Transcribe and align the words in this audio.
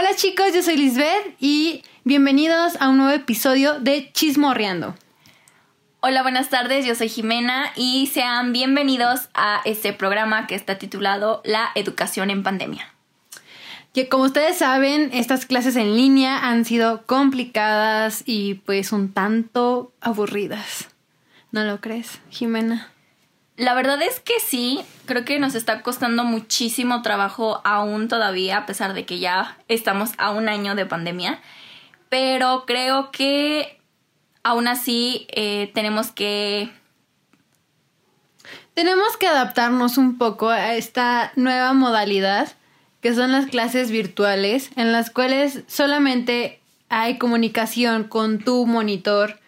Hola 0.00 0.16
chicos, 0.16 0.54
yo 0.54 0.62
soy 0.62 0.78
Lisbeth 0.78 1.36
y 1.40 1.82
bienvenidos 2.04 2.80
a 2.80 2.88
un 2.88 2.96
nuevo 2.96 3.12
episodio 3.12 3.80
de 3.80 4.10
Chismorreando. 4.14 4.94
Hola, 6.00 6.22
buenas 6.22 6.48
tardes, 6.48 6.86
yo 6.86 6.94
soy 6.94 7.10
Jimena 7.10 7.70
y 7.76 8.06
sean 8.06 8.54
bienvenidos 8.54 9.28
a 9.34 9.60
este 9.66 9.92
programa 9.92 10.46
que 10.46 10.54
está 10.54 10.78
titulado 10.78 11.42
La 11.44 11.68
educación 11.74 12.30
en 12.30 12.42
pandemia. 12.42 12.94
Que 13.92 14.08
como 14.08 14.24
ustedes 14.24 14.56
saben, 14.56 15.10
estas 15.12 15.44
clases 15.44 15.76
en 15.76 15.94
línea 15.94 16.48
han 16.48 16.64
sido 16.64 17.04
complicadas 17.04 18.22
y 18.24 18.54
pues 18.54 18.92
un 18.92 19.12
tanto 19.12 19.92
aburridas. 20.00 20.88
¿No 21.52 21.62
lo 21.64 21.82
crees, 21.82 22.22
Jimena? 22.30 22.90
La 23.60 23.74
verdad 23.74 24.00
es 24.00 24.20
que 24.20 24.40
sí, 24.40 24.80
creo 25.04 25.26
que 25.26 25.38
nos 25.38 25.54
está 25.54 25.82
costando 25.82 26.24
muchísimo 26.24 27.02
trabajo 27.02 27.60
aún 27.62 28.08
todavía, 28.08 28.56
a 28.56 28.64
pesar 28.64 28.94
de 28.94 29.04
que 29.04 29.18
ya 29.18 29.58
estamos 29.68 30.12
a 30.16 30.30
un 30.30 30.48
año 30.48 30.74
de 30.74 30.86
pandemia. 30.86 31.42
Pero 32.08 32.64
creo 32.66 33.10
que 33.10 33.78
aún 34.42 34.66
así 34.66 35.26
eh, 35.28 35.70
tenemos 35.74 36.10
que... 36.10 36.72
Tenemos 38.72 39.18
que 39.18 39.26
adaptarnos 39.26 39.98
un 39.98 40.16
poco 40.16 40.48
a 40.48 40.76
esta 40.76 41.30
nueva 41.36 41.74
modalidad 41.74 42.48
que 43.02 43.14
son 43.14 43.30
las 43.30 43.44
clases 43.44 43.90
virtuales 43.90 44.70
en 44.76 44.90
las 44.90 45.10
cuales 45.10 45.64
solamente 45.66 46.62
hay 46.88 47.18
comunicación 47.18 48.04
con 48.04 48.38
tu 48.38 48.64
monitor 48.64 49.38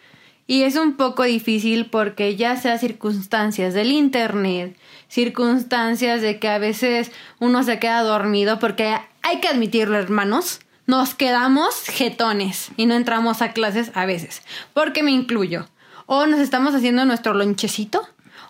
y 0.47 0.63
es 0.63 0.75
un 0.75 0.93
poco 0.97 1.23
difícil 1.23 1.85
porque 1.85 2.35
ya 2.35 2.57
sea 2.57 2.77
circunstancias 2.77 3.73
del 3.73 3.91
internet, 3.91 4.77
circunstancias 5.07 6.21
de 6.21 6.39
que 6.39 6.49
a 6.49 6.57
veces 6.57 7.11
uno 7.39 7.63
se 7.63 7.79
queda 7.79 8.01
dormido 8.01 8.59
porque 8.59 8.95
hay 9.21 9.39
que 9.39 9.47
admitirlo 9.47 9.97
hermanos, 9.97 10.59
nos 10.85 11.15
quedamos 11.15 11.83
jetones 11.85 12.69
y 12.75 12.85
no 12.85 12.93
entramos 12.95 13.41
a 13.41 13.53
clases 13.53 13.91
a 13.95 14.05
veces, 14.05 14.41
porque 14.73 15.01
me 15.01 15.11
incluyo. 15.11 15.67
O 16.05 16.25
nos 16.25 16.41
estamos 16.41 16.75
haciendo 16.75 17.05
nuestro 17.05 17.33
lonchecito 17.33 18.05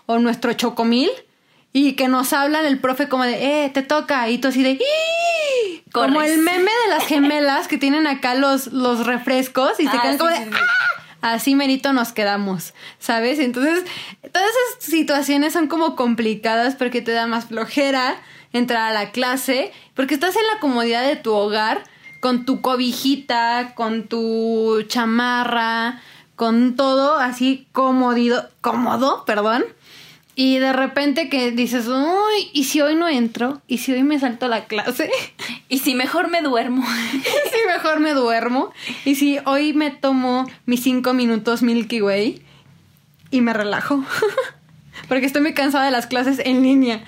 o 0.06 0.18
nuestro 0.18 0.52
chocomil 0.54 1.10
y 1.72 1.92
que 1.92 2.08
nos 2.08 2.32
hablan 2.32 2.66
el 2.66 2.80
profe 2.80 3.08
como 3.08 3.24
de, 3.24 3.64
eh, 3.66 3.70
te 3.70 3.82
toca, 3.82 4.28
y 4.28 4.38
tú 4.38 4.48
así 4.48 4.62
de, 4.64 4.78
como 5.92 6.22
el 6.22 6.38
meme 6.38 6.70
de 6.70 6.88
las 6.90 7.06
gemelas 7.06 7.68
que 7.68 7.78
tienen 7.78 8.06
acá 8.08 8.34
los, 8.34 8.68
los 8.68 9.06
refrescos 9.06 9.78
y 9.78 9.84
se 9.84 9.96
Ah, 9.96 10.00
quedan 10.02 10.12
sí, 10.14 10.18
como 10.18 10.30
de, 10.30 10.36
sí, 10.38 10.44
sí. 10.44 10.50
¡ah! 10.52 10.93
Así 11.24 11.54
merito 11.54 11.94
nos 11.94 12.12
quedamos, 12.12 12.74
¿sabes? 12.98 13.38
Entonces, 13.38 13.82
todas 14.30 14.46
esas 14.50 14.84
situaciones 14.84 15.54
son 15.54 15.68
como 15.68 15.96
complicadas 15.96 16.74
porque 16.74 17.00
te 17.00 17.12
da 17.12 17.26
más 17.26 17.46
flojera 17.46 18.16
entrar 18.52 18.90
a 18.90 18.92
la 18.92 19.10
clase, 19.10 19.72
porque 19.94 20.12
estás 20.12 20.36
en 20.36 20.42
la 20.52 20.60
comodidad 20.60 21.02
de 21.02 21.16
tu 21.16 21.32
hogar, 21.32 21.82
con 22.20 22.44
tu 22.44 22.60
cobijita, 22.60 23.72
con 23.74 24.06
tu 24.06 24.82
chamarra, 24.86 26.02
con 26.36 26.76
todo 26.76 27.16
así 27.16 27.66
comodido, 27.72 28.50
cómodo, 28.60 29.24
perdón. 29.24 29.64
Y 30.36 30.58
de 30.58 30.72
repente 30.72 31.28
que 31.28 31.52
dices, 31.52 31.86
uy, 31.86 32.50
¿y 32.52 32.64
si 32.64 32.80
hoy 32.80 32.96
no 32.96 33.08
entro? 33.08 33.62
¿Y 33.68 33.78
si 33.78 33.92
hoy 33.92 34.02
me 34.02 34.18
salto 34.18 34.48
la 34.48 34.66
clase? 34.66 35.10
Y 35.68 35.78
si 35.78 35.94
mejor 35.94 36.28
me 36.28 36.40
duermo. 36.40 36.84
¿Y 37.14 37.18
si 37.18 37.66
mejor 37.66 37.98
me 37.98 38.12
duermo? 38.12 38.72
¿Y 39.04 39.16
si 39.16 39.38
hoy 39.44 39.72
me 39.72 39.90
tomo 39.90 40.48
mis 40.66 40.82
cinco 40.82 41.14
minutos 41.14 41.62
Milky 41.62 42.00
Way 42.00 42.42
y 43.30 43.40
me 43.40 43.52
relajo? 43.52 44.04
Porque 45.08 45.26
estoy 45.26 45.42
muy 45.42 45.54
cansada 45.54 45.86
de 45.86 45.90
las 45.90 46.06
clases 46.06 46.38
en 46.44 46.62
línea. 46.62 47.02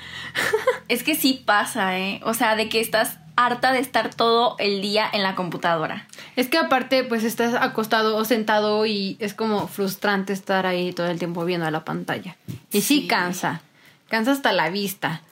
es 0.88 1.04
que 1.04 1.14
sí 1.14 1.42
pasa, 1.44 1.98
¿eh? 1.98 2.20
O 2.24 2.34
sea, 2.34 2.56
de 2.56 2.69
que 2.69 2.80
estás 2.80 3.19
harta 3.37 3.72
de 3.72 3.78
estar 3.78 4.12
todo 4.14 4.56
el 4.58 4.81
día 4.81 5.08
en 5.12 5.22
la 5.22 5.34
computadora. 5.34 6.06
Es 6.34 6.48
que 6.48 6.58
aparte, 6.58 7.04
pues 7.04 7.22
estás 7.22 7.54
acostado 7.54 8.16
o 8.16 8.25
sentado 8.25 8.87
y 8.87 9.16
es 9.20 9.34
como 9.34 9.69
frustrante 9.69 10.32
estar 10.32 10.66
ahí 10.66 10.93
todo 10.93 11.06
el 11.06 11.19
tiempo 11.19 11.44
viendo 11.44 11.66
a 11.66 11.70
la 11.70 11.84
pantalla. 11.84 12.37
Y 12.72 12.81
sí, 12.82 13.00
Sí. 13.03 13.06
cansa, 13.06 13.62
cansa 14.09 14.32
hasta 14.32 14.53
la 14.53 14.71
vista. 14.71 15.22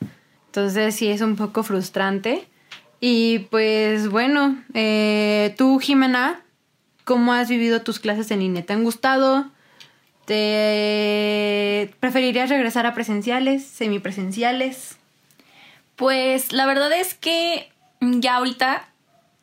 Entonces 0.46 0.94
sí 0.94 1.08
es 1.08 1.20
un 1.20 1.36
poco 1.36 1.62
frustrante. 1.62 2.46
Y 3.00 3.40
pues 3.50 4.08
bueno, 4.08 4.56
eh, 4.72 5.54
tú 5.58 5.78
Jimena, 5.78 6.40
¿cómo 7.04 7.32
has 7.32 7.48
vivido 7.48 7.82
tus 7.82 7.98
clases 7.98 8.30
en 8.30 8.38
línea? 8.40 8.64
¿Te 8.64 8.72
han 8.72 8.84
gustado? 8.84 9.50
¿Te 10.26 11.92
preferirías 12.00 12.48
regresar 12.48 12.86
a 12.86 12.94
presenciales, 12.94 13.64
semipresenciales? 13.66 14.96
Pues 15.96 16.52
la 16.52 16.66
verdad 16.66 16.92
es 16.92 17.14
que 17.14 17.70
ya 18.00 18.36
ahorita, 18.36 18.88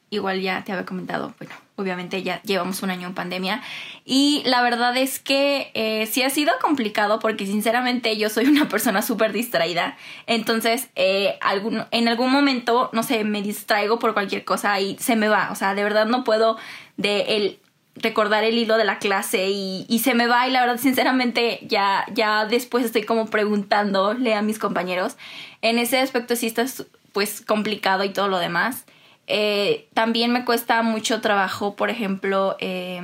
igual 0.10 0.42
ya 0.42 0.64
te 0.64 0.72
había 0.72 0.86
comentado, 0.86 1.34
bueno, 1.40 1.54
obviamente 1.76 2.22
ya 2.24 2.42
llevamos 2.44 2.84
un 2.84 2.92
año 2.92 3.08
en 3.08 3.14
pandemia 3.14 3.62
y 4.06 4.44
la 4.46 4.62
verdad 4.62 4.96
es 4.98 5.20
que 5.20 5.72
eh, 5.74 6.06
sí 6.06 6.24
ha 6.24 6.30
sido 6.30 6.52
complicado 6.62 7.20
porque 7.20 7.46
sinceramente 7.46 8.16
yo 8.18 8.30
soy 8.30 8.46
una 8.46 8.68
persona 8.70 9.02
súper 9.02 9.34
distraída, 9.34 9.98
entonces 10.28 10.90
eh, 10.96 11.38
algún, 11.42 11.86
en 11.92 12.08
algún 12.08 12.32
momento, 12.32 12.90
no 12.94 13.04
sé, 13.04 13.24
me 13.24 13.42
distraigo 13.42 14.00
por 14.00 14.14
cualquier 14.14 14.44
cosa 14.44 14.80
y 14.80 14.98
se 14.98 15.16
me 15.16 15.28
va, 15.28 15.50
o 15.52 15.56
sea, 15.56 15.74
de 15.74 15.84
verdad 15.84 16.06
no 16.06 16.24
puedo 16.24 16.58
de 16.98 17.22
el 17.38 17.60
recordar 17.96 18.44
el 18.44 18.58
hilo 18.58 18.78
de 18.78 18.86
la 18.86 19.00
clase 19.00 19.50
y, 19.50 20.00
se 20.00 20.14
me 20.14 20.28
va 20.28 20.48
y 20.48 20.52
la 20.52 20.62
verdad 20.62 20.78
sinceramente 20.78 21.60
ya, 21.64 22.06
ya 22.14 22.46
después 22.46 22.86
estoy 22.86 23.04
como 23.04 23.28
preguntándole 23.28 24.34
a 24.34 24.42
mis 24.42 24.60
compañeros. 24.60 25.18
En 25.62 25.78
ese 25.78 26.00
aspecto 26.00 26.36
sí 26.36 26.48
está 26.48 26.66
pues 27.12 27.42
complicado 27.42 28.04
y 28.04 28.10
todo 28.10 28.28
lo 28.28 28.40
demás. 28.40 28.86
Eh, 29.28 29.88
también 29.94 30.32
me 30.32 30.46
cuesta 30.46 30.82
mucho 30.82 31.22
trabajo, 31.22 31.76
por 31.76 31.90
ejemplo, 31.90 32.58
eh, 32.60 33.02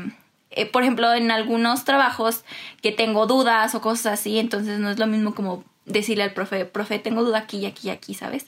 eh, 0.52 0.66
por 0.66 0.82
ejemplo, 0.82 1.14
en 1.14 1.30
algunos 1.30 1.86
trabajos 1.86 2.44
que 2.82 2.92
tengo 2.92 3.28
dudas 3.28 3.76
o 3.76 3.82
cosas 3.82 4.20
así, 4.20 4.40
entonces 4.40 4.80
no 4.80 4.90
es 4.90 4.98
lo 4.98 5.08
mismo 5.08 5.36
como 5.36 5.64
decirle 5.86 6.24
al 6.24 6.34
profe, 6.34 6.66
profe, 6.66 7.00
tengo 7.00 7.24
duda 7.24 7.40
aquí 7.40 7.60
y 7.60 7.66
aquí 7.66 7.90
y 7.90 7.92
aquí, 7.92 8.14
¿sabes? 8.14 8.48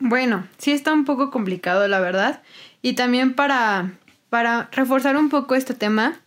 Bueno, 0.00 0.46
sí 0.58 0.72
está 0.72 0.92
un 0.92 1.04
poco 1.04 1.30
complicado, 1.30 1.86
la 1.86 2.00
verdad. 2.00 2.42
Y 2.82 2.94
también 2.94 3.34
para, 3.34 3.92
para 4.30 4.68
reforzar 4.72 5.16
un 5.16 5.28
poco 5.28 5.54
este 5.54 5.74
tema, 5.74 6.20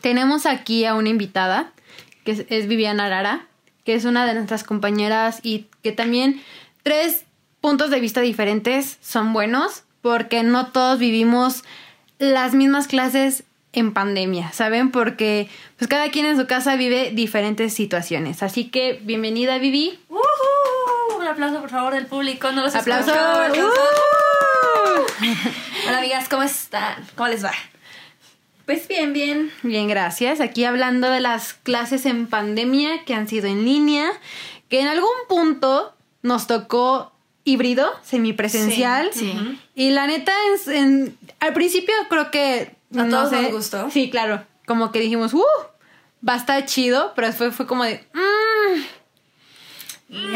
tenemos 0.00 0.44
aquí 0.46 0.84
a 0.84 0.94
una 0.94 1.10
invitada, 1.10 1.72
que 2.24 2.32
es, 2.32 2.46
es 2.48 2.66
Viviana 2.66 3.06
Arara, 3.06 3.46
que 3.84 3.94
es 3.94 4.06
una 4.06 4.26
de 4.26 4.34
nuestras 4.34 4.64
compañeras 4.64 5.40
y 5.42 5.66
que 5.82 5.92
también 5.92 6.42
tres 6.82 7.23
puntos 7.64 7.88
de 7.88 7.98
vista 7.98 8.20
diferentes 8.20 8.98
son 9.00 9.32
buenos, 9.32 9.84
porque 10.02 10.42
no 10.42 10.66
todos 10.66 10.98
vivimos 10.98 11.64
las 12.18 12.52
mismas 12.52 12.86
clases 12.86 13.44
en 13.72 13.94
pandemia, 13.94 14.52
¿saben? 14.52 14.90
Porque 14.90 15.48
pues 15.78 15.88
cada 15.88 16.10
quien 16.10 16.26
en 16.26 16.36
su 16.36 16.46
casa 16.46 16.76
vive 16.76 17.12
diferentes 17.14 17.72
situaciones. 17.72 18.42
Así 18.42 18.68
que 18.68 19.00
bienvenida 19.02 19.56
Vivi. 19.56 19.98
¡Uhú! 20.10 20.20
Un 21.18 21.26
aplauso, 21.26 21.62
por 21.62 21.70
favor, 21.70 21.94
del 21.94 22.04
público. 22.04 22.52
No 22.52 22.64
los. 22.64 22.74
Aplauso. 22.74 23.12
¡Uh! 23.14 23.64
Hola, 25.88 25.98
amigas, 26.00 26.28
¿cómo 26.28 26.42
están? 26.42 27.02
¿Cómo 27.16 27.30
les 27.30 27.42
va? 27.42 27.52
Pues 28.66 28.86
bien, 28.88 29.14
bien. 29.14 29.50
Bien, 29.62 29.88
gracias. 29.88 30.42
Aquí 30.42 30.66
hablando 30.66 31.08
de 31.08 31.20
las 31.20 31.54
clases 31.54 32.04
en 32.04 32.26
pandemia 32.26 33.06
que 33.06 33.14
han 33.14 33.26
sido 33.26 33.46
en 33.46 33.64
línea, 33.64 34.12
que 34.68 34.82
en 34.82 34.86
algún 34.86 35.16
punto 35.30 35.94
nos 36.20 36.46
tocó 36.46 37.13
híbrido, 37.44 37.90
semipresencial. 38.02 39.10
Sí, 39.12 39.32
sí. 39.32 39.58
Y 39.74 39.90
la 39.90 40.06
neta, 40.06 40.32
en, 40.66 40.74
en- 40.76 41.18
al 41.40 41.52
principio 41.52 41.94
creo 42.08 42.30
que... 42.30 42.74
¿A 42.96 43.04
no 43.04 43.08
todos 43.08 43.30
sé, 43.30 43.42
nos 43.42 43.52
gustó? 43.52 43.90
Sí, 43.90 44.08
claro. 44.10 44.44
Como 44.66 44.92
que 44.92 45.00
dijimos, 45.00 45.34
¡uh! 45.34 45.44
Va 46.26 46.34
a 46.34 46.38
estar 46.38 46.64
chido, 46.64 47.12
pero 47.14 47.26
después 47.26 47.54
fue 47.54 47.66
como 47.66 47.84
de... 47.84 48.02
"Mm, 48.14 48.80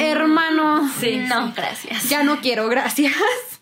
hermano, 0.01 0.89
Sí, 1.01 1.17
no, 1.29 1.49
sí. 1.49 1.53
gracias. 1.57 2.09
ya 2.09 2.23
no 2.23 2.41
quiero, 2.41 2.69
gracias. 2.69 3.15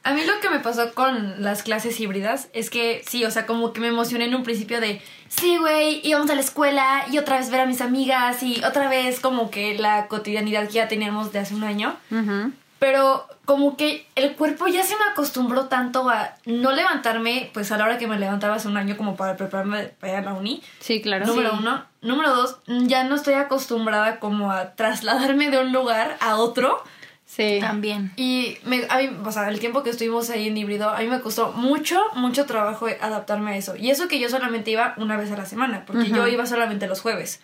A 0.02 0.14
mí 0.14 0.22
lo 0.24 0.38
que 0.40 0.48
me 0.50 0.60
pasó 0.60 0.94
con 0.94 1.42
las 1.42 1.64
clases 1.64 1.98
híbridas 1.98 2.48
es 2.52 2.70
que 2.70 3.02
sí, 3.08 3.24
o 3.24 3.30
sea, 3.30 3.44
como 3.44 3.72
que 3.72 3.80
me 3.80 3.88
emocioné 3.88 4.26
en 4.26 4.36
un 4.36 4.44
principio 4.44 4.80
de, 4.80 5.02
sí, 5.28 5.56
güey, 5.58 6.00
íbamos 6.04 6.30
a 6.30 6.36
la 6.36 6.40
escuela 6.40 7.04
y 7.10 7.18
otra 7.18 7.38
vez 7.38 7.50
ver 7.50 7.60
a 7.60 7.66
mis 7.66 7.80
amigas 7.80 8.40
y 8.42 8.62
otra 8.64 8.88
vez 8.88 9.18
como 9.18 9.50
que 9.50 9.76
la 9.76 10.06
cotidianidad 10.06 10.68
que 10.68 10.74
ya 10.74 10.88
teníamos 10.88 11.32
de 11.32 11.40
hace 11.40 11.54
un 11.56 11.64
año. 11.64 11.96
Ujú. 12.12 12.52
Pero 12.78 13.26
como 13.46 13.76
que 13.76 14.06
el 14.16 14.34
cuerpo 14.34 14.66
ya 14.66 14.82
se 14.82 14.96
me 14.96 15.04
acostumbró 15.10 15.66
tanto 15.66 16.10
a 16.10 16.34
no 16.44 16.72
levantarme, 16.72 17.50
pues 17.54 17.72
a 17.72 17.78
la 17.78 17.84
hora 17.84 17.96
que 17.98 18.06
me 18.06 18.18
levantaba 18.18 18.56
hace 18.56 18.68
un 18.68 18.76
año 18.76 18.96
como 18.96 19.16
para 19.16 19.36
prepararme 19.36 19.84
para 20.00 20.12
ir 20.12 20.18
a 20.18 20.22
la 20.22 20.34
uni. 20.34 20.62
Sí, 20.80 21.00
claro. 21.00 21.26
Número 21.26 21.50
Sí. 21.50 21.56
uno. 21.60 21.84
Número 22.02 22.34
dos, 22.34 22.58
ya 22.66 23.04
no 23.04 23.14
estoy 23.14 23.34
acostumbrada 23.34 24.20
como 24.20 24.52
a 24.52 24.74
trasladarme 24.74 25.50
de 25.50 25.58
un 25.58 25.72
lugar 25.72 26.16
a 26.20 26.36
otro. 26.36 26.82
Sí. 27.24 27.58
También. 27.60 28.12
Y 28.16 28.58
me, 28.64 28.86
a 28.88 28.98
mí, 28.98 29.10
o 29.24 29.32
sea, 29.32 29.48
el 29.48 29.58
tiempo 29.58 29.82
que 29.82 29.90
estuvimos 29.90 30.30
ahí 30.30 30.46
en 30.46 30.56
híbrido, 30.56 30.90
a 30.90 30.98
mí 31.00 31.06
me 31.08 31.20
costó 31.20 31.52
mucho, 31.52 32.00
mucho 32.14 32.46
trabajo 32.46 32.86
adaptarme 33.00 33.52
a 33.52 33.56
eso. 33.56 33.74
Y 33.76 33.90
eso 33.90 34.06
que 34.06 34.20
yo 34.20 34.28
solamente 34.28 34.70
iba 34.70 34.94
una 34.96 35.16
vez 35.16 35.32
a 35.32 35.36
la 35.36 35.46
semana, 35.46 35.84
porque 35.86 36.08
yo 36.10 36.26
iba 36.28 36.46
solamente 36.46 36.86
los 36.86 37.00
jueves. 37.00 37.40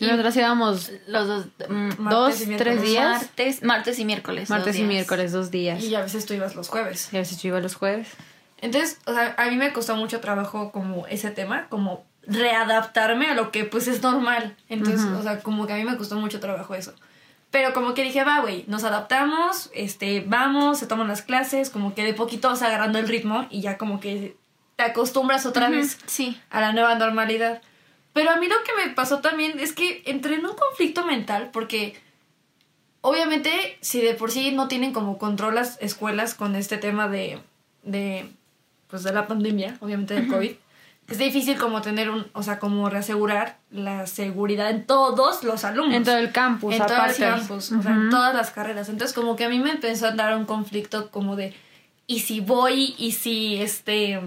Y 0.00 0.06
nosotros 0.06 0.36
íbamos 0.36 0.90
Los 1.06 1.26
dos, 1.26 1.46
mm, 1.68 2.08
dos, 2.08 2.40
y 2.40 2.46
miércoles. 2.46 2.56
tres 2.78 2.82
días. 2.82 3.22
martes, 3.22 3.62
martes 3.62 3.98
y 3.98 4.04
miércoles. 4.04 4.50
martes 4.50 4.66
dos 4.66 4.74
y 4.76 4.78
días. 4.78 4.88
miércoles, 4.88 5.32
dos 5.32 5.50
días. 5.50 5.82
Y 5.82 5.94
a 5.94 6.02
veces 6.02 6.24
tú 6.26 6.34
ibas 6.34 6.54
los 6.54 6.68
jueves. 6.68 7.08
Y 7.12 7.16
a 7.16 7.20
veces 7.20 7.40
yo 7.42 7.48
iba 7.48 7.60
los 7.60 7.74
jueves. 7.74 8.08
Entonces, 8.60 8.98
o 9.06 9.12
sea, 9.14 9.34
a 9.38 9.46
mí 9.50 9.56
me 9.56 9.72
costó 9.72 9.96
mucho 9.96 10.20
trabajo 10.20 10.72
como 10.72 11.06
ese 11.06 11.30
tema, 11.30 11.68
como 11.68 12.04
readaptarme 12.26 13.26
a 13.30 13.34
lo 13.34 13.50
que 13.50 13.64
pues 13.64 13.88
es 13.88 14.02
normal. 14.02 14.56
Entonces, 14.68 15.06
o 15.06 15.22
sea, 15.22 15.40
como 15.40 15.66
que 15.66 15.72
a 15.74 15.76
mí 15.76 15.84
me 15.84 15.96
costó 15.96 16.16
mucho 16.16 16.40
trabajo 16.40 16.74
eso. 16.74 16.92
Pero 17.50 17.72
como 17.72 17.94
que 17.94 18.02
dije, 18.02 18.24
va, 18.24 18.40
güey, 18.40 18.64
nos 18.66 18.84
adaptamos, 18.84 19.70
este, 19.74 20.20
vamos, 20.26 20.78
se 20.78 20.86
toman 20.86 21.08
las 21.08 21.22
clases, 21.22 21.70
como 21.70 21.94
que 21.94 22.04
de 22.04 22.12
poquito 22.12 22.48
vas 22.50 22.60
agarrando 22.62 22.98
el 22.98 23.08
ritmo 23.08 23.46
y 23.50 23.62
ya 23.62 23.78
como 23.78 24.00
que 24.00 24.36
te 24.76 24.82
acostumbras 24.84 25.46
otra 25.46 25.70
vez 25.70 25.98
Sí. 26.06 26.38
a 26.50 26.60
la 26.60 26.72
nueva 26.72 26.94
normalidad. 26.96 27.62
Pero 28.18 28.32
a 28.32 28.36
mí 28.36 28.48
lo 28.48 28.56
que 28.64 28.84
me 28.84 28.92
pasó 28.94 29.20
también 29.20 29.60
es 29.60 29.72
que 29.72 30.02
entré 30.04 30.34
en 30.34 30.44
un 30.44 30.56
conflicto 30.56 31.06
mental 31.06 31.50
porque 31.52 31.94
obviamente 33.00 33.78
si 33.80 34.00
de 34.00 34.14
por 34.14 34.32
sí 34.32 34.50
no 34.50 34.66
tienen 34.66 34.92
como 34.92 35.18
control 35.18 35.54
las 35.54 35.80
escuelas 35.80 36.34
con 36.34 36.56
este 36.56 36.78
tema 36.78 37.06
de, 37.06 37.38
de 37.84 38.28
pues 38.88 39.04
de 39.04 39.12
la 39.12 39.28
pandemia, 39.28 39.76
obviamente 39.78 40.14
del 40.14 40.26
COVID, 40.26 40.50
es 41.06 41.18
difícil 41.18 41.58
como 41.58 41.80
tener 41.80 42.10
un, 42.10 42.26
o 42.32 42.42
sea, 42.42 42.58
como 42.58 42.90
reasegurar 42.90 43.58
la 43.70 44.08
seguridad 44.08 44.70
en 44.70 44.84
todos 44.84 45.44
los 45.44 45.62
alumnos. 45.62 45.94
En 45.94 46.02
todo 46.02 46.18
el 46.18 46.32
campus, 46.32 46.72
en 46.72 46.78
todo 46.80 46.94
el 46.94 47.00
aparte. 47.00 47.20
campus, 47.20 47.70
o 47.70 47.80
sea, 47.80 47.92
en 47.92 48.10
todas 48.10 48.34
las 48.34 48.50
carreras. 48.50 48.88
Entonces 48.88 49.14
como 49.14 49.36
que 49.36 49.44
a 49.44 49.48
mí 49.48 49.60
me 49.60 49.70
empezó 49.70 50.08
a 50.08 50.10
dar 50.10 50.36
un 50.36 50.44
conflicto 50.44 51.12
como 51.12 51.36
de, 51.36 51.54
¿y 52.08 52.18
si 52.18 52.40
voy? 52.40 52.96
¿Y 52.98 53.12
si 53.12 53.62
este... 53.62 54.20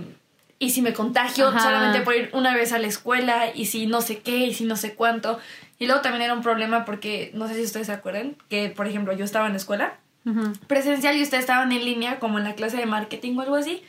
Y 0.62 0.70
si 0.70 0.84
me 0.84 0.94
contagio 0.94 1.48
Ajá. 1.48 1.60
solamente 1.60 2.02
por 2.02 2.16
ir 2.16 2.30
una 2.34 2.54
vez 2.54 2.72
a 2.72 2.78
la 2.78 2.86
escuela, 2.86 3.46
y 3.52 3.66
si 3.66 3.88
no 3.88 4.00
sé 4.00 4.20
qué, 4.20 4.46
y 4.46 4.54
si 4.54 4.64
no 4.64 4.76
sé 4.76 4.94
cuánto. 4.94 5.40
Y 5.80 5.88
luego 5.88 6.02
también 6.02 6.22
era 6.22 6.36
un 6.36 6.44
problema 6.44 6.86
porque, 6.86 7.32
no 7.34 7.48
sé 7.48 7.56
si 7.56 7.64
ustedes 7.64 7.88
se 7.88 7.94
acuerdan, 7.94 8.36
que 8.48 8.70
por 8.70 8.86
ejemplo 8.86 9.12
yo 9.12 9.26
estaba 9.26 9.48
en 9.48 9.54
la 9.54 9.58
escuela 9.58 9.98
presencial 10.68 11.18
y 11.18 11.24
ustedes 11.24 11.42
estaban 11.46 11.72
en 11.72 11.84
línea, 11.84 12.20
como 12.20 12.38
en 12.38 12.44
la 12.44 12.54
clase 12.54 12.78
de 12.78 12.86
marketing 12.86 13.36
o 13.38 13.42
algo 13.42 13.56
así. 13.56 13.82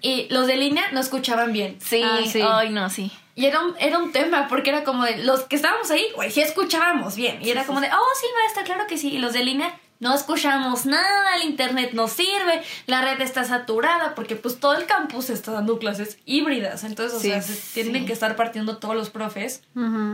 Y 0.00 0.26
los 0.30 0.46
de 0.46 0.56
línea 0.56 0.84
no 0.92 1.00
escuchaban 1.00 1.52
bien. 1.52 1.76
Sí. 1.78 2.00
Ah, 2.02 2.20
sí. 2.24 2.40
Ay, 2.42 2.70
no, 2.70 2.88
sí. 2.88 3.12
Y 3.34 3.44
era 3.44 3.60
un, 3.60 3.74
era 3.78 3.98
un 3.98 4.10
tema, 4.10 4.48
porque 4.48 4.70
era 4.70 4.82
como 4.82 5.04
de 5.04 5.24
los 5.24 5.40
que 5.40 5.56
estábamos 5.56 5.90
ahí, 5.90 6.06
güey, 6.14 6.30
sí 6.30 6.40
escuchábamos 6.40 7.16
bien. 7.16 7.42
Y 7.42 7.50
era 7.50 7.64
como 7.64 7.82
de, 7.82 7.88
oh, 7.88 8.14
sí, 8.18 8.26
maestra, 8.34 8.64
claro 8.64 8.86
que 8.88 8.96
sí. 8.96 9.10
Y 9.10 9.18
los 9.18 9.34
de 9.34 9.44
línea 9.44 9.78
no 10.00 10.14
escuchamos 10.14 10.86
nada, 10.86 11.36
el 11.36 11.48
internet 11.48 11.90
no 11.94 12.08
sirve, 12.08 12.62
la 12.86 13.00
red 13.00 13.20
está 13.20 13.44
saturada, 13.44 14.14
porque 14.14 14.36
pues 14.36 14.58
todo 14.60 14.74
el 14.74 14.86
campus 14.86 15.30
está 15.30 15.52
dando 15.52 15.78
clases 15.78 16.18
híbridas. 16.26 16.84
Entonces, 16.84 17.16
o 17.16 17.20
sea, 17.20 17.40
se 17.42 17.82
tienen 17.82 18.04
que 18.06 18.12
estar 18.12 18.36
partiendo 18.36 18.76
todos 18.78 18.94
los 18.94 19.10
profes 19.10 19.62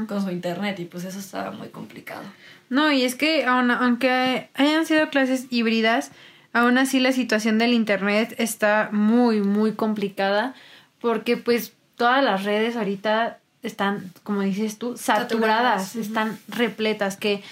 con 0.06 0.22
su 0.22 0.30
internet 0.30 0.78
y 0.80 0.84
pues 0.84 1.04
eso 1.04 1.18
estaba 1.18 1.50
muy 1.50 1.68
complicado. 1.68 2.22
No, 2.68 2.92
y 2.92 3.02
es 3.02 3.14
que 3.16 3.44
aun- 3.46 3.70
aunque 3.72 4.48
hayan 4.54 4.86
sido 4.86 5.08
clases 5.10 5.46
híbridas, 5.50 6.12
aún 6.52 6.78
así 6.78 7.00
la 7.00 7.10
situación 7.12 7.58
del 7.58 7.72
internet 7.72 8.34
está 8.38 8.90
muy, 8.92 9.40
muy 9.40 9.72
complicada 9.72 10.54
porque 11.00 11.36
pues 11.36 11.72
todas 11.96 12.22
las 12.22 12.44
redes 12.44 12.76
ahorita 12.76 13.38
están, 13.62 14.12
como 14.22 14.42
dices 14.42 14.78
tú, 14.78 14.96
saturadas, 14.96 15.96
están 15.96 16.38
repletas, 16.48 17.16
que 17.16 17.42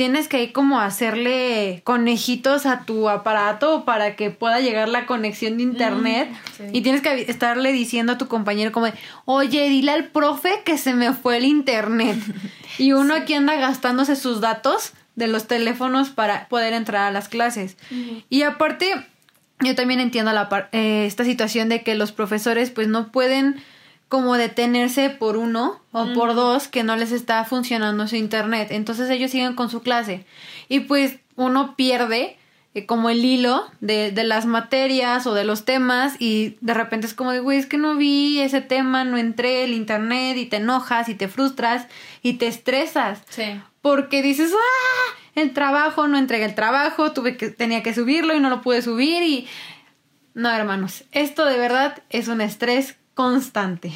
tienes 0.00 0.28
que 0.28 0.42
ir 0.42 0.52
como 0.54 0.80
hacerle 0.80 1.82
conejitos 1.84 2.64
a 2.64 2.86
tu 2.86 3.10
aparato 3.10 3.84
para 3.84 4.16
que 4.16 4.30
pueda 4.30 4.58
llegar 4.60 4.88
la 4.88 5.04
conexión 5.04 5.58
de 5.58 5.62
internet 5.64 6.30
sí. 6.56 6.64
y 6.72 6.80
tienes 6.80 7.02
que 7.02 7.20
estarle 7.30 7.70
diciendo 7.72 8.12
a 8.14 8.16
tu 8.16 8.26
compañero 8.26 8.72
como 8.72 8.86
de, 8.86 8.94
oye, 9.26 9.68
dile 9.68 9.92
al 9.92 10.06
profe 10.06 10.62
que 10.64 10.78
se 10.78 10.94
me 10.94 11.12
fue 11.12 11.36
el 11.36 11.44
internet. 11.44 12.16
Y 12.78 12.92
uno 12.94 13.12
aquí 13.12 13.34
anda 13.34 13.56
gastándose 13.56 14.16
sus 14.16 14.40
datos 14.40 14.92
de 15.14 15.26
los 15.26 15.46
teléfonos 15.46 16.08
para 16.08 16.48
poder 16.48 16.72
entrar 16.72 17.02
a 17.08 17.10
las 17.10 17.28
clases. 17.28 17.76
Y 18.30 18.40
aparte, 18.42 18.90
yo 19.60 19.74
también 19.74 20.00
entiendo 20.00 20.32
la 20.32 20.48
par- 20.48 20.70
eh, 20.72 21.04
esta 21.04 21.24
situación 21.24 21.68
de 21.68 21.82
que 21.82 21.94
los 21.94 22.12
profesores 22.12 22.70
pues 22.70 22.88
no 22.88 23.12
pueden 23.12 23.62
como 24.10 24.36
detenerse 24.36 25.08
por 25.08 25.38
uno 25.38 25.80
o 25.92 26.12
por 26.14 26.34
dos 26.34 26.66
que 26.68 26.82
no 26.82 26.96
les 26.96 27.12
está 27.12 27.44
funcionando 27.44 28.06
su 28.08 28.16
internet. 28.16 28.68
Entonces 28.72 29.08
ellos 29.08 29.30
siguen 29.30 29.54
con 29.54 29.70
su 29.70 29.80
clase. 29.82 30.26
Y 30.68 30.80
pues 30.80 31.16
uno 31.36 31.76
pierde 31.76 32.36
eh, 32.74 32.86
como 32.86 33.08
el 33.08 33.24
hilo 33.24 33.64
de, 33.80 34.10
de 34.10 34.24
las 34.24 34.46
materias 34.46 35.28
o 35.28 35.32
de 35.34 35.44
los 35.44 35.64
temas 35.64 36.16
y 36.18 36.56
de 36.60 36.74
repente 36.74 37.06
es 37.06 37.14
como 37.14 37.30
de, 37.30 37.38
güey, 37.38 37.58
es 37.58 37.66
que 37.66 37.78
no 37.78 37.94
vi 37.94 38.40
ese 38.40 38.60
tema, 38.60 39.04
no 39.04 39.16
entré 39.16 39.62
el 39.62 39.72
internet 39.74 40.36
y 40.36 40.46
te 40.46 40.56
enojas 40.56 41.08
y 41.08 41.14
te 41.14 41.28
frustras 41.28 41.86
y 42.20 42.32
te 42.34 42.48
estresas 42.48 43.22
Sí. 43.28 43.60
porque 43.80 44.22
dices, 44.22 44.52
ah, 44.52 45.16
el 45.36 45.52
trabajo, 45.52 46.08
no 46.08 46.18
entregué 46.18 46.46
el 46.46 46.56
trabajo, 46.56 47.12
tuve 47.12 47.36
que, 47.36 47.50
tenía 47.50 47.84
que 47.84 47.94
subirlo 47.94 48.34
y 48.34 48.40
no 48.40 48.50
lo 48.50 48.60
pude 48.60 48.82
subir 48.82 49.22
y... 49.22 49.46
No, 50.34 50.50
hermanos, 50.50 51.04
esto 51.12 51.44
de 51.44 51.58
verdad 51.58 52.02
es 52.10 52.26
un 52.28 52.40
estrés 52.40 52.96
constante. 53.20 53.92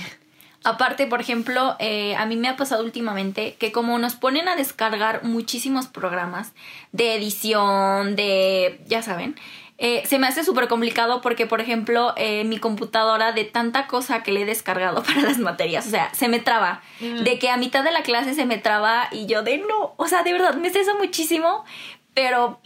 Aparte, 0.65 1.07
por 1.07 1.19
ejemplo, 1.19 1.77
eh, 1.79 2.15
a 2.17 2.27
mí 2.27 2.37
me 2.37 2.47
ha 2.47 2.57
pasado 2.57 2.85
últimamente 2.85 3.55
que 3.55 3.73
como 3.73 3.99
nos 3.99 4.17
ponen 4.17 4.49
a 4.49 4.57
descargar 4.57 5.25
muchísimos 5.25 5.87
programas 5.87 6.53
de 6.93 7.15
edición, 7.15 8.17
de, 8.17 8.83
ya 8.87 9.01
saben, 9.01 9.35
eh, 9.79 10.03
se 10.05 10.19
me 10.19 10.27
hace 10.27 10.45
súper 10.45 10.69
complicado 10.69 11.23
porque, 11.23 11.47
por 11.47 11.63
ejemplo, 11.63 12.13
eh, 12.19 12.45
mi 12.45 12.59
computadora 12.59 13.33
de 13.33 13.45
tanta 13.45 13.87
cosa 13.87 14.23
que 14.23 14.31
le 14.31 14.43
he 14.43 14.45
descargado 14.45 15.03
para 15.07 15.23
las 15.23 15.39
materias, 15.39 15.87
o 15.87 15.91
sea, 15.91 16.13
se 16.13 16.29
me 16.29 16.39
traba. 16.39 16.83
De 17.01 17.39
que 17.39 17.49
a 17.49 17.57
mitad 17.57 17.83
de 17.83 17.93
la 17.93 18.03
clase 18.03 18.35
se 18.35 18.45
me 18.45 18.59
traba 18.59 19.09
y 19.11 19.25
yo 19.25 19.43
de 19.43 19.57
no, 19.57 19.95
o 19.97 20.07
sea, 20.07 20.23
de 20.23 20.35
verdad, 20.35 20.55
me 20.57 20.67
estresa 20.67 20.93
muchísimo, 20.97 21.65
pero 22.13 22.61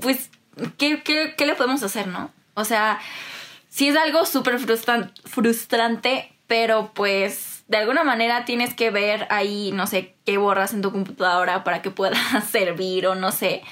pues, 0.00 0.30
¿qué, 0.78 1.02
qué, 1.02 1.34
qué 1.36 1.44
le 1.44 1.56
podemos 1.56 1.82
hacer, 1.82 2.06
no? 2.06 2.30
O 2.54 2.64
sea, 2.64 3.00
sí 3.70 3.88
es 3.88 3.96
algo 3.96 4.26
súper 4.26 4.58
frustran- 4.58 5.12
frustrante, 5.24 6.30
pero 6.46 6.90
pues 6.94 7.62
de 7.68 7.76
alguna 7.78 8.04
manera 8.04 8.44
tienes 8.44 8.74
que 8.74 8.90
ver 8.90 9.26
ahí, 9.30 9.70
no 9.72 9.86
sé, 9.86 10.14
qué 10.26 10.36
borras 10.36 10.74
en 10.74 10.82
tu 10.82 10.90
computadora 10.92 11.64
para 11.64 11.80
que 11.80 11.90
pueda 11.90 12.16
servir 12.50 13.06
o 13.06 13.14
no 13.14 13.32
sé. 13.32 13.62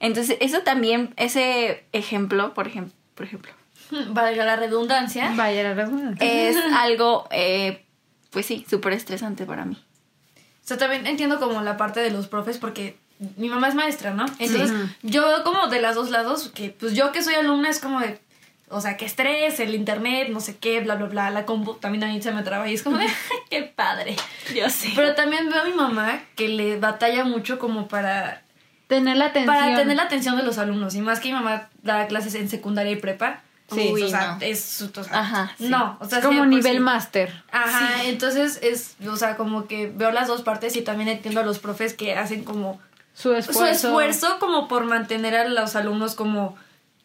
Entonces, 0.00 0.38
eso 0.40 0.60
también, 0.60 1.12
ese 1.16 1.84
ejemplo, 1.92 2.54
por 2.54 2.66
ejemplo, 2.68 2.94
por 3.14 3.26
ejemplo, 3.26 3.52
Valga 4.10 4.44
la 4.44 4.54
redundancia. 4.56 5.32
Vaya 5.34 5.62
la 5.64 5.74
redundancia. 5.74 6.48
es 6.48 6.56
algo, 6.76 7.26
eh, 7.30 7.84
pues 8.30 8.46
sí, 8.46 8.64
súper 8.70 8.92
estresante 8.92 9.44
para 9.44 9.64
mí. 9.64 9.76
O 10.36 10.68
sea, 10.68 10.76
también 10.76 11.06
entiendo 11.06 11.40
como 11.40 11.62
la 11.62 11.76
parte 11.76 12.00
de 12.00 12.10
los 12.10 12.28
profes 12.28 12.58
porque 12.58 12.96
mi 13.36 13.48
mamá 13.48 13.68
es 13.68 13.74
maestra, 13.74 14.12
¿no? 14.12 14.26
Entonces, 14.38 14.70
yo 15.02 15.42
como 15.42 15.66
de 15.68 15.80
las 15.80 15.94
dos 15.96 16.10
lados, 16.10 16.50
que 16.54 16.68
pues 16.70 16.94
yo 16.94 17.10
que 17.10 17.22
soy 17.24 17.34
alumna 17.34 17.70
es 17.70 17.80
como 17.80 17.98
de, 18.00 18.20
o 18.70 18.80
sea, 18.80 18.96
que 18.96 19.04
estrés, 19.04 19.60
el 19.60 19.74
internet, 19.74 20.28
no 20.30 20.40
sé 20.40 20.56
qué, 20.56 20.80
bla, 20.80 20.94
bla, 20.96 21.06
bla, 21.06 21.30
la 21.30 21.46
compu 21.46 21.74
también 21.74 22.04
a 22.04 22.08
mí 22.08 22.20
se 22.22 22.32
me 22.32 22.42
traba 22.42 22.68
y 22.68 22.74
es 22.74 22.82
como 22.82 22.98
de, 22.98 23.06
qué 23.50 23.62
padre. 23.62 24.16
Yo 24.54 24.68
sé. 24.70 24.92
Pero 24.94 25.14
también 25.14 25.48
veo 25.48 25.62
a 25.62 25.64
mi 25.64 25.72
mamá 25.74 26.20
que 26.36 26.48
le 26.48 26.78
batalla 26.78 27.24
mucho 27.24 27.58
como 27.58 27.88
para, 27.88 28.42
Tener 28.88 29.16
la 29.18 29.26
atención. 29.26 29.54
para 29.54 29.76
tener 29.76 29.96
la 29.96 30.04
atención 30.04 30.36
de 30.36 30.42
los 30.42 30.56
alumnos. 30.58 30.94
Y 30.94 31.00
más 31.02 31.20
que 31.20 31.28
mi 31.28 31.34
mamá 31.34 31.68
da 31.82 32.06
clases 32.06 32.34
en 32.34 32.48
secundaria 32.48 32.92
y 32.92 32.96
prepa. 32.96 33.42
Sí. 33.70 33.92
o 34.02 34.08
sea, 34.08 34.36
no. 34.40 34.46
es, 34.46 34.80
o 34.80 35.04
sea, 35.04 35.20
Ajá, 35.20 35.52
sí. 35.58 35.68
no, 35.68 35.98
o 36.00 36.06
sea, 36.08 36.20
es 36.20 36.24
como 36.24 36.42
sí, 36.44 36.48
pues, 36.48 36.56
nivel 36.64 36.76
sí. 36.78 36.80
máster. 36.80 37.42
Ajá, 37.52 38.04
entonces 38.04 38.58
es, 38.62 38.96
o 39.06 39.16
sea, 39.16 39.36
como 39.36 39.66
que 39.66 39.92
veo 39.94 40.10
las 40.10 40.26
dos 40.26 40.40
partes 40.40 40.74
y 40.76 40.80
también 40.80 41.10
entiendo 41.10 41.40
a 41.40 41.44
los 41.44 41.58
profes 41.58 41.92
que 41.92 42.14
hacen 42.16 42.44
como 42.44 42.80
Su 43.12 43.34
esfuerzo. 43.34 43.60
su 43.60 43.66
esfuerzo 43.66 44.38
como 44.40 44.68
por 44.68 44.84
mantener 44.84 45.36
a 45.36 45.46
los 45.46 45.76
alumnos 45.76 46.14
como 46.14 46.56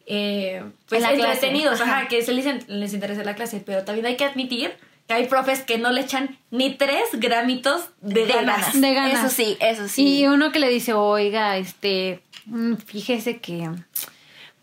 eh, 0.05 0.63
pues 0.87 1.01
la 1.01 1.09
clase. 1.13 1.31
entretenidos, 1.33 1.81
ajá, 1.81 1.99
Ajá. 1.99 2.07
que 2.07 2.21
se 2.23 2.33
les, 2.33 2.67
les 2.67 2.93
interese 2.93 3.23
la 3.23 3.35
clase, 3.35 3.61
pero 3.65 3.83
también 3.83 4.05
hay 4.05 4.17
que 4.17 4.25
admitir 4.25 4.73
que 5.07 5.13
hay 5.13 5.27
profes 5.27 5.61
que 5.61 5.77
no 5.77 5.91
le 5.91 6.01
echan 6.01 6.37
ni 6.51 6.73
tres 6.75 7.03
gramitos 7.13 7.89
de, 8.01 8.25
De 8.25 8.33
ganas. 8.33 8.79
De 8.79 8.93
ganas. 8.93 9.19
Eso 9.25 9.29
sí, 9.35 9.57
eso 9.59 9.87
sí. 9.87 10.19
Y 10.19 10.27
uno 10.27 10.51
que 10.51 10.59
le 10.59 10.69
dice, 10.69 10.93
oiga, 10.93 11.57
este, 11.57 12.21
mm, 12.45 12.75
fíjese 12.75 13.39
que 13.39 13.69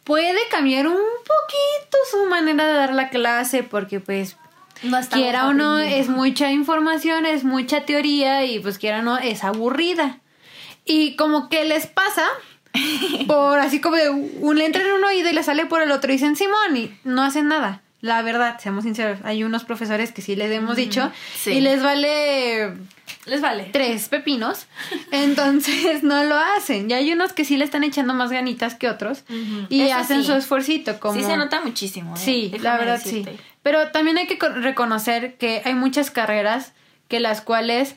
puede 0.05 0.39
cambiar 0.51 0.87
un 0.87 0.95
poquito 0.95 1.99
su 2.11 2.25
manera 2.27 2.67
de 2.67 2.73
dar 2.75 2.95
la 2.95 3.11
clase 3.11 3.63
porque 3.63 4.01
pues 4.01 4.37
No 4.83 4.99
quiera 5.11 5.49
o 5.49 5.53
no 5.53 5.79
es 5.79 6.09
mucha 6.09 6.51
información, 6.51 7.27
es 7.27 7.45
mucha 7.45 7.85
teoría 7.85 8.45
y 8.45 8.59
pues 8.61 8.79
quiera 8.79 9.01
o 9.01 9.03
no 9.03 9.19
es 9.19 9.45
aburrida. 9.45 10.19
Y 10.87 11.17
como 11.17 11.49
que 11.51 11.65
les 11.65 11.87
pasa 11.87 12.27
por 13.27 13.59
así 13.59 13.81
como 13.81 13.97
de 13.97 14.11
un 14.11 14.57
le 14.59 14.67
entra 14.67 14.83
en 14.83 14.93
un 14.93 15.05
oído 15.05 15.29
y 15.29 15.33
le 15.33 15.43
sale 15.43 15.67
por 15.67 15.83
el 15.83 15.91
otro 15.93 16.11
y 16.11 16.15
dicen 16.17 16.37
Simón 16.37 16.77
y 16.77 16.93
no 17.05 17.23
hacen 17.23 17.49
nada. 17.49 17.83
La 18.03 18.23
verdad, 18.23 18.59
seamos 18.59 18.85
sinceros, 18.85 19.19
hay 19.25 19.45
unos 19.45 19.65
profesores 19.65 20.11
que 20.11 20.23
sí 20.23 20.35
les 20.35 20.51
hemos 20.51 20.75
dicho 20.75 21.13
sí. 21.37 21.51
y 21.51 21.61
les 21.61 21.83
vale 21.83 22.73
Les 23.27 23.43
vale. 23.43 23.69
tres 23.75 24.09
pepinos, 24.09 24.67
entonces 25.11 26.03
no 26.03 26.25
lo 26.25 26.37
hacen. 26.37 26.91
Y 26.91 26.95
hay 26.95 27.13
unos 27.13 27.35
que 27.35 27.45
sí 27.45 27.59
le 27.59 27.65
están 27.67 27.85
echando 27.85 28.15
más 28.15 28.31
ganitas 28.31 28.75
que 28.75 28.89
otros 28.89 29.25
y 29.69 29.83
Eso 29.83 29.95
hacen 29.97 30.21
sí. 30.23 30.29
su 30.29 30.33
esfuercito. 30.33 30.99
Como... 30.99 31.19
Sí 31.21 31.25
se 31.27 31.37
nota 31.37 31.61
muchísimo. 31.61 32.15
¿eh? 32.15 32.19
Sí, 32.19 32.49
Déjame 32.51 32.65
la 32.65 32.77
verdad 32.79 33.01
sí. 33.05 33.27
Pero 33.63 33.89
también 33.91 34.17
hay 34.17 34.27
que 34.27 34.39
co- 34.39 34.49
reconocer 34.49 35.35
que 35.37 35.61
hay 35.67 35.75
muchas 35.75 36.11
carreras 36.11 36.73
que 37.09 37.21
las 37.21 37.43
cuales 37.43 37.97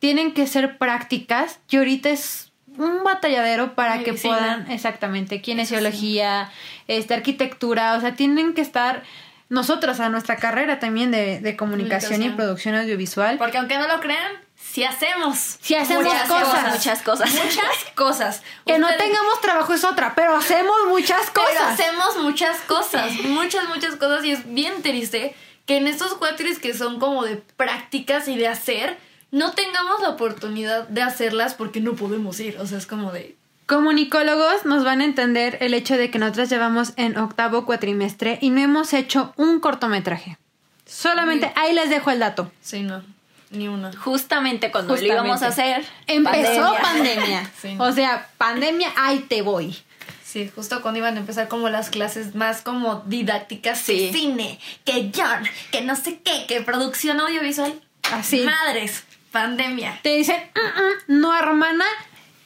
tienen 0.00 0.34
que 0.34 0.48
ser 0.48 0.78
prácticas 0.78 1.60
y 1.70 1.76
ahorita 1.76 2.10
es 2.10 2.50
un 2.78 3.04
batalladero 3.04 3.74
para 3.74 4.02
que 4.02 4.14
puedan, 4.14 4.70
exactamente, 4.70 5.40
kinesiología, 5.40 6.50
este, 6.88 7.14
arquitectura, 7.14 7.94
o 7.94 8.00
sea, 8.00 8.14
tienen 8.14 8.54
que 8.54 8.60
estar 8.60 9.02
nosotros 9.48 10.00
a 10.00 10.08
nuestra 10.08 10.36
carrera 10.36 10.78
también 10.78 11.10
de, 11.10 11.40
de 11.40 11.56
comunicación 11.56 12.22
y 12.22 12.30
producción 12.30 12.74
audiovisual. 12.74 13.38
Porque 13.38 13.58
aunque 13.58 13.78
no 13.78 13.86
lo 13.86 14.00
crean, 14.00 14.32
sí 14.56 14.84
hacemos. 14.84 15.58
Sí 15.60 15.74
hacemos 15.74 16.04
Muchas 16.04 16.28
cosas. 16.28 16.74
Muchas 16.74 17.02
cosas. 17.02 17.30
Muchas 17.30 17.66
cosas. 17.94 18.42
Que 18.66 18.78
no 18.78 18.88
tengamos 18.96 19.40
trabajo 19.40 19.72
es 19.74 19.84
otra, 19.84 20.14
pero 20.14 20.36
hacemos 20.36 20.76
muchas 20.88 21.30
Pero 21.32 21.46
cosas. 21.46 21.72
hacemos 21.80 22.16
muchas 22.22 22.60
cosas, 22.62 23.12
muchas, 23.24 23.68
muchas 23.68 23.96
cosas 23.96 24.24
y 24.24 24.32
es 24.32 24.52
bien 24.52 24.82
triste 24.82 25.34
que 25.66 25.76
en 25.76 25.86
estos 25.86 26.14
cuatres 26.14 26.58
que 26.58 26.74
son 26.74 26.98
como 26.98 27.24
de 27.24 27.36
prácticas 27.36 28.28
y 28.28 28.36
de 28.36 28.48
hacer, 28.48 28.98
no 29.34 29.50
tengamos 29.50 30.00
la 30.00 30.10
oportunidad 30.10 30.86
de 30.86 31.02
hacerlas 31.02 31.54
porque 31.54 31.80
no 31.80 31.94
podemos 31.94 32.38
ir. 32.38 32.56
O 32.60 32.66
sea, 32.68 32.78
es 32.78 32.86
como 32.86 33.10
de... 33.10 33.34
Comunicólogos 33.66 34.64
nos 34.64 34.84
van 34.84 35.00
a 35.00 35.04
entender 35.04 35.58
el 35.60 35.74
hecho 35.74 35.96
de 35.96 36.08
que 36.08 36.20
nosotros 36.20 36.48
llevamos 36.50 36.92
en 36.96 37.18
octavo 37.18 37.66
cuatrimestre 37.66 38.38
y 38.40 38.50
no 38.50 38.60
hemos 38.60 38.92
hecho 38.92 39.32
un 39.36 39.58
cortometraje. 39.58 40.38
Solamente 40.86 41.50
ahí 41.56 41.72
les 41.74 41.90
dejo 41.90 42.12
el 42.12 42.20
dato. 42.20 42.52
Sí, 42.62 42.82
no, 42.84 43.02
ni 43.50 43.66
una. 43.66 43.92
Justamente 43.96 44.70
cuando 44.70 44.92
Justamente. 44.92 45.16
lo 45.16 45.24
íbamos 45.24 45.42
a 45.42 45.48
hacer. 45.48 45.84
Empezó 46.06 46.76
pandemia. 46.80 47.50
Sí. 47.60 47.74
O 47.80 47.90
sea, 47.90 48.28
pandemia, 48.38 48.92
ahí 48.96 49.18
te 49.20 49.42
voy. 49.42 49.76
Sí, 50.24 50.48
justo 50.54 50.80
cuando 50.80 50.98
iban 50.98 51.16
a 51.16 51.20
empezar 51.20 51.48
como 51.48 51.68
las 51.70 51.90
clases 51.90 52.36
más 52.36 52.62
como 52.62 53.02
didácticas, 53.06 53.78
Sí. 53.80 53.96
que 53.98 54.12
cine, 54.12 54.60
que 54.84 55.10
guion, 55.10 55.42
que 55.72 55.80
no 55.80 55.96
sé 55.96 56.20
qué, 56.20 56.44
que 56.46 56.60
producción 56.60 57.18
audiovisual. 57.18 57.80
Así. 58.12 58.42
Madres, 58.44 59.02
pandemia. 59.34 59.98
Te 60.02 60.16
dicen, 60.16 60.36
"Mm, 60.54 61.14
mm, 61.16 61.20
no, 61.20 61.36
hermana, 61.38 61.84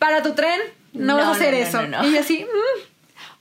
para 0.01 0.23
tu 0.23 0.35
tren 0.35 0.59
no, 0.95 1.13
No, 1.13 1.17
vas 1.19 1.27
a 1.27 1.31
hacer 1.33 1.53
no, 1.55 1.61
eso. 1.61 1.83
no, 1.83 2.03
no. 2.03 2.09
Y 2.09 2.15
yo 2.15 2.21
así, 2.21 2.45
"Mm, 2.45 2.81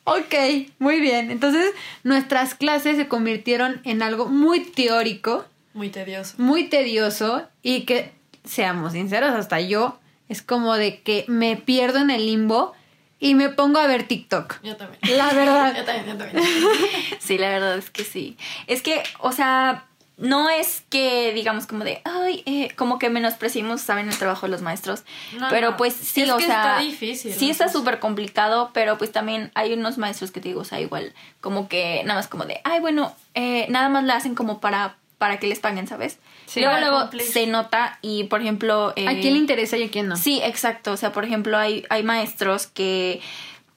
ok, 0.03 0.35
muy 0.79 0.99
bien. 0.99 1.31
Entonces, 1.31 1.71
nuestras 2.03 2.53
clases 2.55 2.97
se 2.97 3.07
convirtieron 3.07 3.81
en 3.85 4.03
algo 4.03 4.25
muy 4.27 4.59
teórico, 4.59 5.45
Muy 5.73 5.89
tedioso. 5.89 6.35
muy 6.37 6.65
tedioso 6.65 7.47
y 7.63 7.85
que, 7.85 8.11
seamos 8.43 8.93
sinceros, 8.93 9.31
hasta 9.31 9.59
yo 9.61 9.97
es 10.29 10.41
como 10.41 10.75
de 10.75 11.01
que 11.01 11.23
me 11.27 11.55
pierdo 11.55 11.99
en 11.99 12.09
el 12.11 12.25
limbo 12.25 12.73
y 13.19 13.33
me 13.33 13.49
pongo 13.49 13.79
a 13.79 13.87
ver 13.87 14.07
TikTok. 14.07 14.61
Yo 14.61 14.75
también. 14.75 14.99
La 15.17 15.31
verdad. 15.33 15.73
Yo 15.77 15.83
también, 15.85 16.05
yo 16.17 16.23
también. 16.23 16.45
Sí, 17.19 17.37
la 17.37 17.49
verdad 17.49 17.77
es 17.77 17.89
que 17.89 18.03
sí. 18.03 18.37
Es 18.67 18.81
que, 18.83 19.01
o 19.19 19.31
sea, 19.31 19.85
no 20.17 20.49
es 20.49 20.83
que 20.89 21.31
digamos 21.33 21.67
como 21.67 21.83
de, 21.83 22.01
ay, 22.03 22.41
eh, 22.47 22.73
como 22.75 22.97
que 22.97 23.09
menospreciamos, 23.09 23.81
saben, 23.81 24.09
el 24.09 24.17
trabajo 24.17 24.47
de 24.47 24.51
los 24.51 24.61
maestros. 24.63 25.03
No, 25.39 25.47
pero 25.49 25.77
pues 25.77 25.93
sí, 25.93 26.23
Es 26.23 26.29
o 26.31 26.37
que 26.37 26.45
sea. 26.45 26.55
está 26.77 26.79
difícil, 26.79 27.33
Sí, 27.33 27.49
está 27.51 27.69
súper 27.69 27.99
complicado, 27.99 28.71
pero 28.73 28.97
pues 28.97 29.11
también 29.11 29.51
hay 29.53 29.73
unos 29.73 29.97
maestros 29.99 30.31
que 30.31 30.39
te 30.41 30.49
digo, 30.49 30.61
o 30.61 30.65
sea, 30.65 30.81
igual, 30.81 31.13
como 31.39 31.67
que 31.69 32.01
nada 32.05 32.19
más 32.19 32.27
como 32.27 32.45
de, 32.45 32.61
ay, 32.63 32.79
bueno, 32.79 33.15
eh, 33.35 33.67
nada 33.69 33.89
más 33.89 34.03
la 34.05 34.15
hacen 34.15 34.33
como 34.33 34.59
para, 34.59 34.95
para 35.19 35.37
que 35.37 35.45
les 35.47 35.59
paguen, 35.59 35.87
¿sabes? 35.87 36.17
Sí, 36.47 36.61
luego, 36.61 36.79
luego 36.79 36.99
cumplir. 37.01 37.21
se 37.23 37.45
nota 37.45 37.99
y, 38.01 38.23
por 38.23 38.41
ejemplo. 38.41 38.93
eh, 38.95 39.07
¿A 39.07 39.11
quién 39.19 39.33
le 39.33 39.39
interesa 39.39 39.77
y 39.77 39.83
a 39.83 39.91
quién 39.91 40.07
no? 40.07 40.15
Sí, 40.15 40.41
exacto. 40.43 40.93
O 40.93 40.97
sea, 40.97 41.11
por 41.11 41.25
ejemplo, 41.25 41.57
hay, 41.57 41.85
hay 41.89 42.03
maestros 42.03 42.67
que 42.67 43.19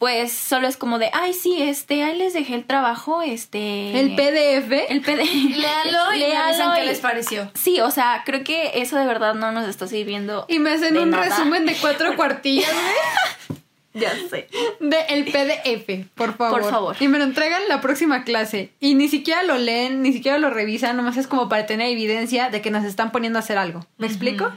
pues 0.00 0.32
solo 0.32 0.66
es 0.66 0.76
como 0.78 0.98
de, 0.98 1.10
ay, 1.12 1.34
sí, 1.34 1.60
este, 1.62 2.02
ahí 2.02 2.16
les 2.16 2.32
dejé 2.32 2.54
el 2.54 2.64
trabajo, 2.64 3.20
este... 3.20 4.00
El 4.00 4.14
PDF. 4.16 4.90
El 4.90 5.02
PDF. 5.02 5.56
Léalo 5.56 6.14
y 6.14 6.20
me 6.20 6.36
avisan 6.36 6.58
Léalo 6.58 6.74
qué 6.76 6.84
y- 6.84 6.86
les 6.86 6.98
pareció. 7.00 7.50
Sí, 7.54 7.80
o 7.80 7.90
sea, 7.90 8.22
creo 8.24 8.42
que 8.42 8.80
eso 8.80 8.96
de 8.96 9.04
verdad 9.04 9.34
no 9.34 9.52
nos 9.52 9.68
está 9.68 9.86
sirviendo. 9.86 10.46
Y 10.48 10.58
me 10.58 10.70
hacen 10.70 10.96
un 10.96 11.10
nada. 11.10 11.24
resumen 11.24 11.66
de 11.66 11.74
cuatro 11.76 12.16
cuartillas 12.16 12.72
güey, 12.72 13.60
Ya 13.92 14.12
sé. 14.30 14.48
de 14.80 15.00
el 15.10 15.24
PDF, 15.26 16.08
por 16.14 16.34
favor. 16.34 16.60
Por 16.62 16.70
favor. 16.70 16.96
Y 16.98 17.08
me 17.08 17.18
lo 17.18 17.24
entregan 17.24 17.60
la 17.68 17.82
próxima 17.82 18.24
clase. 18.24 18.72
Y 18.80 18.94
ni 18.94 19.06
siquiera 19.08 19.42
lo 19.42 19.58
leen, 19.58 20.00
ni 20.00 20.14
siquiera 20.14 20.38
lo 20.38 20.48
revisan, 20.48 20.96
nomás 20.96 21.18
es 21.18 21.26
como 21.26 21.50
para 21.50 21.66
tener 21.66 21.88
evidencia 21.90 22.48
de 22.48 22.62
que 22.62 22.70
nos 22.70 22.84
están 22.86 23.12
poniendo 23.12 23.38
a 23.38 23.42
hacer 23.42 23.58
algo. 23.58 23.84
¿Me 23.98 24.06
explico? 24.06 24.50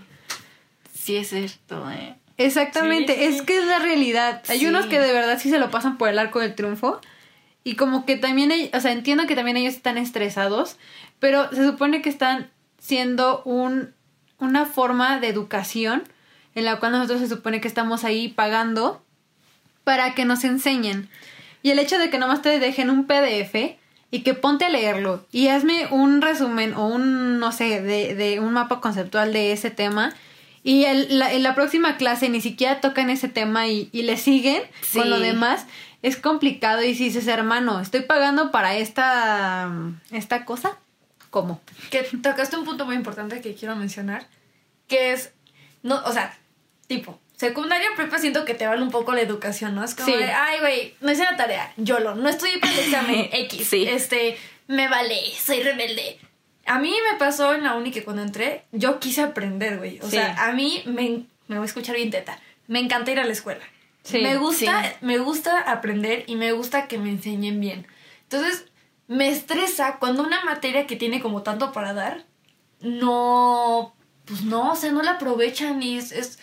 Sí, 0.97 1.17
es 1.17 1.27
cierto, 1.29 1.91
eh. 1.91 2.15
Exactamente, 2.37 3.13
Sí, 3.15 3.19
sí, 3.19 3.25
es 3.25 3.37
sí. 3.39 3.45
que 3.45 3.57
es 3.59 3.65
la 3.65 3.79
realidad. 3.79 4.41
Hay 4.47 4.65
unos 4.65 4.85
que 4.87 4.99
de 4.99 5.13
verdad 5.13 5.39
sí 5.39 5.49
se 5.49 5.59
lo 5.59 5.69
pasan 5.71 5.97
por 5.97 6.09
el 6.09 6.19
arco 6.19 6.39
del 6.39 6.55
triunfo. 6.55 6.99
Y 7.63 7.75
como 7.75 8.05
que 8.05 8.17
también, 8.17 8.51
hay- 8.51 8.69
o 8.73 8.79
sea, 8.81 8.91
entiendo 8.91 9.25
que 9.27 9.35
también 9.35 9.55
ellos 9.57 9.73
están 9.75 9.97
estresados, 9.97 10.77
pero 11.19 11.49
se 11.51 11.63
supone 11.65 12.01
que 12.01 12.09
están 12.09 12.49
siendo 12.79 13.41
un, 13.43 13.93
una 14.39 14.65
forma 14.65 15.19
de 15.19 15.29
educación 15.29 16.03
en 16.55 16.65
la 16.65 16.77
cual 16.79 16.91
nosotros 16.91 17.21
se 17.21 17.29
supone 17.29 17.61
que 17.61 17.67
estamos 17.69 18.03
ahí 18.03 18.27
pagando 18.27 19.01
para 19.83 20.13
que 20.13 20.25
nos 20.25 20.43
enseñen. 20.43 21.09
Y 21.61 21.69
el 21.71 21.79
hecho 21.79 21.97
de 21.97 22.09
que 22.09 22.17
nomás 22.17 22.41
te 22.41 22.59
dejen 22.59 22.89
un 22.89 23.05
PDF 23.05 23.77
y 24.11 24.21
que 24.23 24.33
ponte 24.33 24.65
a 24.65 24.69
leerlo 24.69 25.25
y 25.31 25.47
hazme 25.47 25.87
un 25.89 26.21
resumen 26.21 26.73
o 26.73 26.87
un, 26.87 27.39
no 27.39 27.51
sé, 27.53 27.81
de, 27.81 28.13
de 28.15 28.39
un 28.41 28.51
mapa 28.53 28.81
conceptual 28.81 29.31
de 29.31 29.53
ese 29.53 29.71
tema. 29.71 30.13
Y 30.63 30.85
el- 30.85 31.19
la, 31.19 31.33
en 31.33 31.43
la 31.43 31.55
próxima 31.55 31.97
clase 31.97 32.29
ni 32.29 32.39
siquiera 32.41 32.79
tocan 32.81 33.09
ese 33.09 33.27
tema 33.27 33.67
y, 33.67 33.89
y 33.91 34.03
le 34.03 34.17
siguen 34.17 34.63
Sí. 34.81 34.99
con 34.99 35.09
lo 35.09 35.19
demás. 35.19 35.65
Es 36.01 36.17
complicado 36.17 36.83
y 36.83 36.95
si 36.95 37.05
dices, 37.05 37.27
hermano, 37.27 37.79
estoy 37.79 38.01
pagando 38.01 38.51
para 38.51 38.75
esta, 38.77 39.71
esta 40.11 40.45
cosa. 40.45 40.77
¿Cómo? 41.29 41.61
Que 41.89 42.03
tocaste 42.03 42.57
un 42.57 42.65
punto 42.65 42.85
muy 42.85 42.95
importante 42.95 43.41
que 43.41 43.55
quiero 43.55 43.75
mencionar, 43.75 44.27
que 44.87 45.13
es, 45.13 45.31
no, 45.81 46.01
o 46.05 46.11
sea, 46.11 46.37
tipo, 46.87 47.19
secundaria 47.35 47.87
prepa 47.95 48.19
siento 48.19 48.45
que 48.45 48.53
te 48.53 48.67
vale 48.67 48.83
un 48.83 48.91
poco 48.91 49.13
la 49.13 49.21
educación, 49.21 49.73
¿no? 49.73 49.83
Es 49.83 49.95
como 49.95 50.07
Sí. 50.07 50.13
de, 50.15 50.25
ay, 50.31 50.59
güey, 50.59 50.95
no 51.01 51.11
hice 51.11 51.23
la 51.23 51.35
tarea, 51.35 51.73
yo 51.77 51.99
lo, 51.99 52.13
no 52.15 52.29
estudié 52.29 52.59
para 52.59 52.71
el 52.73 52.79
examen 52.79 53.29
X, 53.33 53.67
Sí. 53.67 53.83
este, 53.87 54.37
me 54.67 54.87
vale, 54.87 55.15
soy 55.43 55.61
rebelde. 55.63 56.19
A 56.65 56.79
mí 56.79 56.93
me 57.11 57.17
pasó 57.17 57.53
en 57.53 57.63
la 57.63 57.75
uni 57.75 57.91
que 57.91 58.03
cuando 58.03 58.21
entré, 58.21 58.63
yo 58.71 58.99
quise 58.99 59.21
aprender, 59.21 59.77
güey. 59.77 59.99
O 59.99 60.05
Sí. 60.05 60.11
sea, 60.11 60.45
a 60.45 60.53
mí 60.53 60.81
me, 60.85 61.25
me 61.47 61.57
voy 61.57 61.63
a 61.63 61.65
escuchar 61.65 61.95
bien 61.95 62.09
teta. 62.11 62.39
Me 62.67 62.79
encanta 62.79 63.11
ir 63.11 63.19
a 63.19 63.25
la 63.25 63.33
escuela. 63.33 63.63
Sí, 64.03 64.19
me 64.19 64.37
gusta, 64.37 64.83
sí. 64.83 64.89
me 65.01 65.17
gusta 65.17 65.59
aprender 65.59 66.23
y 66.27 66.35
me 66.35 66.51
gusta 66.51 66.87
que 66.87 66.97
me 66.97 67.09
enseñen 67.09 67.59
bien. 67.59 67.87
Entonces, 68.23 68.65
me 69.07 69.29
estresa 69.29 69.97
cuando 69.99 70.23
una 70.23 70.43
materia 70.45 70.87
que 70.87 70.95
tiene 70.95 71.21
como 71.21 71.41
tanto 71.43 71.71
para 71.71 71.93
dar, 71.93 72.25
no, 72.81 73.93
pues 74.25 74.43
no, 74.43 74.71
o 74.71 74.75
sea, 74.75 74.91
no 74.91 75.01
la 75.03 75.11
aprovechan 75.11 75.81
y 75.81 75.97
es, 75.97 76.11
es 76.11 76.39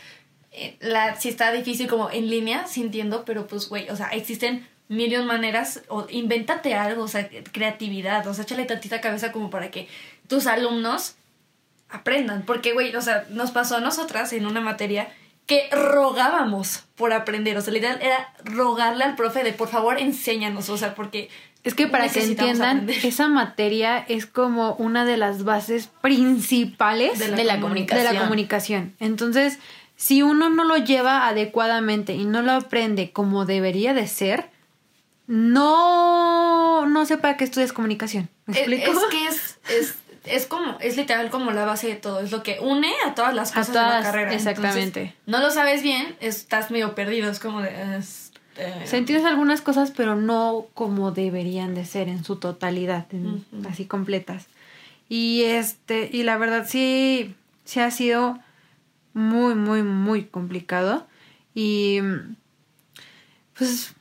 eh, 0.53 0.77
la, 0.81 1.17
si 1.21 1.29
está 1.29 1.53
difícil 1.53 1.87
como 1.87 2.11
en 2.11 2.29
línea, 2.29 2.67
sí 2.67 2.81
entiendo, 2.83 3.25
pero 3.25 3.47
pues, 3.47 3.69
güey, 3.69 3.89
o 3.91 3.97
sea, 3.97 4.09
existen 4.09 4.67
mil 4.91 5.11
y 5.13 5.17
un 5.17 5.25
maneras, 5.27 5.83
o 5.89 6.07
invéntate 6.11 6.75
algo, 6.75 7.05
o 7.05 7.09
sea, 7.09 7.27
creatividad, 7.53 8.27
o 8.27 8.35
sea, 8.35 8.45
échale 8.45 8.65
tantita 8.67 9.01
cabeza 9.01 9.33
como 9.33 9.49
para 9.49 9.71
que 9.71 9.89
tus 10.29 10.47
alumnos 10.47 11.15
aprendan, 11.89 12.43
porque, 12.43 12.73
güey, 12.73 12.95
o 12.95 13.01
sea, 13.01 13.25
nos 13.31 13.53
pasó 13.53 13.77
a 13.77 13.81
nosotras 13.81 14.33
en 14.33 14.47
una 14.47 14.61
materia 14.61 15.09
que 15.47 15.69
rogábamos 15.73 16.85
por 16.97 17.13
aprender, 17.13 17.57
o 17.57 17.61
sea, 17.61 17.73
la 17.73 17.79
idea 17.79 17.99
era 18.01 18.33
rogarle 18.45 19.05
al 19.05 19.17
profe 19.17 19.43
de, 19.45 19.53
por 19.53 19.69
favor, 19.69 19.99
enséñanos, 19.99 20.69
o 20.69 20.77
sea, 20.77 20.95
porque... 20.95 21.29
Es 21.63 21.75
que 21.75 21.87
para 21.89 22.09
que 22.09 22.23
entiendan, 22.25 22.79
aprender. 22.81 23.05
esa 23.07 23.29
materia 23.29 23.99
es 24.09 24.27
como 24.27 24.75
una 24.75 25.05
de 25.05 25.17
las 25.19 25.45
bases 25.45 25.89
principales 26.01 27.19
De 27.19 27.29
la 27.29 27.37
de 27.37 27.45
la 27.45 27.55
comuni- 27.57 27.61
comunicación. 27.61 28.07
de 28.07 28.13
la 28.15 28.21
comunicación. 28.23 28.95
Entonces, 28.99 29.59
si 29.95 30.23
uno 30.23 30.49
no 30.51 30.65
lo 30.65 30.79
lleva 30.79 31.29
adecuadamente 31.29 32.15
y 32.15 32.25
no 32.25 32.41
lo 32.43 32.53
aprende 32.53 33.11
como 33.13 33.45
debería 33.45 33.93
de 33.93 34.07
ser, 34.07 34.50
no, 35.31 36.87
no 36.87 37.07
sé 37.07 37.19
para 37.19 37.37
qué 37.37 37.45
estudias 37.45 37.73
comunicación. 37.73 38.29
¿Me 38.47 38.55
Es, 38.55 38.59
explico? 38.69 38.91
es 38.93 38.99
que 39.11 39.27
es, 39.29 39.59
es, 39.71 39.95
es 40.25 40.47
como, 40.47 40.77
es 40.81 40.97
literal 40.97 41.31
como 41.31 41.51
la 41.53 41.65
base 41.65 41.89
de 41.89 41.95
todo, 41.95 42.21
es 42.21 42.31
lo 42.33 42.43
que 42.43 42.59
une 42.61 42.91
a 43.07 43.15
todas 43.15 43.35
las 43.35 43.53
A 43.53 43.61
cosas 43.61 43.69
de 43.69 43.75
la 43.75 43.89
todas, 43.89 44.05
carrera. 44.05 44.35
exactamente. 44.35 45.01
Entonces, 45.01 45.23
no 45.27 45.39
lo 45.41 45.51
sabes 45.51 45.83
bien, 45.83 46.17
estás 46.21 46.71
medio 46.71 46.95
perdido, 46.95 47.31
es 47.31 47.39
como 47.39 47.61
de... 47.63 47.71
entiendes 48.93 49.25
algunas 49.25 49.61
cosas, 49.61 49.93
pero 49.97 50.17
no 50.17 50.67
como 50.75 51.13
deberían 51.13 51.75
de 51.75 51.85
ser 51.85 52.09
en 52.09 52.25
su 52.25 52.37
totalidad, 52.37 53.07
en- 53.13 53.45
así 53.71 53.87
completas. 53.87 54.47
Y 55.09 55.43
este, 55.45 56.09
y 56.13 56.23
la 56.25 56.37
verdad 56.37 56.67
sí, 56.69 57.35
sí 57.65 57.81
ha 57.81 57.91
sido 57.91 58.39
muy, 59.15 59.55
muy, 59.55 59.83
muy 59.83 60.25
complicado. 60.25 61.07
Y 61.55 62.01
pues 63.59 63.93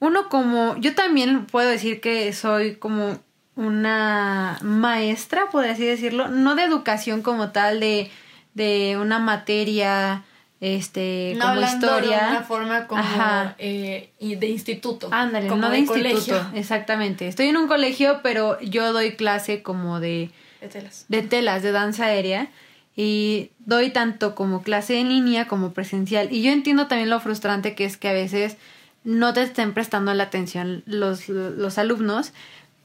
uno 0.00 0.28
como, 0.28 0.76
yo 0.78 0.94
también 0.94 1.46
puedo 1.46 1.68
decir 1.68 2.00
que 2.00 2.32
soy 2.32 2.76
como 2.76 3.18
una 3.56 4.58
maestra, 4.62 5.46
por 5.50 5.64
así 5.64 5.84
decirlo, 5.84 6.28
no 6.28 6.54
de 6.54 6.62
educación 6.64 7.22
como 7.22 7.50
tal, 7.50 7.80
de, 7.80 8.10
de 8.54 8.96
una 9.00 9.18
materia, 9.18 10.22
este, 10.60 11.34
no 11.36 11.48
como 11.48 11.60
historia. 11.62 12.24
de 12.26 12.30
una 12.30 12.42
forma 12.42 12.86
como 12.86 13.02
Ajá. 13.02 13.56
eh, 13.58 14.10
de 14.20 14.46
instituto. 14.48 15.08
Ándale, 15.10 15.48
como 15.48 15.62
no 15.62 15.70
de, 15.70 15.78
instituto, 15.78 16.08
colegio. 16.08 16.46
exactamente. 16.54 17.26
Estoy 17.26 17.48
en 17.48 17.56
un 17.56 17.66
colegio, 17.68 18.20
pero 18.22 18.60
yo 18.60 18.92
doy 18.92 19.16
clase 19.16 19.62
como 19.62 19.98
de, 20.00 20.30
De 20.60 20.68
telas. 20.68 21.04
de 21.08 21.22
telas, 21.22 21.62
de 21.62 21.72
danza 21.72 22.04
aérea. 22.06 22.48
y 22.94 23.50
doy 23.60 23.90
tanto 23.90 24.34
como 24.34 24.62
clase 24.62 24.98
en 25.00 25.08
línea 25.08 25.46
como 25.48 25.72
presencial. 25.72 26.28
Y 26.32 26.42
yo 26.42 26.50
entiendo 26.52 26.86
también 26.86 27.10
lo 27.10 27.20
frustrante 27.20 27.74
que 27.74 27.84
es 27.84 27.96
que 27.96 28.08
a 28.08 28.12
veces 28.12 28.56
no 29.04 29.32
te 29.32 29.42
estén 29.42 29.74
prestando 29.74 30.12
la 30.14 30.24
atención 30.24 30.82
los, 30.86 31.28
los 31.28 31.78
alumnos, 31.78 32.32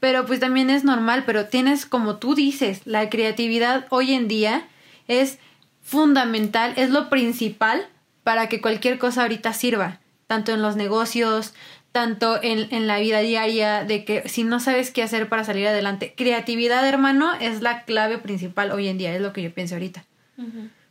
pero 0.00 0.26
pues 0.26 0.40
también 0.40 0.70
es 0.70 0.84
normal, 0.84 1.24
pero 1.24 1.46
tienes, 1.46 1.86
como 1.86 2.16
tú 2.16 2.34
dices, 2.34 2.82
la 2.84 3.08
creatividad 3.08 3.86
hoy 3.90 4.12
en 4.12 4.28
día 4.28 4.68
es 5.08 5.38
fundamental, 5.82 6.74
es 6.76 6.90
lo 6.90 7.08
principal 7.08 7.86
para 8.22 8.48
que 8.48 8.60
cualquier 8.60 8.98
cosa 8.98 9.22
ahorita 9.22 9.52
sirva, 9.52 10.00
tanto 10.26 10.52
en 10.52 10.62
los 10.62 10.76
negocios, 10.76 11.54
tanto 11.92 12.42
en, 12.42 12.66
en, 12.74 12.86
la 12.86 12.98
vida 12.98 13.20
diaria, 13.20 13.84
de 13.84 14.04
que 14.04 14.28
si 14.28 14.42
no 14.42 14.58
sabes 14.58 14.90
qué 14.90 15.02
hacer 15.02 15.28
para 15.28 15.44
salir 15.44 15.68
adelante, 15.68 16.12
creatividad, 16.16 16.86
hermano, 16.88 17.32
es 17.34 17.62
la 17.62 17.84
clave 17.84 18.18
principal 18.18 18.72
hoy 18.72 18.88
en 18.88 18.98
día, 18.98 19.14
es 19.14 19.20
lo 19.20 19.32
que 19.32 19.42
yo 19.42 19.54
pienso 19.54 19.76
ahorita. 19.76 20.04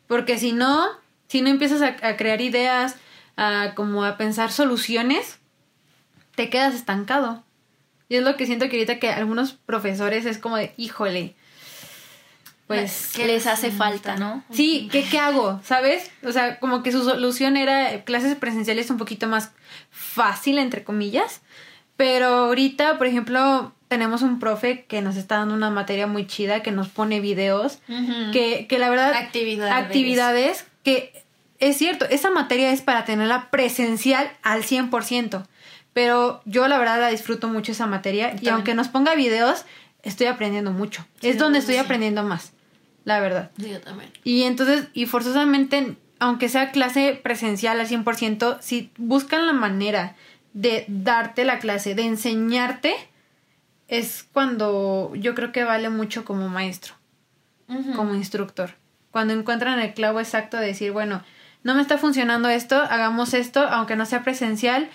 Porque 0.07 0.37
si 0.37 0.53
no, 0.53 0.87
si 1.27 1.41
no 1.41 1.49
empiezas 1.49 1.81
a, 1.81 2.07
a, 2.07 2.15
crear 2.15 2.39
ideas, 2.39 2.95
a 3.37 3.73
como 3.75 4.03
a 4.03 4.17
pensar 4.17 4.51
soluciones, 4.51 5.39
te 6.35 6.49
quedas 6.49 6.73
estancado. 6.75 7.43
Y 8.09 8.15
es 8.17 8.23
lo 8.23 8.35
que 8.35 8.45
siento 8.45 8.69
que 8.69 8.75
ahorita 8.77 8.99
que 8.99 9.09
algunos 9.09 9.53
profesores 9.53 10.25
es 10.25 10.37
como 10.37 10.57
de, 10.57 10.73
híjole, 10.77 11.35
pues 12.67 13.11
que 13.13 13.25
les 13.27 13.45
hace 13.47 13.71
falta, 13.71 14.15
¿no? 14.15 14.43
Sí, 14.49 14.87
¿qué, 14.91 15.03
¿qué 15.03 15.19
hago? 15.19 15.59
¿Sabes? 15.63 16.09
O 16.23 16.31
sea, 16.31 16.59
como 16.59 16.81
que 16.81 16.91
su 16.91 17.03
solución 17.03 17.57
era 17.57 18.03
clases 18.03 18.35
presenciales 18.35 18.89
un 18.89 18.97
poquito 18.97 19.27
más 19.27 19.51
fácil, 19.91 20.57
entre 20.57 20.83
comillas. 20.83 21.41
Pero 21.97 22.27
ahorita, 22.27 22.97
por 22.97 23.07
ejemplo, 23.07 23.73
tenemos 23.87 24.21
un 24.21 24.39
profe 24.39 24.85
que 24.85 25.01
nos 25.01 25.17
está 25.17 25.37
dando 25.37 25.53
una 25.53 25.69
materia 25.69 26.07
muy 26.07 26.25
chida, 26.25 26.63
que 26.63 26.71
nos 26.71 26.87
pone 26.87 27.19
videos, 27.19 27.79
uh 27.87 27.93
-huh. 27.93 28.31
que, 28.31 28.65
que 28.67 28.79
la 28.79 28.89
verdad... 28.89 29.13
Actividades. 29.13 29.73
Actividades 29.73 30.65
que 30.83 31.23
es 31.69 31.77
cierto, 31.77 32.05
esa 32.09 32.29
materia 32.29 32.71
es 32.71 32.81
para 32.81 33.05
tenerla 33.05 33.49
presencial 33.49 34.29
al 34.41 34.63
100%. 34.63 35.45
Pero 35.93 36.41
yo 36.45 36.67
la 36.67 36.77
verdad 36.77 36.99
la 36.99 37.07
disfruto 37.07 37.47
mucho 37.47 37.71
esa 37.71 37.85
materia 37.87 38.29
También. 38.29 38.45
y 38.45 38.49
aunque 38.49 38.73
nos 38.73 38.89
ponga 38.89 39.15
videos, 39.15 39.65
estoy 40.01 40.27
aprendiendo 40.27 40.71
mucho. 40.71 41.05
Sí, 41.21 41.29
es 41.29 41.37
donde 41.37 41.59
estoy 41.59 41.75
sí. 41.75 41.79
aprendiendo 41.79 42.23
más, 42.23 42.51
la 43.05 43.19
verdad. 43.21 43.51
Sí, 43.57 43.69
yo 43.69 43.79
también. 43.79 44.11
Y 44.25 44.43
entonces, 44.43 44.87
y 44.93 45.05
forzosamente, 45.05 45.95
aunque 46.19 46.49
sea 46.49 46.71
clase 46.71 47.19
presencial 47.23 47.79
al 47.79 47.87
100%, 47.87 48.57
si 48.59 48.91
buscan 48.97 49.45
la 49.45 49.53
manera 49.53 50.15
de 50.51 50.83
darte 50.89 51.45
la 51.45 51.59
clase, 51.59 51.95
de 51.95 52.03
enseñarte, 52.03 52.95
es 53.87 54.25
cuando 54.33 55.13
yo 55.15 55.33
creo 55.33 55.53
que 55.53 55.63
vale 55.63 55.89
mucho 55.89 56.25
como 56.25 56.49
maestro, 56.49 56.95
uh 57.69 57.75
-huh. 57.75 57.95
como 57.95 58.15
instructor. 58.15 58.71
Cuando 59.11 59.33
encuentran 59.33 59.79
el 59.79 59.93
clavo 59.93 60.19
exacto 60.19 60.57
de 60.57 60.65
decir, 60.65 60.91
bueno, 60.91 61.23
no 61.63 61.75
me 61.75 61.81
está 61.81 61.97
funcionando 61.97 62.49
esto, 62.49 62.75
hagamos 62.81 63.33
esto, 63.33 63.61
aunque 63.61 63.95
no 63.95 64.05
sea 64.05 64.23
presencial, 64.23 64.89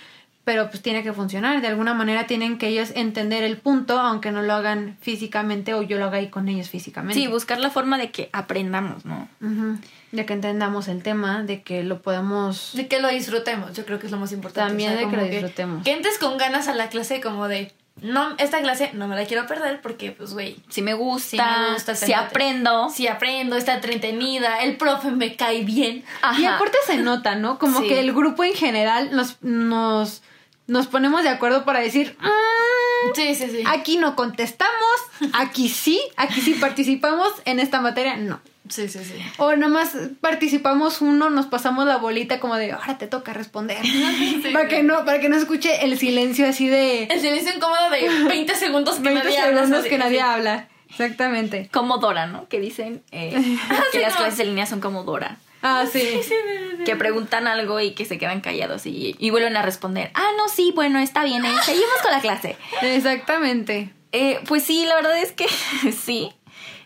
pero 0.44 0.70
pues 0.70 0.82
tiene 0.82 1.02
que 1.02 1.12
funcionar. 1.12 1.60
De 1.60 1.68
alguna 1.68 1.92
manera 1.92 2.26
tienen 2.26 2.56
que 2.56 2.68
ellos 2.68 2.92
entender 2.94 3.42
el 3.42 3.58
punto, 3.58 4.00
aunque 4.00 4.32
no 4.32 4.40
lo 4.40 4.54
hagan 4.54 4.96
físicamente 5.02 5.74
o 5.74 5.82
yo 5.82 5.98
lo 5.98 6.06
haga 6.06 6.18
ahí 6.18 6.28
con 6.28 6.48
ellos 6.48 6.70
físicamente. 6.70 7.20
Sí, 7.20 7.26
buscar 7.26 7.60
la 7.60 7.68
forma 7.68 7.98
de 7.98 8.10
que 8.10 8.30
aprendamos, 8.32 9.04
¿no? 9.04 9.28
Uh 9.42 9.46
-huh. 9.46 9.78
De 10.12 10.24
que 10.24 10.32
entendamos 10.32 10.88
el 10.88 11.02
tema, 11.02 11.42
de 11.42 11.62
que 11.62 11.84
lo 11.84 12.00
podamos... 12.00 12.70
De 12.72 12.88
que 12.88 12.98
lo 12.98 13.08
disfrutemos, 13.08 13.74
yo 13.74 13.84
creo 13.84 13.98
que 13.98 14.06
es 14.06 14.12
lo 14.12 14.18
más 14.18 14.32
importante. 14.32 14.70
También 14.70 14.92
o 14.92 14.96
sea, 14.96 15.04
de 15.04 15.10
que 15.10 15.16
lo 15.18 15.24
disfrutemos. 15.24 15.84
Que, 15.84 15.90
que 15.90 15.96
entres 15.98 16.16
con 16.16 16.38
ganas 16.38 16.66
a 16.68 16.74
la 16.74 16.88
clase 16.88 17.20
como 17.20 17.46
de... 17.46 17.70
No, 18.02 18.34
esta 18.38 18.60
clase 18.60 18.90
no 18.94 19.08
me 19.08 19.16
la 19.16 19.26
quiero 19.26 19.46
perder 19.46 19.80
porque, 19.80 20.12
pues, 20.12 20.32
güey. 20.32 20.56
Si 20.68 20.82
me 20.82 20.94
gusta, 20.94 21.28
si, 21.28 21.36
me 21.36 21.72
gusta, 21.74 21.94
si 21.94 22.12
aprendo. 22.12 22.90
Si 22.90 23.06
aprendo, 23.06 23.56
está 23.56 23.74
entretenida, 23.74 24.62
el 24.62 24.76
profe 24.76 25.10
me 25.10 25.36
cae 25.36 25.64
bien. 25.64 26.04
Ajá. 26.22 26.40
Y 26.40 26.44
aparte 26.44 26.78
se 26.86 26.98
nota, 26.98 27.34
¿no? 27.34 27.58
Como 27.58 27.80
sí. 27.80 27.88
que 27.88 28.00
el 28.00 28.12
grupo 28.12 28.44
en 28.44 28.54
general 28.54 29.10
nos, 29.12 29.42
nos 29.42 30.22
nos 30.68 30.86
ponemos 30.86 31.22
de 31.24 31.30
acuerdo 31.30 31.64
para 31.64 31.80
decir, 31.80 32.16
mm, 32.20 33.14
sí, 33.14 33.34
sí, 33.34 33.50
sí. 33.50 33.64
aquí 33.66 33.96
no 33.96 34.14
contestamos, 34.14 35.00
aquí 35.32 35.68
sí, 35.68 36.00
aquí 36.16 36.40
sí 36.40 36.54
participamos, 36.54 37.32
en 37.46 37.58
esta 37.58 37.80
materia 37.80 38.16
no. 38.16 38.40
Sí, 38.68 38.88
sí, 38.88 39.04
sí. 39.04 39.14
O 39.38 39.56
nomás 39.56 39.96
participamos 40.20 41.00
uno, 41.00 41.30
nos 41.30 41.46
pasamos 41.46 41.86
la 41.86 41.96
bolita 41.96 42.40
como 42.40 42.56
de, 42.56 42.72
ahora 42.72 42.98
te 42.98 43.06
toca 43.06 43.32
responder. 43.32 43.78
Sí, 43.88 44.50
para 44.52 44.68
que 44.68 44.82
no, 44.82 45.04
para 45.04 45.20
que 45.20 45.28
no 45.28 45.36
escuche 45.36 45.84
el 45.84 45.98
silencio 45.98 46.46
así 46.46 46.68
de. 46.68 47.04
El 47.04 47.20
silencio 47.20 47.54
incómodo 47.54 47.90
de 47.90 48.08
20 48.28 48.54
segundos 48.54 48.96
que 48.96 49.02
20 49.02 49.24
nadie 49.24 49.36
segundos 49.40 49.78
habla. 49.78 49.88
que 49.88 49.98
nadie 49.98 50.20
habla. 50.20 50.68
Exactamente. 50.90 51.68
Como 51.72 51.98
Dora, 51.98 52.26
¿no? 52.26 52.48
Que 52.48 52.60
dicen 52.60 53.02
eh, 53.10 53.30
que 53.92 54.00
las 54.00 54.14
no. 54.14 54.18
clases 54.18 54.40
en 54.40 54.46
línea 54.48 54.66
son 54.66 54.80
como 54.80 55.04
Dora. 55.04 55.38
Ah, 55.62 55.84
sí. 55.90 56.00
sí, 56.00 56.22
sí, 56.22 56.34
sí. 56.78 56.84
Que 56.84 56.96
preguntan 56.96 57.46
algo 57.46 57.80
y 57.80 57.92
que 57.92 58.04
se 58.04 58.18
quedan 58.18 58.40
callados 58.40 58.86
y, 58.86 59.16
y, 59.18 59.30
vuelven 59.30 59.56
a 59.56 59.62
responder. 59.62 60.10
Ah, 60.14 60.30
no, 60.36 60.48
sí, 60.48 60.72
bueno, 60.74 61.00
está 61.00 61.24
bien, 61.24 61.44
eh, 61.44 61.52
seguimos 61.64 61.96
con 62.02 62.12
la 62.12 62.20
clase. 62.20 62.56
Exactamente. 62.82 63.92
Eh, 64.12 64.40
pues 64.46 64.62
sí, 64.62 64.86
la 64.86 64.94
verdad 64.96 65.18
es 65.18 65.32
que 65.32 65.46
sí. 65.92 66.32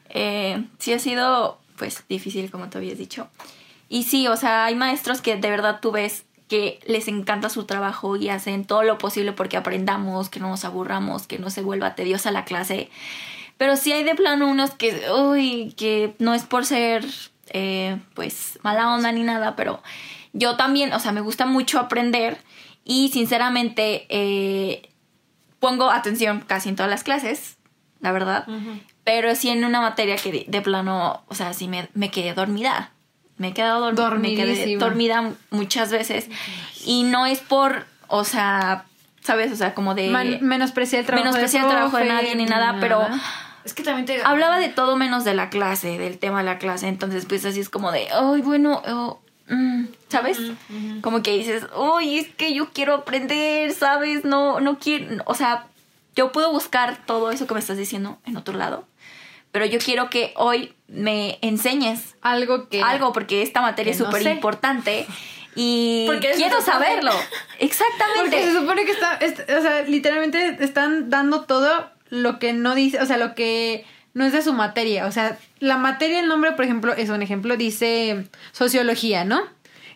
Eh, 0.09 0.63
sí 0.79 0.93
ha 0.93 0.99
sido, 0.99 1.59
pues, 1.83 2.05
difícil, 2.09 2.49
como 2.49 2.69
te 2.69 2.79
habías 2.79 2.97
dicho. 2.97 3.29
Y 3.89 4.05
sí, 4.05 4.29
o 4.29 4.37
sea, 4.37 4.67
hay 4.67 4.77
maestros 4.77 5.21
que 5.21 5.35
de 5.35 5.51
verdad 5.51 5.81
tú 5.83 5.91
ves 5.91 6.27
que 6.47 6.79
les 6.87 7.09
encanta 7.09 7.49
su 7.49 7.65
trabajo 7.65 8.15
y 8.15 8.29
hacen 8.29 8.65
todo 8.65 8.85
lo 8.85 8.99
posible 8.99 9.33
porque 9.33 9.57
aprendamos, 9.57 10.29
que 10.29 10.39
no 10.39 10.49
nos 10.49 10.65
aburramos, 10.65 11.27
que 11.27 11.41
no 11.41 11.51
se 11.51 11.61
vuelva 11.61 11.97
tediosa 11.97 12.31
la 12.31 12.45
clase. 12.45 12.89
Pero 13.59 13.75
sí 13.75 13.91
hay 13.91 14.05
de 14.05 14.15
plano 14.15 14.47
unos 14.47 14.71
que, 14.71 15.11
uy, 15.11 15.75
que 15.77 16.15
no 16.21 16.35
es 16.35 16.45
por 16.45 16.65
ser 16.67 17.05
eh, 17.49 17.99
pues 18.15 18.61
mala 18.63 18.95
onda 18.95 19.11
ni 19.11 19.25
nada, 19.25 19.57
pero 19.57 19.83
yo 20.33 20.55
también, 20.55 20.93
o 20.93 21.01
sea, 21.01 21.11
me 21.11 21.21
gusta 21.21 21.47
mucho 21.47 21.81
aprender 21.81 22.39
y 22.85 23.09
sinceramente 23.09 24.07
eh, 24.09 24.89
pongo 25.59 25.91
atención 25.91 26.45
casi 26.47 26.69
en 26.69 26.77
todas 26.77 26.93
las 26.93 27.03
clases, 27.03 27.57
la 27.99 28.13
verdad. 28.13 28.47
Pero 29.05 29.35
sí 29.35 29.49
en 29.51 29.65
una 29.65 29.81
materia 29.81 30.17
que 30.17 30.33
de, 30.33 30.45
de 30.49 30.61
plano, 30.63 31.23
o 31.29 31.35
sea, 31.35 31.53
sí 31.55 31.69
me, 31.69 31.89
me, 31.95 32.11
quedé 32.11 32.35
dormida. 32.35 32.91
Me 33.39 33.49
he 33.49 33.53
quedado 33.55 33.91
dor 33.93 34.19
me 34.19 34.35
quedé 34.35 34.77
dormida 34.77 35.33
muchas 35.51 35.91
veces 35.91 36.29
y 36.85 37.03
no 37.05 37.27
es 37.27 37.41
por, 37.41 37.87
o 38.07 38.25
sea, 38.25 38.85
¿sabes? 39.23 39.51
O 39.53 39.57
sea, 39.57 39.75
como 39.75 39.95
de... 39.95 40.11
Man, 40.11 40.39
menospreciar 40.43 41.01
el 41.01 41.07
trabajo, 41.07 41.25
menospreciar 41.25 41.65
de, 41.65 41.69
el 41.69 41.75
trabajo 41.75 41.97
de 41.97 42.05
nadie 42.05 42.35
ni 42.37 42.45
nada, 42.45 42.73
nada. 42.73 42.81
pero... 42.81 43.09
Es 43.65 43.75
que 43.75 43.83
también 43.83 44.07
te... 44.07 44.23
Hablaba 44.23 44.59
de 44.59 44.69
todo 44.69 44.97
menos 44.97 45.25
de 45.25 45.35
la 45.35 45.49
clase, 45.49 45.99
del 45.99 46.19
tema 46.19 46.39
de 46.39 46.45
la 46.45 46.59
clase. 46.59 46.89
Entonces, 46.89 47.27
pues 47.27 47.45
así 47.45 47.61
es 47.61 47.69
como 47.69 47.93
de, 47.93 48.09
ay, 48.11 48.43
bueno, 48.43 48.83
oh, 48.87 49.21
mm, 49.49 49.85
¿sabes? 50.09 50.39
Uh 50.39 50.43
-huh, 50.43 50.51
uh 50.51 50.75
-huh. 50.75 51.01
Como 51.01 51.23
que 51.23 51.37
dices, 51.37 51.67
uy, 51.77 52.19
es 52.19 52.29
que 52.29 52.55
yo 52.55 52.71
quiero 52.73 52.95
aprender, 52.95 53.73
¿sabes? 53.73 54.25
No, 54.25 54.61
no 54.61 54.79
quiero, 54.79 55.23
o 55.27 55.35
sea, 55.35 55.67
yo 56.17 56.33
puedo 56.33 56.53
buscar 56.53 56.99
todo 57.07 57.31
eso 57.31 57.47
que 57.47 57.55
me 57.55 57.61
estás 57.61 57.77
diciendo 57.77 58.19
en 58.27 58.37
otro 58.37 58.57
lado. 58.57 58.85
Pero 59.53 59.67
yo 59.67 59.79
quiero 59.79 60.11
que 60.11 60.33
hoy 60.37 60.75
me 60.89 61.39
enseñes 61.43 62.17
algo 62.23 62.69
que... 62.69 62.83
Algo, 62.83 63.13
porque 63.13 63.43
esta 63.43 63.61
materia 63.61 63.93
es 63.93 63.99
súper 63.99 64.25
no 64.25 64.31
importante. 64.31 65.07
Y 65.55 66.09
quiero 66.37 66.63
saberlo. 66.63 67.13
Exactamente. 67.59 68.23
Porque 68.23 68.43
se 68.43 68.59
supone 68.59 68.85
que 68.85 68.93
está, 68.93 69.17
es, 69.17 69.35
o 69.41 69.61
sea, 69.61 69.83
literalmente 69.83 70.57
están 70.61 71.11
dando 71.11 71.43
todo 71.43 71.91
lo 72.09 72.39
que 72.39 72.53
no 72.53 72.75
dice, 72.75 73.01
o 73.01 73.07
sea, 73.07 73.19
lo 73.19 73.35
que 73.35 73.85
no 74.15 74.25
es 74.25 74.33
de 74.33 74.43
su 74.43 74.53
materia. 74.53 75.07
O 75.07 75.13
sea, 75.13 75.39
la 75.59 75.77
materia, 75.77 76.21
el 76.21 76.29
nombre, 76.29 76.53
por 76.53 76.65
ejemplo, 76.65 76.95
es 76.95 77.11
un 77.11 77.23
ejemplo, 77.23 77.57
dice 77.57 78.27
sociología, 78.53 79.25
¿no? 79.25 79.43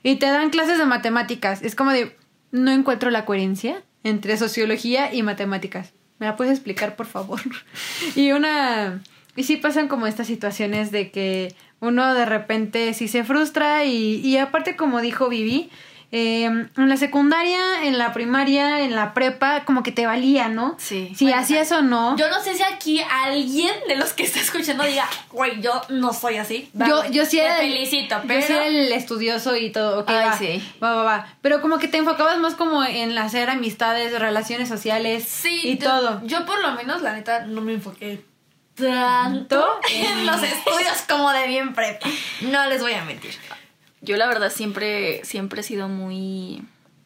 Y 0.03 0.17
te 0.17 0.27
dan 0.27 0.51
clases 0.51 0.79
de 0.79 0.87
matemáticas. 0.87 1.63
Es 1.63 1.75
como 1.75 1.91
de, 1.91 2.15
no 2.51 2.71
encuentro 2.71 3.11
la 3.11 3.25
coherencia 3.25 3.83
entre 4.05 4.37
sociología 4.37 5.13
y 5.13 5.23
matemáticas. 5.23 5.93
¿Me 6.19 6.27
la 6.27 6.37
puedes 6.37 6.53
explicar, 6.53 6.97
por 6.97 7.07
favor? 7.07 7.41
y 8.15 8.33
una... 8.33 9.03
Y 9.37 9.45
sí 9.45 9.57
pasan 9.57 9.89
como 9.89 10.07
estas 10.07 10.27
situaciones 10.27 10.91
de 10.91 11.11
que 11.11 11.55
uno 11.81 12.15
de 12.15 12.25
repente 12.25 12.95
sí 12.95 13.07
se 13.07 13.23
frustra 13.23 13.85
y, 13.85 14.17
y 14.17 14.39
aparte, 14.39 14.77
como 14.77 15.01
dijo 15.01 15.29
Vivi, 15.29 15.71
eh, 16.13 16.45
en 16.45 16.89
la 16.89 16.97
secundaria, 16.97 17.85
en 17.85 17.99
la 17.99 18.13
primaria, 18.13 18.81
en 18.83 18.95
la 18.95 19.13
prepa, 19.13 19.65
como 19.65 19.83
que 19.83 19.91
te 19.91 20.07
valía, 20.07 20.49
¿no? 20.49 20.77
Sí. 20.79 21.13
Si 21.17 21.25
bueno, 21.25 21.41
hacías 21.41 21.73
o 21.73 21.83
no. 21.83 22.17
Yo 22.17 22.31
no 22.31 22.41
sé 22.41 22.55
si 22.55 22.63
aquí 22.63 23.01
alguien 23.01 23.73
de 23.89 23.97
los 23.97 24.13
que 24.13 24.23
está 24.23 24.41
escuchando 24.41 24.85
diga, 24.85 25.09
güey, 25.33 25.61
yo 25.61 25.83
no 25.89 26.13
soy 26.13 26.37
así. 26.37 26.71
Yo, 26.75 27.05
yo 27.11 27.27
sí 27.27 27.41
era. 27.41 27.57
Te 27.57 27.63
felicito, 27.63 28.17
pero. 28.27 28.41
Yo 28.41 28.47
sí 28.47 28.53
era 28.53 28.67
el 28.67 28.93
estudioso 28.93 29.57
y 29.57 29.71
todo, 29.71 30.01
ok, 30.01 30.09
Ay, 30.09 30.27
va, 30.27 30.39
sí. 30.39 30.73
va, 30.83 30.95
va, 30.95 31.03
va. 31.03 31.27
Pero 31.43 31.61
como 31.61 31.79
que 31.79 31.89
te 31.89 31.99
enfocabas 31.99 32.39
más 32.39 32.55
como 32.55 32.85
en 32.85 33.19
hacer 33.19 33.51
amistades, 33.51 34.17
relaciones 34.19 34.69
sociales 34.69 35.25
sí, 35.25 35.61
y 35.65 35.79
yo, 35.79 35.89
todo. 35.89 36.23
Yo, 36.25 36.47
por 36.47 36.61
lo 36.63 36.73
menos, 36.73 37.03
la 37.03 37.15
neta, 37.15 37.47
no 37.47 37.63
me 37.63 37.75
enfoqué 37.75 38.25
tanto 38.77 39.67
en 39.91 40.27
los 40.27 40.43
estudios 40.43 41.03
como 41.09 41.31
de 41.33 41.47
bien 41.47 41.75
prepa. 41.75 42.09
No 42.43 42.67
les 42.67 42.81
voy 42.83 42.93
a 42.95 43.05
mentir. 43.05 43.35
Yo 44.03 44.17
la 44.17 44.27
verdad 44.27 44.51
siempre, 44.53 45.25
siempre 45.25 45.61
he 45.61 45.65
sido 45.65 45.89
muy 45.89 46.63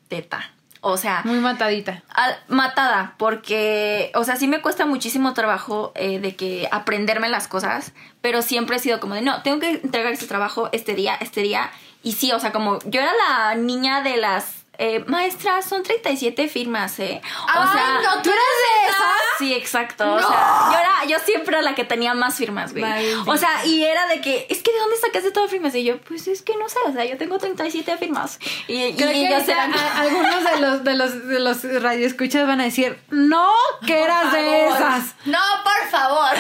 teta. 0.08 0.50
O 0.82 0.96
sea, 0.96 1.20
Muy 1.24 1.40
matadita. 1.40 2.02
al- 2.08 2.38
matada, 2.48 3.14
porque, 3.18 4.10
o 4.14 4.24
sea, 4.24 4.36
sí 4.36 4.48
me 4.48 4.62
cuesta 4.62 4.86
muchísimo 4.86 5.34
trabajo 5.34 5.92
eh, 5.94 6.18
de 6.20 6.34
que 6.36 6.68
aprenderme 6.72 7.28
las 7.28 7.48
cosas, 7.48 7.92
pero 8.22 8.40
siempre 8.40 8.76
he 8.76 8.78
sido 8.78 8.98
como 8.98 9.14
de, 9.14 9.20
no, 9.20 9.42
tengo 9.42 9.60
que 9.60 9.72
entregar 9.72 10.10
este 10.10 10.26
trabajo 10.26 10.70
este 10.72 10.94
día, 10.94 11.16
este 11.20 11.42
día. 11.42 11.70
Y 12.02 12.12
sí, 12.12 12.32
o 12.32 12.40
sea, 12.40 12.50
como 12.50 12.78
yo 12.86 13.02
era 13.02 13.12
la 13.28 13.54
niña 13.56 14.00
de 14.00 14.16
las... 14.16 14.59
Eh, 14.82 15.04
maestras, 15.08 15.66
son 15.66 15.82
37 15.82 16.48
firmas, 16.48 16.98
¿eh? 17.00 17.20
O 17.22 17.46
Ay, 17.48 17.68
sea, 17.74 18.00
no, 18.02 18.22
¿tú 18.22 18.30
eras 18.30 18.44
de 18.64 18.88
esas? 18.88 19.14
Sí, 19.38 19.52
exacto. 19.54 20.10
O 20.14 20.18
sea, 20.18 20.70
yo 20.72 20.78
era, 20.78 21.04
yo 21.06 21.18
siempre 21.22 21.54
era 21.56 21.62
la 21.62 21.74
que 21.74 21.84
tenía 21.84 22.14
más 22.14 22.36
firmas, 22.36 22.72
güey. 22.72 22.84
O 23.26 23.36
sea, 23.36 23.66
y 23.66 23.84
era 23.84 24.06
de 24.06 24.22
que, 24.22 24.46
es 24.48 24.62
que 24.62 24.72
¿de 24.72 24.78
dónde 24.78 24.96
sacaste 24.96 25.32
todas 25.32 25.50
firmas? 25.50 25.74
Y 25.74 25.84
yo, 25.84 26.00
pues 26.00 26.26
es 26.28 26.40
que 26.40 26.56
no 26.56 26.66
sé, 26.70 26.78
o 26.86 26.92
sea, 26.92 27.04
yo 27.04 27.18
tengo 27.18 27.36
37 27.38 27.98
firmas. 27.98 28.38
Y, 28.68 28.82
y 28.84 28.94
Creo 28.96 29.10
que 29.10 29.26
ellos 29.26 29.46
eran. 29.46 29.70
a- 29.74 30.00
algunos 30.00 30.44
de 30.44 30.60
los, 30.60 30.84
de 30.84 30.94
los, 30.94 31.28
de 31.28 31.40
los 31.40 31.82
radioescuchas 31.82 32.46
van 32.46 32.62
a 32.62 32.64
decir, 32.64 32.98
no, 33.10 33.50
que 33.86 34.02
eras 34.02 34.32
de 34.32 34.66
Por 34.68 34.78
favor. 34.78 34.96
esas. 34.98 35.14
No, 35.26 35.38
por 35.62 35.90
favor. 35.90 36.32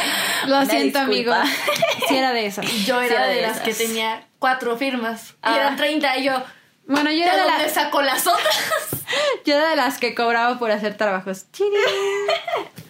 Lo 0.46 0.64
siento, 0.64 0.98
amigo. 1.00 1.34
disculpa. 1.34 2.06
Sí 2.08 2.16
era 2.16 2.32
de 2.32 2.46
esas. 2.46 2.64
Yo 2.86 3.00
Sí, 3.00 3.06
era 3.06 3.26
de 3.26 3.34
de 3.34 3.42
las 3.42 3.52
esas. 3.60 3.64
que 3.64 3.74
tenía 3.74 4.26
cuatro 4.38 4.78
firmas. 4.78 5.30
Y 5.30 5.34
Ah. 5.42 5.56
eran 5.56 5.76
30 5.76 6.16
y 6.18 6.24
yo, 6.24 6.42
Bueno, 6.90 7.10
yo 7.10 7.18
¿de 7.18 7.22
era, 7.24 7.34
de 7.36 7.42
dónde 7.42 7.66
la- 7.66 7.72
sacó 7.72 8.02
las 8.02 8.26
otras? 8.26 8.58
yo 9.44 9.54
era 9.54 9.70
de 9.70 9.76
las 9.76 9.98
que 9.98 10.14
cobraba 10.14 10.58
por 10.58 10.70
hacer 10.70 10.96
trabajos. 10.96 11.46
Chiri. 11.52 11.70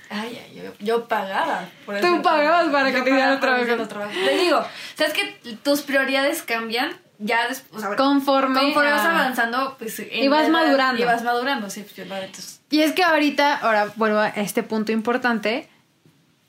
Ay, 0.09 0.43
ay, 0.45 0.55
yo, 0.57 0.73
yo 0.81 1.07
pagaba. 1.09 1.69
Por 1.87 2.01
Tú 2.01 2.07
hacer 2.07 2.23
pagabas 2.23 2.65
trabajo. 2.69 2.73
para 2.73 2.91
Yo 2.91 2.97
que 2.97 3.03
te 3.03 3.15
dieran 3.15 3.41
trabajo. 3.41 4.13
Te 4.13 4.37
digo, 4.39 4.65
¿sabes 4.97 5.13
que 5.13 5.39
tus 5.63 5.83
prioridades 5.83 6.43
cambian? 6.43 6.99
Ya 7.19 7.47
después, 7.49 7.83
o 7.85 7.87
sea, 7.87 7.97
Conforme 7.97 8.59
conforme 8.59 8.91
vas 8.93 9.05
avanzando, 9.05 9.77
pues. 9.79 10.01
Y 10.01 10.29
vas 10.29 10.45
edad, 10.45 10.51
madurando. 10.51 11.03
Y 11.03 11.05
vas 11.05 11.23
madurando, 11.23 11.69
sí, 11.69 11.83
pues, 11.83 11.95
yo 11.95 12.03
entonces, 12.05 12.61
Y 12.71 12.81
es 12.81 12.93
que 12.93 13.05
ahorita, 13.05 13.57
ahora 13.59 13.93
vuelvo 13.97 14.19
a 14.19 14.29
este 14.31 14.63
punto 14.63 14.91
importante. 14.91 15.69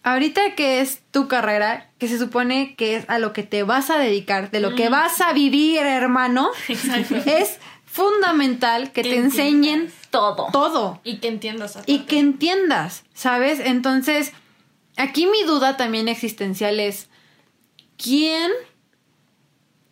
Ahorita 0.03 0.55
que 0.55 0.81
es 0.81 1.01
tu 1.11 1.27
carrera, 1.27 1.91
que 1.99 2.07
se 2.07 2.17
supone 2.17 2.75
que 2.75 2.95
es 2.95 3.05
a 3.07 3.19
lo 3.19 3.33
que 3.33 3.43
te 3.43 3.61
vas 3.63 3.89
a 3.91 3.97
dedicar, 3.99 4.49
de 4.49 4.59
lo 4.59 4.73
que 4.75 4.89
vas 4.89 5.21
a 5.21 5.31
vivir, 5.33 5.79
hermano, 5.81 6.49
Exacto. 6.67 7.15
es 7.25 7.59
fundamental 7.85 8.91
que 8.93 9.03
Que 9.03 9.09
te 9.11 9.17
enseñen 9.17 9.91
Todo. 10.09 10.47
todo 10.51 11.01
Y 11.03 11.17
que 11.17 11.27
entiendas. 11.27 11.77
y 11.85 11.99
que 11.99 12.17
entiendas, 12.19 13.03
¿sabes? 13.13 13.59
Entonces, 13.59 14.31
aquí 14.97 15.27
mi 15.27 15.43
duda 15.43 15.77
también 15.77 16.07
existencial 16.07 16.79
es, 16.79 17.07
¿quién 17.97 18.49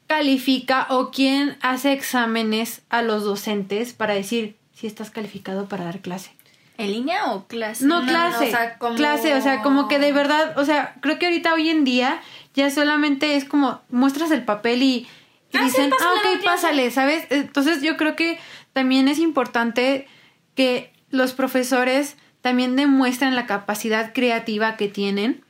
califica 0.07 0.87
o 0.89 1.11
quién 1.11 1.57
hace 1.61 1.93
exámenes 1.93 2.81
a 2.89 3.01
los 3.03 3.23
docentes 3.23 3.93
para 3.93 4.15
decir 4.15 4.57
si 4.73 4.87
estás 4.87 5.11
calificado 5.11 5.67
para 5.67 5.85
dar 5.85 5.99
clase? 6.01 6.31
¿En 6.79 6.91
línea 6.91 7.31
o 7.33 7.45
clase? 7.47 7.85
No, 7.85 8.01
no, 8.01 8.07
clase. 8.07 8.47
o 8.47 8.49
sea, 8.51 8.77
como- 8.77 8.95
Clase, 8.95 9.35
o 9.35 9.41
sea, 9.41 9.61
como 9.61 9.87
que 9.87 9.99
de 9.99 10.11
verdad, 10.11 10.57
o 10.57 10.65
sea, 10.65 10.95
creo 11.01 11.19
que 11.19 11.25
ahorita 11.27 11.53
hoy 11.53 11.69
en 11.69 11.83
día 11.83 12.21
ya 12.55 12.69
solamente 12.71 13.35
es 13.35 13.45
como 13.45 13.81
muestras 13.89 14.31
el 14.31 14.43
papel 14.43 14.81
y, 14.81 15.07
y 15.51 15.57
Ah, 15.57 15.59
sí, 15.59 15.65
dicen, 15.65 15.89
pásale 15.91 16.09
ah, 16.09 16.13
ok, 16.17 16.41
clase". 16.41 16.45
pásale, 16.45 16.91
¿sabes? 16.91 17.27
Entonces 17.29 17.81
yo 17.81 17.97
creo 17.97 18.15
que 18.15 18.39
también 18.73 19.07
es 19.07 19.19
importante 19.19 20.07
que 20.55 20.91
los 21.09 21.33
profesores 21.33 22.15
también 22.41 22.75
demuestren 22.75 23.35
la 23.35 23.45
capacidad 23.45 24.13
creativa 24.13 24.75
que 24.77 24.87
tienen 24.87 25.43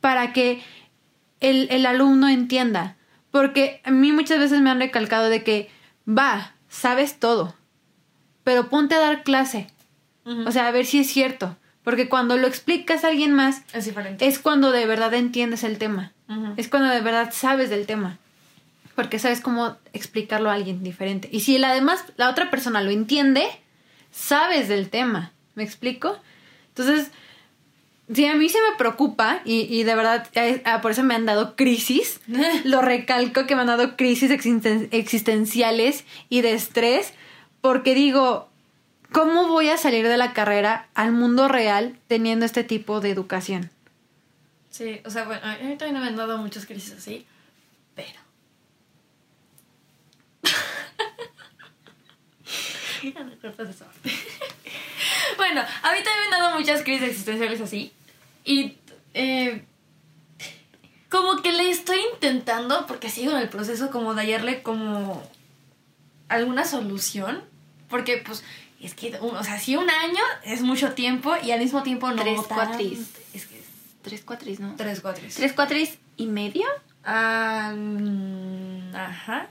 para 0.00 0.32
que 0.32 0.62
el, 1.40 1.68
el 1.70 1.86
alumno 1.86 2.28
entienda. 2.28 2.96
Porque 3.30 3.80
a 3.84 3.90
mí 3.90 4.12
muchas 4.12 4.38
veces 4.38 4.60
me 4.60 4.70
han 4.70 4.78
recalcado 4.80 5.28
de 5.28 5.42
que, 5.42 5.70
va, 6.08 6.52
sabes 6.68 7.18
todo, 7.18 7.54
pero 8.44 8.68
ponte 8.68 8.94
a 8.94 9.00
dar 9.00 9.22
clase. 9.22 9.68
O 10.24 10.50
sea, 10.52 10.68
a 10.68 10.70
ver 10.70 10.86
si 10.86 11.00
es 11.00 11.08
cierto. 11.10 11.56
Porque 11.82 12.08
cuando 12.08 12.36
lo 12.36 12.46
explicas 12.46 13.02
a 13.04 13.08
alguien 13.08 13.32
más, 13.32 13.62
es 13.72 13.86
diferente. 13.86 14.26
es 14.26 14.38
cuando 14.38 14.70
de 14.70 14.86
verdad 14.86 15.12
entiendes 15.14 15.64
el 15.64 15.78
tema. 15.78 16.12
Es 16.56 16.68
cuando 16.68 16.88
de 16.88 17.00
verdad 17.00 17.30
sabes 17.32 17.70
del 17.70 17.86
tema. 17.86 18.18
Porque 18.94 19.18
sabes 19.18 19.40
cómo 19.40 19.76
explicarlo 19.92 20.50
a 20.50 20.54
alguien 20.54 20.82
diferente. 20.84 21.28
Y 21.32 21.40
si 21.40 21.58
la 21.58 21.70
además 21.70 22.04
la 22.16 22.30
otra 22.30 22.50
persona 22.50 22.82
lo 22.82 22.90
entiende, 22.90 23.44
sabes 24.12 24.68
del 24.68 24.90
tema. 24.90 25.32
¿Me 25.56 25.64
explico? 25.64 26.16
Entonces, 26.68 27.10
si 28.12 28.26
a 28.26 28.34
mí 28.36 28.48
se 28.48 28.58
me 28.60 28.76
preocupa, 28.78 29.40
y, 29.44 29.62
y 29.62 29.82
de 29.84 29.94
verdad 29.94 30.28
por 30.82 30.90
eso 30.92 31.02
me 31.02 31.14
han 31.14 31.26
dado 31.26 31.56
crisis, 31.56 32.20
lo 32.64 32.80
recalco 32.80 33.46
que 33.46 33.54
me 33.56 33.62
han 33.62 33.66
dado 33.68 33.96
crisis 33.96 34.30
existen- 34.30 34.88
existenciales 34.92 36.04
y 36.28 36.42
de 36.42 36.52
estrés, 36.52 37.12
porque 37.60 37.94
digo, 37.94 38.48
¿cómo 39.12 39.48
voy 39.48 39.68
a 39.68 39.76
salir 39.76 40.08
de 40.08 40.16
la 40.16 40.32
carrera 40.32 40.88
al 40.94 41.12
mundo 41.12 41.48
real 41.48 41.98
teniendo 42.08 42.44
este 42.44 42.64
tipo 42.64 43.00
de 43.00 43.10
educación? 43.10 43.70
Sí, 44.70 45.00
o 45.04 45.10
sea, 45.10 45.24
bueno, 45.24 45.42
a 45.44 45.56
mí 45.58 45.76
también 45.76 46.00
me 46.00 46.08
han 46.08 46.16
dado 46.16 46.38
muchas 46.38 46.66
crisis 46.66 46.94
así, 46.94 47.26
pero... 47.94 48.18
Bueno, 55.36 55.60
a 55.60 55.92
mí 55.92 55.98
también 56.04 56.30
me 56.30 56.36
han 56.36 56.42
dado 56.42 56.58
muchas 56.58 56.82
crisis 56.82 57.08
existenciales 57.08 57.60
así. 57.60 57.92
Y 58.44 58.76
eh, 59.14 59.64
como 61.08 61.42
que 61.42 61.52
le 61.52 61.70
estoy 61.70 61.98
intentando, 62.14 62.86
porque 62.86 63.10
sigo 63.10 63.32
en 63.32 63.38
el 63.38 63.48
proceso 63.48 63.90
como 63.90 64.14
de 64.14 64.22
hallarle 64.22 64.62
como 64.62 65.22
alguna 66.28 66.64
solución. 66.64 67.42
Porque 67.88 68.18
pues 68.18 68.44
es 68.82 68.94
que, 68.94 69.16
un- 69.20 69.36
o 69.36 69.44
sea, 69.44 69.58
sí 69.58 69.76
un 69.76 69.88
año 69.88 70.22
es 70.44 70.62
mucho 70.62 70.92
tiempo 70.92 71.34
y 71.42 71.50
al 71.52 71.60
mismo 71.60 71.82
tiempo 71.82 72.10
no 72.10 72.22
Tres 72.22 72.36
tanto. 72.48 72.54
cuatris. 72.54 72.98
Es 73.34 73.46
que 73.46 73.58
es 73.58 73.64
Tres 74.02 74.22
cuatris, 74.22 74.58
¿no? 74.60 74.74
tres 74.76 75.00
cuatris. 75.00 75.34
¿Tres 75.36 75.52
cuatris 75.52 75.98
y 76.16 76.26
medio? 76.26 76.66
Ajá. 78.94 79.48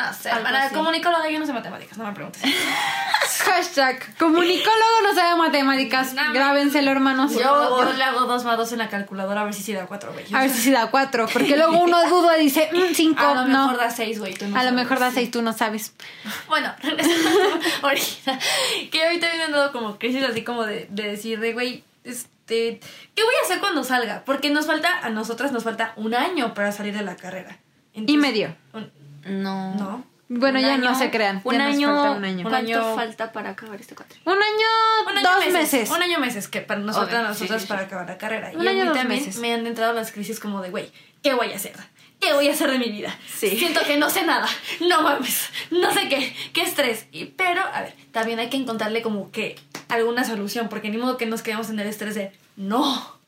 Ah, 0.00 0.10
o 0.16 0.22
sea, 0.22 0.36
Algo 0.36 0.44
para 0.44 0.70
comunicóloga 0.70 1.28
yo 1.28 1.40
no 1.40 1.46
sé 1.46 1.52
matemáticas, 1.52 1.98
no 1.98 2.06
me 2.06 2.12
preguntes. 2.12 2.40
Hashtag 3.44 4.16
comunicólogo 4.16 5.02
no 5.02 5.14
sabe 5.14 5.36
matemáticas. 5.36 6.14
No. 6.14 6.32
Grábenselo, 6.32 6.90
hermanos. 6.90 7.32
yo, 7.32 7.40
yo 7.40 7.92
le 7.92 8.04
hago 8.04 8.20
dos 8.26 8.44
más 8.44 8.56
dos 8.56 8.70
en 8.72 8.78
la 8.78 8.88
calculadora 8.88 9.40
a 9.40 9.44
ver 9.44 9.54
si 9.54 9.62
sí 9.62 9.72
da 9.72 9.86
cuatro, 9.86 10.12
güey. 10.12 10.24
A 10.32 10.40
ver 10.42 10.50
si 10.50 10.58
sí 10.62 10.70
da 10.70 10.90
cuatro. 10.90 11.26
Porque 11.32 11.56
luego 11.56 11.78
uno 11.78 12.08
duda 12.08 12.38
y 12.38 12.44
dice, 12.44 12.70
"Mm, 12.72 12.94
cinco. 12.94 13.22
A 13.26 13.34
lo 13.34 13.44
no. 13.46 13.66
mejor 13.66 13.78
da 13.80 13.90
seis, 13.90 14.18
güey. 14.18 14.34
tú 14.34 14.46
no 14.46 14.58
a 14.58 14.64
lo 14.64 14.72
mejor 14.72 14.98
da 15.00 15.10
seis, 15.10 15.30
tú 15.30 15.42
no 15.42 15.52
sabes. 15.52 15.94
Bueno, 16.48 16.72
regresando 16.82 17.58
ahorita. 17.82 18.38
Que 18.92 19.04
ahorita 19.04 19.26
han 19.46 19.52
dado 19.52 19.72
como 19.72 19.98
crisis 19.98 20.22
así 20.24 20.42
como 20.44 20.64
de, 20.64 20.86
de 20.90 21.02
decir 21.02 21.40
de, 21.40 21.52
güey, 21.54 21.84
este, 22.04 22.80
¿qué 23.14 23.24
voy 23.24 23.34
a 23.42 23.44
hacer 23.44 23.58
cuando 23.60 23.82
salga? 23.84 24.22
Porque 24.24 24.50
nos 24.50 24.66
falta, 24.66 24.88
a 25.02 25.10
nosotras 25.10 25.50
nos 25.52 25.64
falta 25.64 25.92
un 25.96 26.14
año 26.14 26.54
para 26.54 26.70
salir 26.72 26.96
de 26.96 27.02
la 27.02 27.16
carrera. 27.16 27.58
Y 27.94 28.16
medio. 28.16 28.54
un- 28.74 28.92
No. 29.28 29.74
no. 29.74 30.04
Bueno, 30.30 30.58
Un 30.58 30.64
ya 30.66 30.74
año- 30.74 30.90
no 30.90 30.98
se 30.98 31.10
crean. 31.10 31.40
Un 31.42 31.52
ya 31.54 31.58
nos 31.64 31.74
año. 31.74 31.88
falta 31.94 32.10
un 32.18 32.24
año. 32.24 32.44
Un 32.44 32.50
¿Cuánto 32.50 32.78
año- 32.80 32.94
falta 32.94 33.32
para 33.32 33.50
acabar 33.50 33.80
este 33.80 33.94
cuatri? 33.94 34.20
Un 34.26 34.32
año, 34.34 35.10
Un 35.10 35.16
año 35.18 35.28
dos 35.28 35.52
meses. 35.52 35.88
Un 35.90 36.02
año 36.02 36.18
meses, 36.18 36.48
que 36.48 36.60
para 36.60 36.80
nosotras, 36.80 37.08
Ok, 37.30 37.34
sí, 37.36 37.44
nosotras 37.44 37.60
sí, 37.62 37.66
sí. 37.66 37.68
para 37.72 37.82
acabar 37.82 38.06
la 38.08 38.18
carrera. 38.18 38.50
Un 38.54 38.62
y 38.62 38.68
año, 38.68 38.80
a 38.82 38.84
mí 38.84 38.88
dos 38.90 38.98
también 38.98 39.20
meses. 39.24 39.40
me 39.40 39.54
han 39.54 39.66
entrado 39.66 39.94
las 39.94 40.12
crisis 40.12 40.38
como 40.38 40.60
de, 40.60 40.68
güey, 40.68 40.92
¿qué 41.22 41.32
voy 41.32 41.50
a 41.52 41.56
hacer? 41.56 41.72
¿Qué 42.20 42.32
voy 42.34 42.48
a 42.48 42.52
hacer 42.52 42.70
de 42.70 42.78
mi 42.78 42.90
vida? 42.90 43.16
Sí. 43.32 43.56
Siento 43.56 43.80
que 43.86 43.96
no 43.96 44.10
sé 44.10 44.24
nada. 44.26 44.46
No 44.86 45.02
mames. 45.02 45.48
No 45.70 45.94
sé 45.94 46.08
qué. 46.10 46.34
Qué 46.52 46.62
estrés. 46.62 47.06
Y, 47.12 47.26
pero, 47.26 47.62
a 47.72 47.80
ver, 47.82 47.94
también 48.12 48.38
hay 48.38 48.50
que 48.50 48.56
encontrarle 48.58 49.00
como 49.02 49.30
que 49.30 49.56
alguna 49.88 50.24
solución, 50.24 50.68
porque 50.68 50.90
ni 50.90 50.98
modo 50.98 51.16
que 51.16 51.24
nos 51.26 51.40
quedemos 51.42 51.70
en 51.70 51.78
el 51.80 51.86
estrés 51.86 52.14
de, 52.16 52.32
no. 52.56 53.18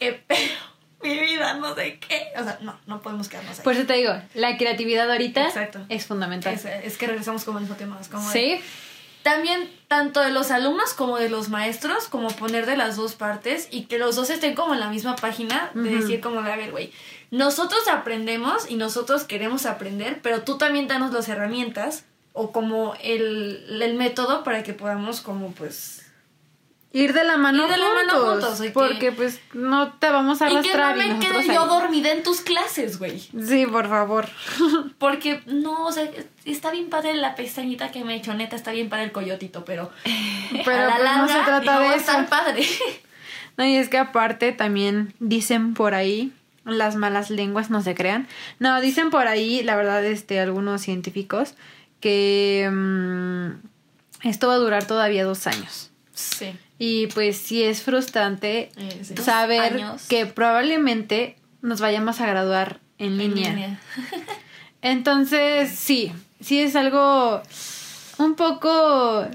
¿Qué 0.00 0.14
pedo? 0.26 0.71
Mi 1.02 1.18
vida, 1.18 1.54
no 1.54 1.74
sé 1.74 1.98
qué. 1.98 2.28
O 2.38 2.44
sea, 2.44 2.58
no, 2.62 2.78
no 2.86 3.00
podemos 3.02 3.28
quedarnos 3.28 3.58
ahí. 3.58 3.64
Por 3.64 3.72
eso 3.74 3.86
te 3.86 3.94
digo, 3.94 4.12
la 4.34 4.56
creatividad 4.56 5.10
ahorita 5.10 5.46
Exacto. 5.46 5.80
es 5.88 6.06
fundamental. 6.06 6.54
es, 6.54 6.64
es 6.64 6.96
que 6.98 7.06
regresamos 7.06 7.44
como 7.44 7.58
al 7.58 7.62
mismo 7.64 7.76
tema. 7.76 7.98
es 8.00 8.08
como 8.08 8.26
de- 8.30 8.32
Sí. 8.32 8.60
también 9.22 9.70
tanto 9.88 10.20
de 10.20 10.30
los 10.30 10.50
alumnos 10.50 10.94
como 10.94 11.18
de 11.18 11.28
los 11.28 11.48
maestros, 11.48 12.08
como 12.08 12.28
poner 12.28 12.66
de 12.66 12.76
las 12.76 12.96
dos 12.96 13.14
partes 13.14 13.68
y 13.70 13.82
que 13.84 13.98
los 13.98 14.16
dos 14.16 14.30
estén 14.30 14.54
como 14.54 14.74
en 14.74 14.80
la 14.80 14.88
misma 14.88 15.16
página 15.16 15.70
de 15.74 15.90
decir 15.96 16.20
como 16.20 16.42
de, 16.42 16.52
a 16.52 16.56
ver, 16.56 16.70
güey, 16.72 16.92
nosotros 17.30 17.86
aprendemos 17.88 18.70
y 18.70 18.74
nosotros 18.76 19.24
queremos 19.24 19.64
aprender, 19.66 20.20
pero 20.22 20.42
tú 20.42 20.58
también 20.58 20.88
danos 20.88 21.12
las 21.12 21.28
herramientas 21.28 22.04
o 22.32 22.50
como 22.52 22.94
el, 23.02 23.80
el 23.82 23.94
método 23.94 24.42
para 24.44 24.62
que 24.62 24.72
podamos 24.74 25.20
como 25.20 25.52
pues... 25.52 26.01
Ir 26.94 27.14
de 27.14 27.24
la 27.24 27.38
mano 27.38 27.64
Ir 27.64 27.70
de 27.70 27.76
la 27.78 27.86
mano 27.88 28.12
juntos. 28.32 28.62
porque 28.74 29.12
pues 29.12 29.40
no 29.54 29.92
te 29.94 30.10
vamos 30.10 30.42
a 30.42 30.50
Y 30.50 30.60
que 30.60 30.74
no 30.76 30.84
arrastrar. 30.84 30.96
me 30.96 31.18
quede 31.18 31.46
yo 31.54 31.66
dormida 31.66 32.10
en 32.12 32.22
tus 32.22 32.42
clases, 32.42 32.98
güey. 32.98 33.18
Sí, 33.18 33.66
por 33.66 33.88
favor. 33.88 34.28
Porque, 34.98 35.40
no, 35.46 35.86
o 35.86 35.92
sea, 35.92 36.10
está 36.44 36.70
bien 36.70 36.90
padre 36.90 37.14
la 37.14 37.34
pestañita 37.34 37.90
que 37.90 38.04
me 38.04 38.14
he 38.14 38.16
hecho, 38.18 38.34
neta, 38.34 38.56
está 38.56 38.72
bien 38.72 38.88
para 38.90 39.04
el 39.04 39.12
coyotito, 39.12 39.64
pero... 39.64 39.90
Pero 40.64 40.70
a 40.92 40.98
la 40.98 41.16
pues, 41.16 41.16
no 41.16 41.28
se 41.28 41.44
trata 41.44 41.74
no 41.74 41.80
de 41.80 41.86
eso. 41.88 41.96
estar 41.96 42.28
padre. 42.28 42.62
No, 43.58 43.66
y 43.66 43.76
es 43.76 43.90
que 43.90 43.98
aparte 43.98 44.52
también 44.52 45.12
dicen 45.20 45.74
por 45.74 45.92
ahí, 45.94 46.32
las 46.64 46.96
malas 46.96 47.28
lenguas 47.28 47.68
no 47.68 47.82
se 47.82 47.94
crean. 47.94 48.26
No, 48.58 48.80
dicen 48.80 49.10
por 49.10 49.26
ahí, 49.26 49.62
la 49.62 49.76
verdad, 49.76 50.02
este, 50.06 50.40
algunos 50.40 50.80
científicos, 50.80 51.54
que 52.00 52.66
mm, 52.72 54.26
esto 54.26 54.48
va 54.48 54.54
a 54.54 54.58
durar 54.58 54.86
todavía 54.86 55.24
dos 55.24 55.46
años. 55.46 55.90
Sí. 56.14 56.54
Y 56.84 57.06
pues 57.06 57.36
sí 57.38 57.62
es 57.62 57.80
frustrante 57.82 58.72
sí. 59.02 59.16
saber 59.16 59.74
años. 59.74 60.02
que 60.08 60.26
probablemente 60.26 61.36
nos 61.60 61.80
vayamos 61.80 62.20
a 62.20 62.26
graduar 62.26 62.80
en 62.98 63.18
línea. 63.18 63.78
Entonces, 64.82 65.70
sí, 65.70 66.12
sí 66.40 66.60
es 66.60 66.74
algo 66.74 67.40
un 68.18 68.34
poco 68.34 69.28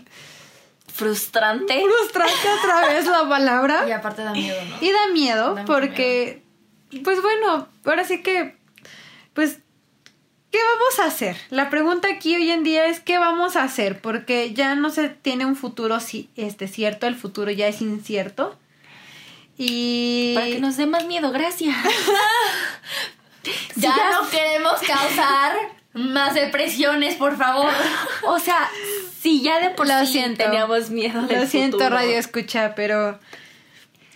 Frustrante. 0.87 1.81
frustrante 1.81 2.49
otra 2.59 2.85
vez 2.89 3.05
la 3.05 3.29
palabra. 3.29 3.85
Y 3.87 3.91
aparte 3.93 4.23
da 4.23 4.33
miedo, 4.33 4.61
¿no? 4.65 4.75
Y 4.81 4.91
da 4.91 5.07
miedo 5.13 5.55
Da 5.55 5.63
porque, 5.63 6.43
pues 7.05 7.21
bueno, 7.21 7.69
ahora 7.85 8.03
sí 8.03 8.23
que, 8.23 8.57
pues, 9.33 9.59
¿qué 10.51 10.59
vamos 10.59 10.99
a 10.99 11.05
hacer? 11.05 11.37
La 11.49 11.69
pregunta 11.69 12.07
aquí 12.11 12.35
hoy 12.35 12.51
en 12.51 12.63
día 12.63 12.85
es 12.87 12.99
¿qué 12.99 13.17
vamos 13.17 13.55
a 13.55 13.63
hacer? 13.63 13.99
Porque 14.01 14.53
ya 14.53 14.75
no 14.75 14.89
se 14.89 15.09
tiene 15.09 15.45
un 15.45 15.55
futuro 15.55 15.99
si, 15.99 16.29
este, 16.35 16.67
cierto, 16.67 17.07
el 17.07 17.15
futuro 17.15 17.51
ya 17.51 17.67
es 17.67 17.81
incierto. 17.81 18.57
Y... 19.57 20.33
Para 20.35 20.45
que 20.47 20.59
nos 20.59 20.77
dé 20.77 20.85
más 20.85 21.05
miedo, 21.05 21.31
gracias. 21.31 21.75
Ya 23.77 23.95
Ya 23.95 24.11
no 24.11 24.29
queremos 24.29 24.73
causar 24.81 25.53
más 25.93 26.33
depresiones, 26.33 27.15
por 27.15 27.37
favor. 27.37 27.71
O 28.25 28.39
sea, 28.39 28.69
si 29.21 29.41
ya 29.41 29.59
de 29.59 29.69
por 29.69 29.87
Lo 29.87 29.99
sí 30.05 30.13
siento. 30.13 30.43
teníamos 30.43 30.89
miedo 30.89 31.21
del 31.23 31.41
Lo 31.41 31.47
siento, 31.47 31.77
futuro. 31.77 31.95
radio 31.95 32.17
escucha, 32.17 32.75
pero 32.75 33.19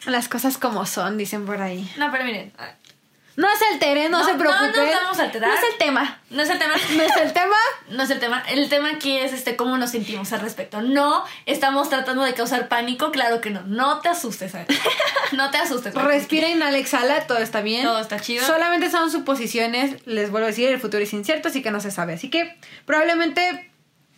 las 0.05 0.27
cosas 0.27 0.57
como 0.57 0.85
son, 0.85 1.17
dicen 1.17 1.45
por 1.45 1.61
ahí. 1.61 1.89
No, 1.97 2.11
pero 2.11 2.25
miren. 2.25 2.51
No 3.37 3.47
se 3.57 3.65
alteren, 3.65 4.11
no, 4.11 4.19
No, 4.19 4.25
se 4.25 4.33
no 4.33 4.39
preocupen. 4.39 4.85
nos 4.85 5.01
vamos 5.03 5.19
a 5.19 5.23
alterar. 5.23 5.49
No 5.49 5.55
es 5.55 5.63
el 5.71 5.77
tema. 5.77 6.19
No 6.29 6.43
es 6.43 6.49
el 6.49 6.59
tema. 6.59 6.73
¿No 6.95 7.03
es 7.03 7.17
el 7.17 7.33
tema? 7.33 7.55
No 7.89 8.03
es 8.03 8.09
el 8.09 8.19
tema. 8.19 8.43
El 8.47 8.69
tema 8.69 8.89
aquí 8.91 9.17
es 9.17 9.33
este 9.33 9.55
cómo 9.55 9.77
nos 9.77 9.91
sentimos 9.91 10.31
al 10.33 10.39
respecto. 10.41 10.81
No 10.81 11.25
estamos 11.45 11.89
tratando 11.89 12.23
de 12.23 12.33
causar 12.33 12.67
pánico, 12.69 13.11
claro 13.11 13.41
que 13.41 13.49
no. 13.49 13.61
No 13.63 13.99
te 13.99 14.09
asustes, 14.09 14.55
Ari. 14.55 14.67
No 15.33 15.49
te 15.49 15.57
asustes. 15.57 15.93
Respira, 15.93 16.49
inhala, 16.49 16.77
exhala, 16.77 17.25
todo 17.27 17.37
está 17.37 17.61
bien. 17.61 17.83
Todo 17.83 17.99
está 17.99 18.19
chido. 18.19 18.45
Solamente 18.45 18.91
son 18.91 19.09
suposiciones, 19.11 20.05
les 20.05 20.29
vuelvo 20.29 20.45
a 20.45 20.49
decir, 20.49 20.67
el 20.69 20.79
futuro 20.79 21.01
es 21.03 21.13
incierto, 21.13 21.47
así 21.47 21.61
que 21.61 21.71
no 21.71 21.79
se 21.79 21.89
sabe. 21.91 22.13
Así 22.13 22.29
que 22.29 22.57
probablemente 22.85 23.70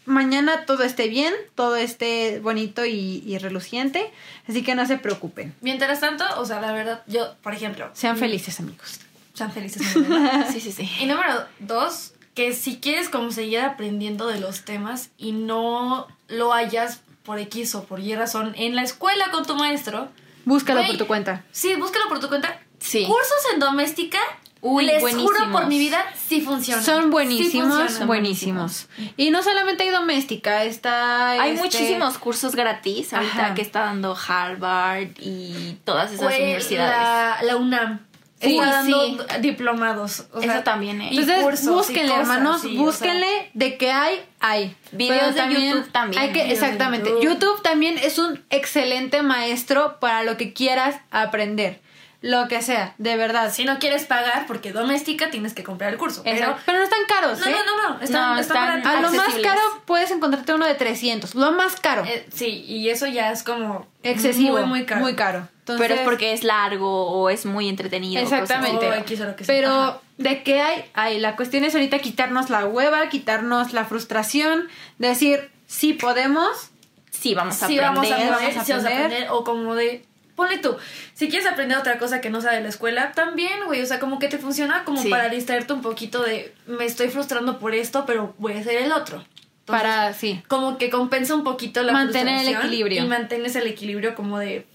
mañana 0.06 0.66
todo 0.66 0.84
esté 0.84 1.08
bien, 1.08 1.34
todo 1.56 1.76
esté 1.76 2.40
bonito 2.40 2.86
y, 2.86 3.24
y 3.26 3.38
reluciente, 3.38 4.12
así 4.48 4.64
que 4.64 4.76
no 4.76 4.86
se 4.86 4.98
preocupen. 4.98 5.54
Mientras 5.62 6.00
tanto, 6.00 6.24
o 6.38 6.46
sea, 6.46 6.60
la 6.62 6.72
verdad, 6.72 7.04
yo, 7.08 7.36
por 7.44 7.54
ejemplo, 7.54 7.90
Sean 7.94 8.18
felices, 8.18 8.60
amigos. 8.60 9.00
sean 9.34 9.52
felices. 9.52 9.82
Sí, 10.52 10.60
sí, 10.60 10.72
sí. 10.72 10.90
Y 11.00 11.06
número 11.06 11.46
dos, 11.60 12.14
que 12.36 12.54
si 12.54 12.78
quieres 12.80 13.10
como 13.10 13.32
seguir 13.32 13.60
aprendiendo 13.60 14.28
de 14.28 14.40
los 14.40 14.66
temas 14.66 15.10
y 15.18 15.32
no 15.34 16.08
lo 16.28 16.54
hayas 16.54 17.02
por 17.24 17.40
X 17.40 17.76
o 17.76 17.86
por 17.86 18.00
Y 18.00 18.16
razón 18.16 18.54
en 18.58 18.76
la 18.76 18.84
escuela 18.84 19.32
con 19.32 19.46
tu 19.46 19.56
maestro, 19.56 20.10
Búscalo 20.46 20.86
por 20.86 20.98
tu 20.98 21.08
cuenta. 21.08 21.44
sí, 21.52 21.76
búscalo 21.76 22.10
por 22.10 22.20
tu 22.20 22.28
cuenta. 22.28 22.60
Sí. 22.80 23.06
Cursos 23.06 23.54
en 23.54 23.60
doméstica, 23.62 24.20
Uy, 24.66 24.86
les 24.86 25.02
juro 25.02 25.52
por 25.52 25.68
mi 25.68 25.78
vida, 25.78 26.02
sí 26.16 26.40
funcionan. 26.40 26.86
Son 26.86 27.04
Sí 27.04 27.10
buenísimos, 27.10 27.76
funcionan. 27.76 28.08
buenísimos. 28.08 28.88
Y 29.18 29.30
no 29.30 29.44
solamente 29.44 29.84
hay 29.84 29.90
doméstica, 29.90 30.64
está... 30.64 31.32
Hay 31.32 31.52
este, 31.52 31.64
muchísimos 31.64 32.18
cursos 32.18 32.56
gratis 32.56 33.14
ahorita 33.14 33.48
Ajá. 33.48 33.56
que 33.56 33.62
está 33.62 33.82
dando 33.82 34.16
Harvard 34.16 35.10
y 35.20 35.80
todas 35.84 36.14
esas 36.14 36.34
universidades. 36.34 36.96
La, 36.98 37.38
la 37.44 37.58
UNAM. 37.58 38.00
Sí, 38.40 38.58
está 38.58 38.72
dando 38.72 39.18
sí. 39.18 39.42
diplomados. 39.42 40.28
O 40.34 40.40
Eso 40.40 40.48
sea, 40.48 40.64
también, 40.64 41.02
¿eh? 41.02 41.10
y 41.12 41.18
Entonces, 41.18 41.44
cursos 41.44 41.76
búsquenle, 41.76 42.14
cosas, 42.14 42.30
hermanos, 42.30 42.62
sí, 42.62 42.68
o 42.68 42.72
sea, 42.72 42.82
búsquenle 42.84 43.52
de 43.54 43.78
que 43.78 43.92
hay, 43.92 44.26
hay. 44.40 44.76
Videos 44.94 45.36
de 45.36 45.42
YouTube 45.50 45.92
también. 45.92 46.22
Hay 46.22 46.30
que, 46.30 46.44
Videos 46.44 46.48
de 46.48 46.54
exactamente. 46.66 47.10
YouTube. 47.10 47.24
YouTube. 47.24 47.62
también 47.64 47.98
es 47.98 48.18
un 48.18 48.42
excelente 48.50 49.24
maestro 49.24 50.00
para 50.00 50.24
lo 50.24 50.38
que 50.38 50.54
quieras 50.54 50.96
aprender. 51.12 51.83
Lo 52.24 52.48
que 52.48 52.62
sea, 52.62 52.96
de 53.00 53.18
verdad. 53.18 53.52
si 53.54 53.66
no 53.66 53.80
quieres 53.80 54.06
pagar 54.06 54.48
porque 54.48 54.72
doméstica 54.72 55.30
tienes 55.30 55.54
que 55.54 55.62
comprar 55.62 55.92
el 55.92 56.00
curso. 56.00 56.24
Pero, 56.24 56.38
Exacto. 56.38 56.62
Pero 56.66 56.78
no 56.78 56.84
están 56.86 57.00
caros, 57.06 57.40
no, 57.40 57.46
¿eh? 57.48 57.52
no, 57.52 57.66
no, 57.66 57.90
no, 57.98 58.02
están, 58.02 58.22
No, 58.22 58.40
están 58.40 58.80
están 58.80 58.84
baratos. 58.84 59.10
A 59.10 59.12
lo 59.12 59.18
más 59.18 59.36
caro 59.44 59.60
puedes 59.84 60.10
encontrarte 60.10 60.54
uno 60.54 60.66
de 60.66 60.76
300. 60.76 61.36
Lo 61.36 61.52
más 61.52 61.76
caro. 61.76 62.06
Eh, 62.06 62.26
sí, 62.34 62.64
y 62.66 62.88
eso 62.88 63.08
ya 63.08 63.30
es 63.34 63.44
como 63.44 63.88
excesivo. 64.04 64.60
Muy, 64.60 64.68
muy 64.68 64.86
caro. 64.86 65.02
Muy 65.02 65.16
caro. 65.16 65.50
Entonces, 65.60 65.86
Pero 65.86 66.00
es 66.00 66.06
porque 66.06 66.32
es 66.32 66.46
largo 66.46 67.08
o 67.08 67.30
es 67.30 67.46
muy 67.46 67.68
entretenido. 67.68 68.24
Exactamente. 68.24 68.88
O 68.88 68.94
X 68.94 69.20
o 69.20 69.26
lo 69.26 69.36
que 69.36 69.44
sea. 69.44 69.54
Pero 69.54 69.70
Ajá. 69.70 70.02
de 70.18 70.44
qué 70.44 70.62
hay, 70.62 70.86
hay. 70.94 71.20
La 71.20 71.36
cuestión 71.36 71.66
es 71.66 71.76
ahorita 71.76 72.00
quitarnos 72.00 72.50
la 72.50 72.66
hueva, 72.66 73.10
quitarnos 73.10 73.74
la 73.74 73.84
frustración, 73.84 74.70
decir, 74.98 75.52
sí 75.68 75.92
podemos. 75.92 76.70
Sí, 77.12 77.36
vamos 77.36 77.62
a 77.62 77.68
sí 77.68 77.78
aprender. 77.78 77.84
vamos 77.84 78.12
a 78.12 78.14
aprender, 78.14 78.34
vamos 78.34 78.58
a 78.58 78.64
sí 78.64 78.72
vamos 78.72 78.86
a 78.86 78.88
aprender. 78.88 79.06
aprender, 79.08 79.28
o 79.30 79.44
como 79.44 79.76
de 79.76 80.06
ponle 80.36 80.58
tú, 80.58 80.76
si 81.14 81.30
quieres 81.30 81.48
aprender 81.48 81.78
otra 81.78 81.98
cosa 81.98 82.22
que 82.22 82.30
no 82.30 82.42
sea 82.42 82.52
de 82.54 82.62
la 82.62 82.70
escuela, 82.70 83.12
también, 83.12 83.66
güey, 83.66 83.82
o 83.82 83.86
sea, 83.86 84.00
como 84.00 84.20
que 84.20 84.28
te 84.28 84.38
funciona 84.38 84.84
como 84.84 85.02
Sí. 85.02 85.10
para 85.10 85.30
distraerte 85.30 85.74
un 85.74 85.82
poquito 85.82 86.24
de 86.24 86.54
me 86.68 86.86
estoy 86.86 87.10
frustrando 87.10 87.60
por 87.60 87.76
esto, 87.76 88.06
pero 88.06 88.34
voy 88.38 88.54
a 88.54 88.60
hacer 88.60 88.78
el 88.82 88.92
otro. 88.92 89.18
Entonces, 89.66 89.84
para, 89.84 90.14
sí. 90.14 90.44
como 90.48 90.78
que 90.78 90.90
compensa 90.90 91.36
un 91.36 91.44
poquito 91.44 91.84
la 91.84 91.94
Mantener 91.94 92.46
el 92.46 92.56
equilibrio. 92.56 93.04
y 93.04 93.08
mantienes 93.08 93.56
el 93.56 93.68
equilibrio 93.68 94.14
como 94.16 94.38
de 94.40 94.66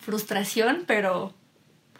frustración, 0.00 0.84
pero 0.86 1.34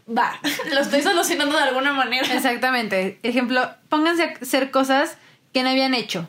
va, 0.08 0.38
lo 0.72 0.80
estoy 0.80 1.02
solucionando 1.02 1.56
de 1.56 1.62
alguna 1.62 1.92
manera. 1.92 2.32
Exactamente. 2.32 3.18
Ejemplo, 3.22 3.68
pónganse 3.88 4.22
a 4.24 4.32
hacer 4.42 4.70
cosas 4.70 5.16
que 5.52 5.62
no 5.62 5.70
habían 5.70 5.94
hecho. 5.94 6.28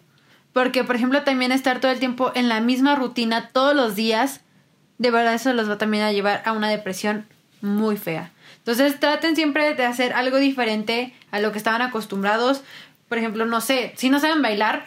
Porque, 0.54 0.84
por 0.84 0.96
ejemplo, 0.96 1.24
también 1.24 1.52
estar 1.52 1.80
todo 1.80 1.92
el 1.92 2.00
tiempo 2.00 2.32
en 2.36 2.50
la 2.50 2.60
misma 2.60 2.96
rutina 2.96 3.50
todos 3.54 3.74
los 3.76 3.96
días, 3.96 4.42
de 5.02 5.10
verdad 5.10 5.34
eso 5.34 5.52
los 5.54 5.68
va 5.68 5.80
también 5.80 6.04
a 6.04 6.12
llevar 6.12 6.44
a 6.46 6.52
una 6.52 6.70
depresión 6.70 7.26
muy 7.62 7.98
fea. 7.98 8.32
Entonces 8.58 9.00
traten 9.00 9.36
siempre 9.36 9.74
de 9.74 9.84
hacer 9.86 10.14
algo 10.14 10.38
diferente 10.38 11.12
a 11.32 11.40
lo 11.40 11.52
que 11.52 11.58
estaban 11.58 11.82
acostumbrados. 11.82 12.62
Por 13.10 13.18
ejemplo, 13.18 13.46
no 13.46 13.62
sé, 13.62 13.94
si 13.98 14.12
no 14.12 14.20
saben 14.20 14.44
bailar, 14.44 14.86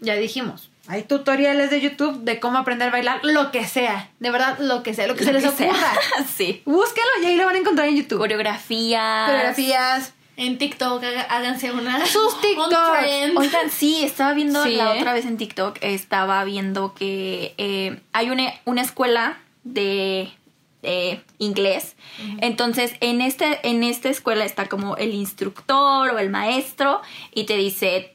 ya 0.00 0.16
dijimos, 0.16 0.68
hay 0.88 1.04
tutoriales 1.04 1.70
de 1.70 1.80
YouTube 1.80 2.22
de 2.24 2.40
cómo 2.40 2.58
aprender 2.58 2.88
a 2.88 2.90
bailar, 2.90 3.20
lo 3.22 3.52
que 3.52 3.64
sea, 3.66 4.10
de 4.18 4.30
verdad, 4.32 4.58
lo 4.58 4.82
que 4.82 4.94
sea, 4.94 5.06
lo 5.06 5.14
que 5.14 5.24
se 5.24 5.32
Lo 5.32 5.38
les 5.38 5.48
que 5.50 5.56
sea. 5.56 5.68
ocurra. 5.70 5.92
sí. 6.36 6.62
Búsquenlo 6.64 7.10
y 7.22 7.26
ahí 7.26 7.36
lo 7.36 7.46
van 7.46 7.54
a 7.54 7.58
encontrar 7.58 7.86
en 7.86 7.96
YouTube. 7.96 8.18
Coreografías. 8.18 9.26
Coreografías, 9.26 10.12
En 10.36 10.58
TikTok 10.58 11.02
háganse 11.28 11.72
una 11.72 12.04
Sus 12.06 12.38
trend. 12.40 13.38
Oigan, 13.38 13.70
sí, 13.70 14.04
estaba 14.04 14.34
viendo 14.34 14.62
Sí, 14.64 14.76
la 14.76 14.94
¿eh? 14.94 14.98
otra 15.00 15.12
vez 15.14 15.24
en 15.24 15.36
TikTok, 15.38 15.78
estaba 15.80 16.44
viendo 16.44 16.94
que 16.94 17.54
eh, 17.58 18.00
hay 18.12 18.30
una, 18.30 18.52
una 18.64 18.82
escuela 18.82 19.38
de 19.64 20.30
eh, 20.82 21.22
inglés. 21.38 21.96
Entonces, 22.40 22.94
en, 23.00 23.20
este, 23.20 23.66
en 23.68 23.82
esta 23.82 24.08
escuela 24.08 24.44
está 24.44 24.66
como 24.66 24.96
el 24.96 25.14
instructor 25.14 26.10
o 26.10 26.18
el 26.18 26.30
maestro 26.30 27.00
y 27.34 27.44
te 27.44 27.56
dice 27.56 28.14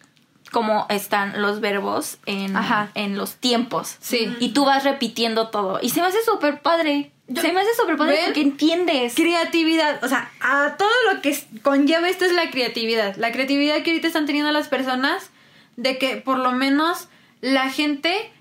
cómo 0.52 0.86
están 0.90 1.42
los 1.42 1.60
verbos 1.60 2.18
en, 2.26 2.54
en 2.94 3.18
los 3.18 3.36
tiempos. 3.36 3.98
Sí. 4.00 4.36
Y 4.40 4.50
tú 4.50 4.66
vas 4.66 4.84
repitiendo 4.84 5.50
todo. 5.50 5.80
Y 5.82 5.90
se 5.90 6.02
me 6.02 6.08
hace 6.08 6.24
súper 6.24 6.62
padre. 6.62 7.12
Yo- 7.34 7.42
se 7.42 7.52
me 7.52 7.62
hace 7.62 7.70
padre 7.98 8.14
¿Ven? 8.14 8.26
porque 8.26 8.42
entiendes. 8.42 9.16
creatividad, 9.16 10.04
o 10.04 10.08
sea, 10.08 10.32
a 10.40 10.76
todo 10.78 10.90
lo 11.12 11.22
que 11.22 11.38
conlleva 11.62 12.10
esto 12.10 12.26
es 12.26 12.32
la 12.34 12.50
creatividad. 12.50 13.16
La 13.16 13.32
creatividad 13.32 13.82
que 13.84 13.92
ahorita 13.92 14.08
están 14.08 14.26
teniendo 14.26 14.52
las 14.52 14.68
personas 14.68 15.30
de 15.78 15.98
que 15.98 16.18
por 16.18 16.38
lo 16.38 16.52
menos 16.52 17.08
la 17.42 17.70
gente 17.70 18.32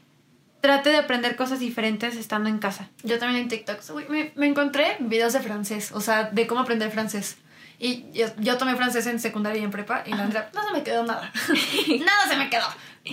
trate 0.60 0.90
de 0.90 0.98
aprender 0.98 1.36
cosas 1.36 1.58
diferentes 1.58 2.16
estando 2.16 2.48
en 2.48 2.58
casa. 2.58 2.88
Yo 3.02 3.18
también 3.18 3.42
en 3.42 3.48
TikTok. 3.48 3.78
Uy, 3.94 4.04
me, 4.08 4.32
me 4.34 4.46
encontré 4.46 4.96
videos 5.00 5.32
de 5.32 5.40
francés, 5.40 5.90
o 5.92 6.00
sea, 6.00 6.24
de 6.24 6.46
cómo 6.46 6.60
aprender 6.60 6.90
francés. 6.90 7.36
Y 7.78 8.04
yo, 8.12 8.26
yo 8.36 8.58
tomé 8.58 8.76
francés 8.76 9.06
en 9.06 9.18
secundaria 9.20 9.58
y 9.60 9.64
en 9.64 9.70
prepa 9.70 10.04
y 10.06 10.10
la 10.10 10.26
neta, 10.26 10.50
no 10.54 10.62
se 10.66 10.72
me 10.74 10.82
quedó 10.82 11.02
nada. 11.04 11.32
nada 11.88 12.28
se 12.28 12.36
me 12.36 12.50
quedó. 12.50 12.66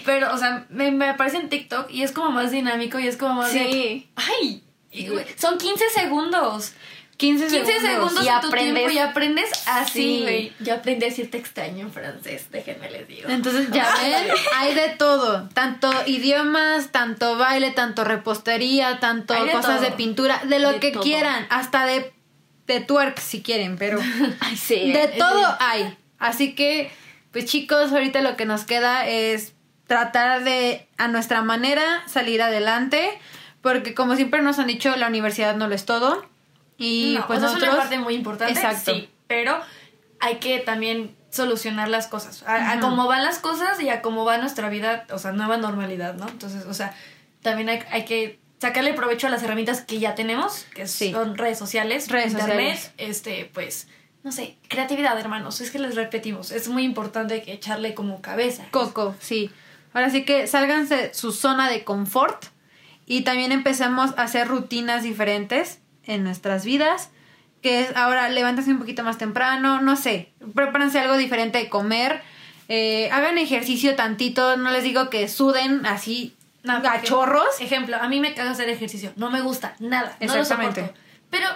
Pero, 0.06 0.34
o 0.34 0.38
sea, 0.38 0.66
me, 0.70 0.92
me 0.92 1.08
aparece 1.08 1.38
en 1.38 1.48
TikTok 1.48 1.90
y 1.90 2.04
es 2.04 2.12
como 2.12 2.32
más 2.32 2.52
dinámico 2.52 3.00
y 3.00 3.08
es 3.08 3.16
como 3.16 3.36
más 3.36 3.54
de... 3.54 3.60
Sí. 3.60 4.10
¡Ay! 4.18 4.64
Son 5.38 5.58
15 5.58 5.90
segundos. 5.94 6.74
15 7.18 7.48
15 7.48 7.66
segundos. 7.66 7.90
segundos 8.14 8.24
Y 8.24 8.28
de 8.28 8.42
tu 8.42 8.48
aprendes- 8.48 8.74
tiempo 8.76 8.92
y 8.92 8.98
aprendes 9.00 9.50
así, 9.66 10.24
Sí. 10.28 10.54
Yo 10.60 10.76
aprendí 10.76 11.06
a 11.06 11.10
decir 11.10 11.32
te 11.32 11.38
extraño 11.40 11.88
en 11.88 11.92
francés, 11.92 12.46
déjenme 12.52 12.92
les 12.92 13.08
digo. 13.08 13.28
Entonces 13.28 13.70
ya 13.72 13.92
ven, 14.02 14.28
hay 14.56 14.76
de 14.76 14.90
todo, 14.90 15.50
tanto 15.56 15.90
idiomas, 16.06 16.92
tanto 16.92 17.36
baile, 17.38 17.72
tanto 17.72 18.04
repostería, 18.04 19.00
tanto 19.00 19.34
de 19.34 19.52
cosas 19.52 19.78
todo. 19.78 19.90
de 19.90 19.92
pintura, 19.94 20.42
de 20.46 20.60
lo 20.60 20.74
De 20.74 20.80
que 20.80 20.92
todo. 20.92 21.02
quieran, 21.02 21.48
hasta 21.50 21.88
de, 21.88 22.14
de 22.68 22.82
twerk 22.82 23.18
si 23.20 23.42
quieren, 23.42 23.78
pero 23.80 24.00
Ay, 24.40 24.56
sí. 24.56 24.92
de 24.92 25.08
todo 25.08 25.58
hay. 25.60 25.98
Así 26.20 26.54
que, 26.54 26.92
pues 27.32 27.46
chicos, 27.46 27.92
ahorita 27.94 28.22
lo 28.22 28.36
que 28.38 28.46
nos 28.46 28.64
queda 28.64 29.08
es 29.08 29.54
tratar 29.88 30.44
de, 30.44 30.88
a 31.00 31.08
nuestra 31.08 31.42
manera, 31.42 32.04
salir 32.08 32.44
adelante. 32.44 33.10
Porque 33.74 33.94
como 33.94 34.16
siempre 34.16 34.42
nos 34.42 34.60
han 34.60 34.68
dicho, 34.68 34.96
la 34.96 35.08
universidad 35.08 35.56
no 35.56 35.68
lo 35.68 35.76
es 35.76 35.86
todo. 35.86 36.26
Y 36.78 37.16
No, 37.18 37.28
pues 37.28 37.40
o 37.40 37.42
sea, 37.42 37.48
nosotros... 37.50 37.70
es 37.70 37.74
una 37.76 37.82
parte 37.84 38.00
muy 38.00 38.14
importante. 38.16 38.54
Exacto. 38.54 38.94
Sí, 38.94 39.10
pero 39.28 39.60
hay 40.20 40.36
que 40.38 40.60
también 40.60 41.16
solucionar 41.32 41.90
las 41.90 42.08
cosas. 42.08 42.44
A, 42.48 42.72
a 42.74 42.80
cómo 42.80 43.08
van 43.08 43.24
las 43.24 43.40
cosas 43.40 43.80
y 43.82 43.90
a 43.90 44.02
cómo 44.02 44.26
va 44.26 44.38
nuestra 44.38 44.70
vida, 44.70 45.06
o 45.12 45.18
sea, 45.20 45.32
nueva 45.32 45.58
normalidad, 45.58 46.16
¿no? 46.16 46.28
Entonces, 46.28 46.66
o 46.66 46.74
sea, 46.74 46.96
también 47.42 47.70
hay, 47.70 47.80
hay 47.92 48.06
que 48.06 48.40
sacarle 48.60 48.94
provecho 48.94 49.28
a 49.28 49.30
las 49.30 49.44
herramientas 49.44 49.82
que 49.82 50.00
ya 50.00 50.16
tenemos, 50.16 50.66
que 50.74 50.88
Sí. 50.88 51.12
son 51.12 51.38
redes 51.38 51.58
sociales, 51.60 52.08
Redes 52.10 52.32
internet, 52.34 52.76
sociales. 52.78 52.92
este, 52.98 53.52
pues, 53.54 53.88
no 54.24 54.32
sé, 54.32 54.58
creatividad, 54.68 55.20
hermanos. 55.20 55.62
Es 55.62 55.70
que 55.72 55.80
les 55.80 55.96
repetimos, 55.96 56.52
es 56.52 56.68
muy 56.70 56.84
importante 56.84 57.42
que 57.44 57.54
echarle 57.54 57.94
como 57.94 58.22
cabeza. 58.22 58.66
Coco, 58.72 59.16
sí. 59.20 59.52
Ahora 59.94 60.10
sí 60.10 60.26
que 60.26 60.48
sálganse 60.48 61.14
su 61.14 61.32
zona 61.32 61.70
de 61.70 61.84
confort 61.84 62.46
y 63.08 63.22
también 63.22 63.52
empecemos 63.52 64.14
a 64.18 64.24
hacer 64.24 64.48
rutinas 64.48 65.02
diferentes 65.02 65.80
en 66.04 66.24
nuestras 66.24 66.64
vidas. 66.66 67.10
Que 67.64 67.82
es 67.82 67.96
ahora 67.96 68.30
levántense 68.30 68.70
un 68.70 68.78
poquito 68.78 69.04
más 69.04 69.18
temprano, 69.18 69.82
no 69.82 69.96
sé, 69.96 70.32
prepárense 70.54 71.00
algo 71.00 71.18
diferente 71.18 71.58
de 71.58 71.70
comer, 71.70 72.22
eh, 72.70 73.10
hagan 73.12 73.40
ejercicio 73.40 73.96
tantito, 73.96 74.58
no 74.58 74.70
les 74.70 74.84
digo 74.84 75.10
que 75.10 75.28
suden 75.28 75.86
así 75.88 76.36
No, 76.64 76.74
porque, 76.76 76.90
gachorros. 76.90 77.60
Ejemplo, 77.60 77.98
a 77.98 78.08
mí 78.10 78.20
me 78.20 78.36
caga 78.36 78.52
hacer 78.52 78.70
ejercicio. 78.70 79.12
No 79.16 79.32
me 79.32 79.42
gusta, 79.42 79.76
nada. 79.80 80.16
No 80.20 80.28
lo 80.28 80.40
Exactamente. 80.42 80.82
soporto. 80.82 81.02
Pero 81.32 81.48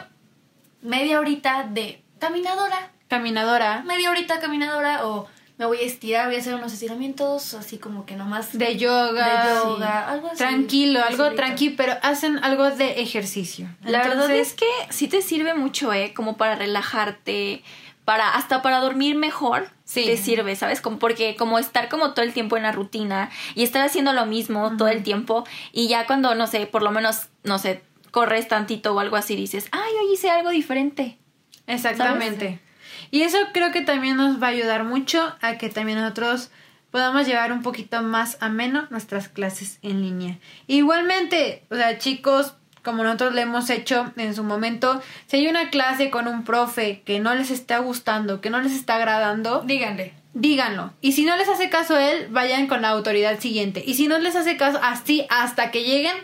media 0.81 1.19
horita 1.19 1.65
de 1.69 2.01
caminadora, 2.19 2.89
Caminadora, 3.07 3.83
media 3.83 4.09
horita 4.09 4.39
caminadora 4.39 5.05
o 5.05 5.27
me 5.62 5.67
voy 5.67 5.78
a 5.78 5.82
estirar, 5.82 6.26
voy 6.26 6.38
a 6.38 6.39
hacer 6.39 6.56
unos 6.56 6.74
estiramientos, 6.74 7.54
así 7.54 7.78
como 7.78 8.08
que 8.08 8.15
nomás 8.15 8.58
de 8.58 8.78
yoga, 8.78 9.45
de 9.45 9.60
yoga, 9.60 10.10
algo 10.10 10.30
así. 10.30 10.38
tranquilo, 10.38 11.04
algo 11.04 11.32
tranquilo, 11.34 11.76
pero 11.78 11.93
hacen 12.02 12.43
algo 12.43 12.71
de 12.71 13.00
ejercicio. 13.00 13.67
La 13.84 14.00
verdad 14.00 14.32
es 14.32 14.54
que 14.54 14.65
sí 14.89 15.08
te 15.08 15.21
sirve 15.21 15.54
mucho, 15.54 15.93
¿eh? 15.93 16.13
Como 16.15 16.36
para 16.36 16.56
relajarte, 16.56 17.62
para 18.06 18.34
hasta 18.34 18.63
para 18.63 18.80
dormir 18.80 19.15
mejor. 19.15 19.69
Sí. 19.84 20.06
Te 20.06 20.17
sirve, 20.17 20.56
¿sabes? 20.56 20.82
Como 20.82 20.97
porque 20.97 21.36
como 21.36 21.60
estar 21.60 21.89
como 21.89 22.15
todo 22.15 22.26
el 22.26 22.34
tiempo 22.34 22.58
en 22.58 22.63
la 22.63 22.71
rutina 22.71 23.30
y 23.54 23.62
estar 23.62 23.86
haciendo 23.86 24.13
lo 24.13 24.26
mismo 24.26 24.76
todo 24.78 24.88
el 24.88 25.04
tiempo 25.04 25.45
y 25.71 25.88
ya 25.88 26.08
cuando, 26.08 26.34
no 26.34 26.47
sé, 26.47 26.65
por 26.65 26.82
lo 26.82 26.89
menos, 26.89 27.28
no 27.43 27.60
sé, 27.60 27.84
corres 28.10 28.47
tantito 28.47 28.95
o 28.95 29.00
algo 29.00 29.15
así, 29.15 29.36
dices, 29.36 29.67
ay, 29.71 29.91
hoy 30.02 30.13
hice 30.15 30.32
algo 30.32 30.50
diferente. 30.50 31.19
Exactamente. 31.67 32.60
Y 33.09 33.23
eso 33.23 33.37
creo 33.53 33.71
que 33.71 33.81
también 33.81 34.17
nos 34.17 34.41
va 34.41 34.47
a 34.47 34.51
ayudar 34.51 34.83
mucho 34.83 35.35
a 35.41 35.57
que 35.57 35.69
también 35.69 35.99
nosotros 35.99 36.51
podamos 36.91 37.25
llevar 37.25 37.51
un 37.51 37.61
poquito 37.63 38.01
más 38.03 38.37
ameno 38.41 38.87
nuestras 38.89 39.29
clases 39.29 39.79
en 39.81 40.01
línea. 40.01 40.37
Igualmente, 40.67 41.63
o 41.71 41.75
sea, 41.75 41.97
chicos, 41.97 42.53
como 42.83 43.03
nosotros 43.03 43.33
le 43.33 43.41
hemos 43.41 43.69
hecho 43.69 44.11
en 44.17 44.35
su 44.35 44.43
momento, 44.43 45.01
si 45.27 45.37
hay 45.37 45.47
una 45.47 45.69
clase 45.69 46.09
con 46.09 46.27
un 46.27 46.43
profe 46.43 47.01
que 47.05 47.19
no 47.19 47.33
les 47.33 47.51
está 47.51 47.77
gustando, 47.79 48.41
que 48.41 48.49
no 48.49 48.59
les 48.61 48.73
está 48.73 48.95
agradando, 48.95 49.61
Díganle. 49.65 50.13
díganlo. 50.33 50.91
Y 50.99 51.13
si 51.13 51.23
no 51.23 51.37
les 51.37 51.47
hace 51.47 51.69
caso 51.69 51.97
él, 51.97 52.27
vayan 52.29 52.67
con 52.67 52.81
la 52.81 52.89
autoridad 52.89 53.39
siguiente. 53.39 53.83
Y 53.85 53.93
si 53.93 54.07
no 54.07 54.17
les 54.19 54.35
hace 54.35 54.57
caso, 54.57 54.79
así 54.83 55.25
hasta 55.29 55.71
que 55.71 55.83
lleguen 55.83 56.15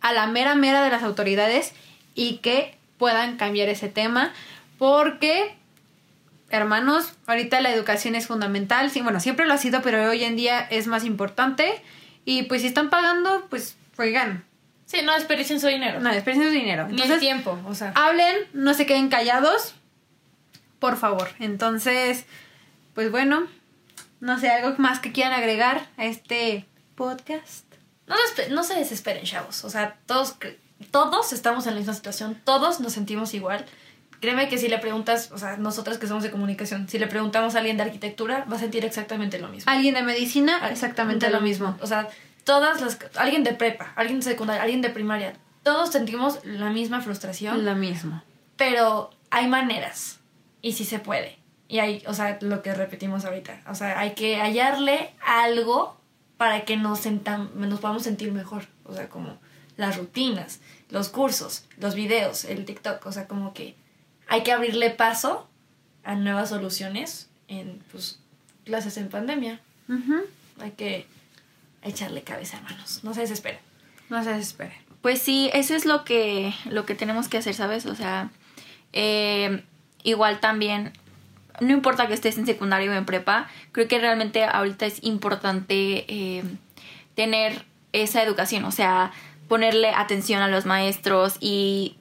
a 0.00 0.12
la 0.12 0.26
mera 0.26 0.54
mera 0.54 0.82
de 0.84 0.90
las 0.90 1.02
autoridades 1.02 1.72
y 2.14 2.36
que 2.38 2.78
puedan 2.96 3.36
cambiar 3.36 3.68
ese 3.68 3.88
tema. 3.88 4.32
Porque, 4.78 5.56
hermanos, 6.56 7.12
ahorita 7.26 7.60
la 7.60 7.72
educación 7.72 8.14
es 8.14 8.26
fundamental. 8.26 8.90
Sí, 8.90 9.00
bueno, 9.02 9.20
siempre 9.20 9.46
lo 9.46 9.54
ha 9.54 9.58
sido, 9.58 9.82
pero 9.82 10.08
hoy 10.08 10.24
en 10.24 10.36
día 10.36 10.60
es 10.60 10.86
más 10.86 11.04
importante. 11.04 11.82
Y 12.24 12.44
pues 12.44 12.62
si 12.62 12.68
están 12.68 12.90
pagando, 12.90 13.46
pues 13.50 13.76
oigan, 13.98 14.44
Sí, 14.86 14.98
no 15.02 15.14
desperdicien 15.14 15.60
su 15.60 15.66
dinero. 15.66 15.98
no, 16.00 16.12
desperdicien 16.12 16.48
su 16.50 16.54
dinero. 16.54 16.84
Ni 16.86 16.92
Entonces, 16.92 17.14
el 17.14 17.20
tiempo, 17.20 17.58
o 17.66 17.74
sea. 17.74 17.92
hablen, 17.94 18.36
no 18.52 18.74
se 18.74 18.84
queden 18.86 19.08
callados, 19.08 19.74
por 20.78 20.96
favor. 20.96 21.30
Entonces, 21.40 22.26
pues 22.94 23.10
bueno, 23.10 23.46
no 24.20 24.38
sé, 24.38 24.50
algo 24.50 24.74
más 24.78 25.00
que 25.00 25.10
quieran 25.10 25.32
agregar 25.32 25.88
a 25.96 26.04
este 26.04 26.66
podcast. 26.94 27.64
No, 28.06 28.14
no 28.50 28.62
se 28.62 28.74
desesperen, 28.74 29.24
chavos. 29.24 29.64
O 29.64 29.70
sea, 29.70 29.96
todos, 30.06 30.36
todos 30.90 31.32
estamos 31.32 31.66
en 31.66 31.72
la 31.74 31.78
misma 31.80 31.94
situación, 31.94 32.40
todos 32.44 32.80
nos 32.80 32.92
sentimos 32.92 33.32
igual. 33.32 33.64
Créeme 34.24 34.48
que 34.48 34.56
si 34.56 34.68
le 34.68 34.78
preguntas, 34.78 35.30
o 35.32 35.38
sea, 35.38 35.58
nosotras 35.58 35.98
que 35.98 36.06
somos 36.06 36.22
de 36.22 36.30
comunicación, 36.30 36.88
si 36.88 36.98
le 36.98 37.06
preguntamos 37.08 37.54
a 37.54 37.58
alguien 37.58 37.76
de 37.76 37.82
arquitectura, 37.82 38.46
va 38.50 38.56
a 38.56 38.58
sentir 38.58 38.82
exactamente 38.82 39.38
lo 39.38 39.48
mismo. 39.48 39.70
Alguien 39.70 39.92
de 39.94 40.02
medicina, 40.02 40.66
exactamente 40.70 41.28
lo 41.28 41.42
mismo. 41.42 41.76
O 41.82 41.86
sea, 41.86 42.08
todas 42.44 42.80
las... 42.80 42.96
Alguien 43.16 43.44
de 43.44 43.52
prepa, 43.52 43.92
alguien 43.96 44.20
de 44.20 44.24
secundaria, 44.24 44.62
alguien 44.62 44.80
de 44.80 44.88
primaria, 44.88 45.34
todos 45.62 45.92
sentimos 45.92 46.38
la 46.44 46.70
misma 46.70 47.02
frustración, 47.02 47.66
Lo 47.66 47.74
mismo. 47.74 48.22
pero 48.56 49.10
hay 49.30 49.46
maneras 49.46 50.20
y 50.62 50.72
sí 50.72 50.86
se 50.86 51.00
puede. 51.00 51.38
Y 51.68 51.80
hay, 51.80 52.02
o 52.06 52.14
sea, 52.14 52.38
lo 52.40 52.62
que 52.62 52.72
repetimos 52.72 53.26
ahorita, 53.26 53.60
o 53.68 53.74
sea, 53.74 53.98
hay 54.00 54.12
que 54.14 54.40
hallarle 54.40 55.10
algo 55.26 56.00
para 56.38 56.64
que 56.64 56.78
nos, 56.78 57.04
sentam- 57.04 57.52
nos 57.54 57.80
podamos 57.80 58.04
sentir 58.04 58.32
mejor. 58.32 58.64
O 58.84 58.94
sea, 58.94 59.10
como 59.10 59.36
las 59.76 59.98
rutinas, 59.98 60.60
los 60.88 61.10
cursos, 61.10 61.66
los 61.76 61.94
videos, 61.94 62.46
el 62.46 62.64
TikTok, 62.64 63.04
o 63.04 63.12
sea, 63.12 63.26
como 63.28 63.52
que 63.52 63.76
hay 64.34 64.42
que 64.42 64.50
abrirle 64.50 64.90
paso 64.90 65.48
a 66.02 66.16
nuevas 66.16 66.48
soluciones 66.48 67.28
en, 67.46 67.80
pues, 67.92 68.18
clases 68.64 68.96
en 68.96 69.08
pandemia. 69.08 69.60
Hay 70.60 70.72
que 70.72 71.06
echarle 71.82 72.22
cabeza, 72.22 72.56
hermanos. 72.56 73.04
No 73.04 73.14
se 73.14 73.20
desesperen. 73.20 73.60
No 74.08 74.24
se 74.24 74.30
desesperen. 74.30 74.74
Pues 75.02 75.22
sí, 75.22 75.50
eso 75.52 75.76
es 75.76 75.84
lo 75.84 76.04
que, 76.04 76.52
lo 76.68 76.84
que 76.84 76.96
tenemos 76.96 77.28
que 77.28 77.38
hacer, 77.38 77.54
¿sabes? 77.54 77.86
O 77.86 77.94
sea, 77.94 78.30
eh, 78.92 79.62
igual 80.02 80.40
también, 80.40 80.92
no 81.60 81.72
importa 81.72 82.08
que 82.08 82.14
estés 82.14 82.36
en 82.36 82.46
secundario 82.46 82.90
o 82.90 82.94
en 82.94 83.04
prepa, 83.04 83.48
creo 83.70 83.86
que 83.86 84.00
realmente 84.00 84.42
ahorita 84.44 84.84
es 84.84 84.98
importante 85.04 86.06
eh, 86.08 86.42
tener 87.14 87.66
esa 87.92 88.20
educación, 88.24 88.64
o 88.64 88.72
sea, 88.72 89.12
ponerle 89.46 89.90
atención 89.90 90.42
a 90.42 90.48
los 90.48 90.66
maestros 90.66 91.36
y 91.38 91.96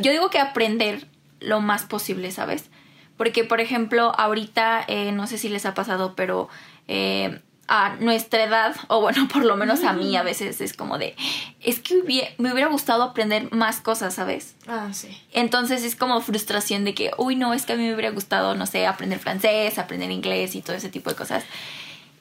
yo 0.00 0.10
digo 0.10 0.30
que 0.30 0.40
aprender 0.40 1.06
lo 1.44 1.60
más 1.60 1.84
posible, 1.84 2.30
¿sabes? 2.30 2.70
Porque, 3.16 3.44
por 3.44 3.60
ejemplo, 3.60 4.12
ahorita, 4.18 4.84
eh, 4.88 5.12
no 5.12 5.26
sé 5.26 5.38
si 5.38 5.48
les 5.48 5.66
ha 5.66 5.74
pasado, 5.74 6.14
pero 6.16 6.48
eh, 6.88 7.40
a 7.68 7.96
nuestra 7.96 8.44
edad, 8.44 8.76
o 8.88 9.00
bueno, 9.00 9.28
por 9.28 9.44
lo 9.44 9.56
menos 9.56 9.84
a 9.84 9.92
mí 9.92 10.16
a 10.16 10.22
veces 10.22 10.60
es 10.60 10.72
como 10.74 10.98
de, 10.98 11.16
es 11.60 11.80
que 11.80 12.02
me 12.38 12.52
hubiera 12.52 12.68
gustado 12.68 13.02
aprender 13.02 13.52
más 13.52 13.80
cosas, 13.80 14.14
¿sabes? 14.14 14.54
Ah, 14.66 14.88
sí. 14.92 15.08
Entonces 15.32 15.84
es 15.84 15.96
como 15.96 16.20
frustración 16.20 16.84
de 16.84 16.94
que, 16.94 17.12
uy, 17.18 17.36
no, 17.36 17.54
es 17.54 17.66
que 17.66 17.74
a 17.74 17.76
mí 17.76 17.84
me 17.84 17.94
hubiera 17.94 18.10
gustado, 18.10 18.54
no 18.54 18.66
sé, 18.66 18.86
aprender 18.86 19.18
francés, 19.18 19.78
aprender 19.78 20.10
inglés 20.10 20.54
y 20.54 20.62
todo 20.62 20.76
ese 20.76 20.88
tipo 20.88 21.10
de 21.10 21.16
cosas. 21.16 21.44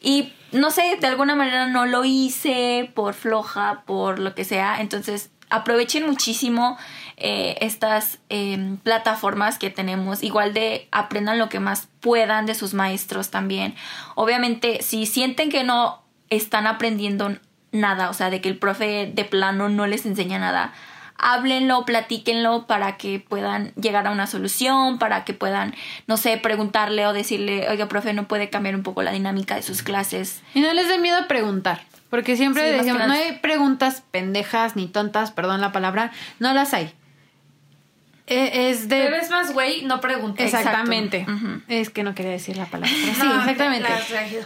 Y 0.06 0.34
no 0.52 0.70
sé, 0.70 0.98
de 1.00 1.08
alguna 1.08 1.34
manera 1.34 1.68
no 1.68 1.86
lo 1.86 2.04
hice 2.04 2.92
por 2.94 3.14
floja, 3.14 3.84
por 3.86 4.20
lo 4.20 4.36
que 4.36 4.44
sea. 4.44 4.82
Entonces 4.82 5.32
aprovechen 5.54 6.08
muchísimo 6.08 6.78
eh, 7.16 7.58
estas 7.62 8.18
eh, 8.30 8.76
plataformas 8.82 9.60
que 9.60 9.70
tenemos. 9.70 10.24
Igual 10.24 10.54
de 10.54 10.88
aprendan 10.92 11.38
lo 11.38 11.48
que 11.48 11.60
más 11.60 11.88
puedan 12.02 12.48
de 12.48 12.56
sus 12.56 12.74
maestros 12.74 13.30
también. 13.30 13.76
Obviamente, 14.16 14.82
si 14.82 15.06
sienten 15.06 15.52
que 15.52 15.64
no 15.64 16.02
están 16.30 16.66
aprendiendo 16.66 17.38
nada, 17.72 18.10
o 18.10 18.14
sea, 18.14 18.32
de 18.32 18.42
que 18.42 18.50
el 18.50 18.58
profe 18.58 19.12
de 19.14 19.26
plano 19.26 19.70
no 19.70 19.86
les 19.86 20.08
enseña 20.08 20.40
nada, 20.40 20.74
háblenlo, 21.18 21.86
platíquenlo 21.86 22.66
para 22.66 22.98
que 22.98 23.20
puedan 23.20 23.74
llegar 23.76 24.08
a 24.08 24.12
una 24.12 24.26
solución, 24.26 24.98
para 24.98 25.24
que 25.24 25.36
puedan, 25.36 25.76
no 26.08 26.18
sé, 26.18 26.38
preguntarle 26.38 27.06
o 27.06 27.14
decirle, 27.14 27.70
oiga, 27.70 27.88
profe, 27.88 28.14
no 28.14 28.28
puede 28.28 28.50
cambiar 28.50 28.76
un 28.76 28.84
poco 28.84 29.04
la 29.04 29.12
dinámica 29.12 29.56
de 29.56 29.62
sus 29.62 29.84
clases. 29.84 30.42
Y 30.56 30.62
no 30.62 30.74
les 30.74 30.88
dé 30.88 30.98
miedo 30.98 31.28
preguntar. 31.28 31.82
Porque 32.14 32.38
siempre 32.38 32.70
Sí, 32.70 32.78
decimos, 32.78 33.08
no 33.08 33.14
hay 33.14 33.40
preguntas 33.40 34.04
pendejas 34.12 34.76
ni 34.76 34.86
tontas, 34.86 35.32
perdón 35.32 35.62
la 35.62 35.72
palabra, 35.72 36.12
no 36.38 36.54
las 36.54 36.76
hay. 36.76 36.94
E- 38.28 38.70
Es 38.70 38.88
de... 38.88 39.02
Te 39.06 39.10
ves 39.10 39.32
más 39.32 39.52
güey, 39.52 39.82
no 39.82 40.00
preguntes. 40.00 40.46
Exacto. 40.46 40.70
Exactamente. 40.70 41.26
Es 41.68 41.90
que 41.90 42.04
no 42.04 42.14
quería 42.14 42.30
decir 42.30 42.56
la 42.56 42.68
palabra. 42.68 42.96
pero 43.02 43.14
sí, 43.20 43.22
No, 43.28 43.40
exactamente. 43.40 43.90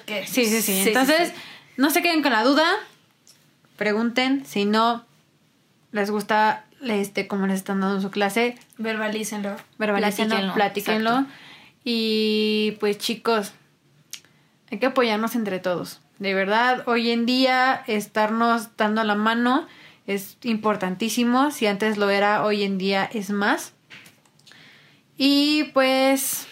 que- 0.06 0.26
Sí, 0.26 0.46
sí, 0.46 0.62
sí. 0.62 0.84
Entonces, 0.88 1.28
sí. 1.30 1.34
no 1.76 1.90
se 1.90 2.02
queden 2.02 2.22
con 2.24 2.32
la 2.32 2.44
duda. 2.44 2.66
Pregunten. 3.76 4.46
Si 4.46 4.64
no 4.64 5.04
les 5.92 6.10
gusta 6.10 6.64
este 6.82 7.28
cómo 7.28 7.48
les 7.48 7.58
están 7.58 7.82
dando 7.82 8.00
su 8.00 8.12
clase, 8.12 8.58
Verbalícenlo. 8.78 9.58
verbalícenlo, 9.78 10.54
Platíquenlo, 10.54 10.54
platíquenlo. 10.54 11.26
Y 11.84 12.78
pues 12.80 12.98
chicos, 12.98 13.52
hay 14.72 14.80
que 14.80 14.86
apoyarnos 14.86 15.36
entre 15.36 15.60
todos. 15.60 16.00
De 16.20 16.34
verdad, 16.34 16.84
hoy 16.88 17.12
en 17.12 17.26
día 17.26 17.84
estarnos 17.88 18.76
dando 18.78 19.04
la 19.04 19.16
mano 19.16 19.68
es 20.08 20.38
importantísimo. 20.44 21.52
Si 21.52 21.68
antes 21.68 21.98
lo 21.98 22.10
era, 22.10 22.44
hoy 22.44 22.64
en 22.64 22.78
día 22.78 23.10
es 23.14 23.30
más. 23.30 23.74
Y 25.18 25.66
pues 25.74 26.48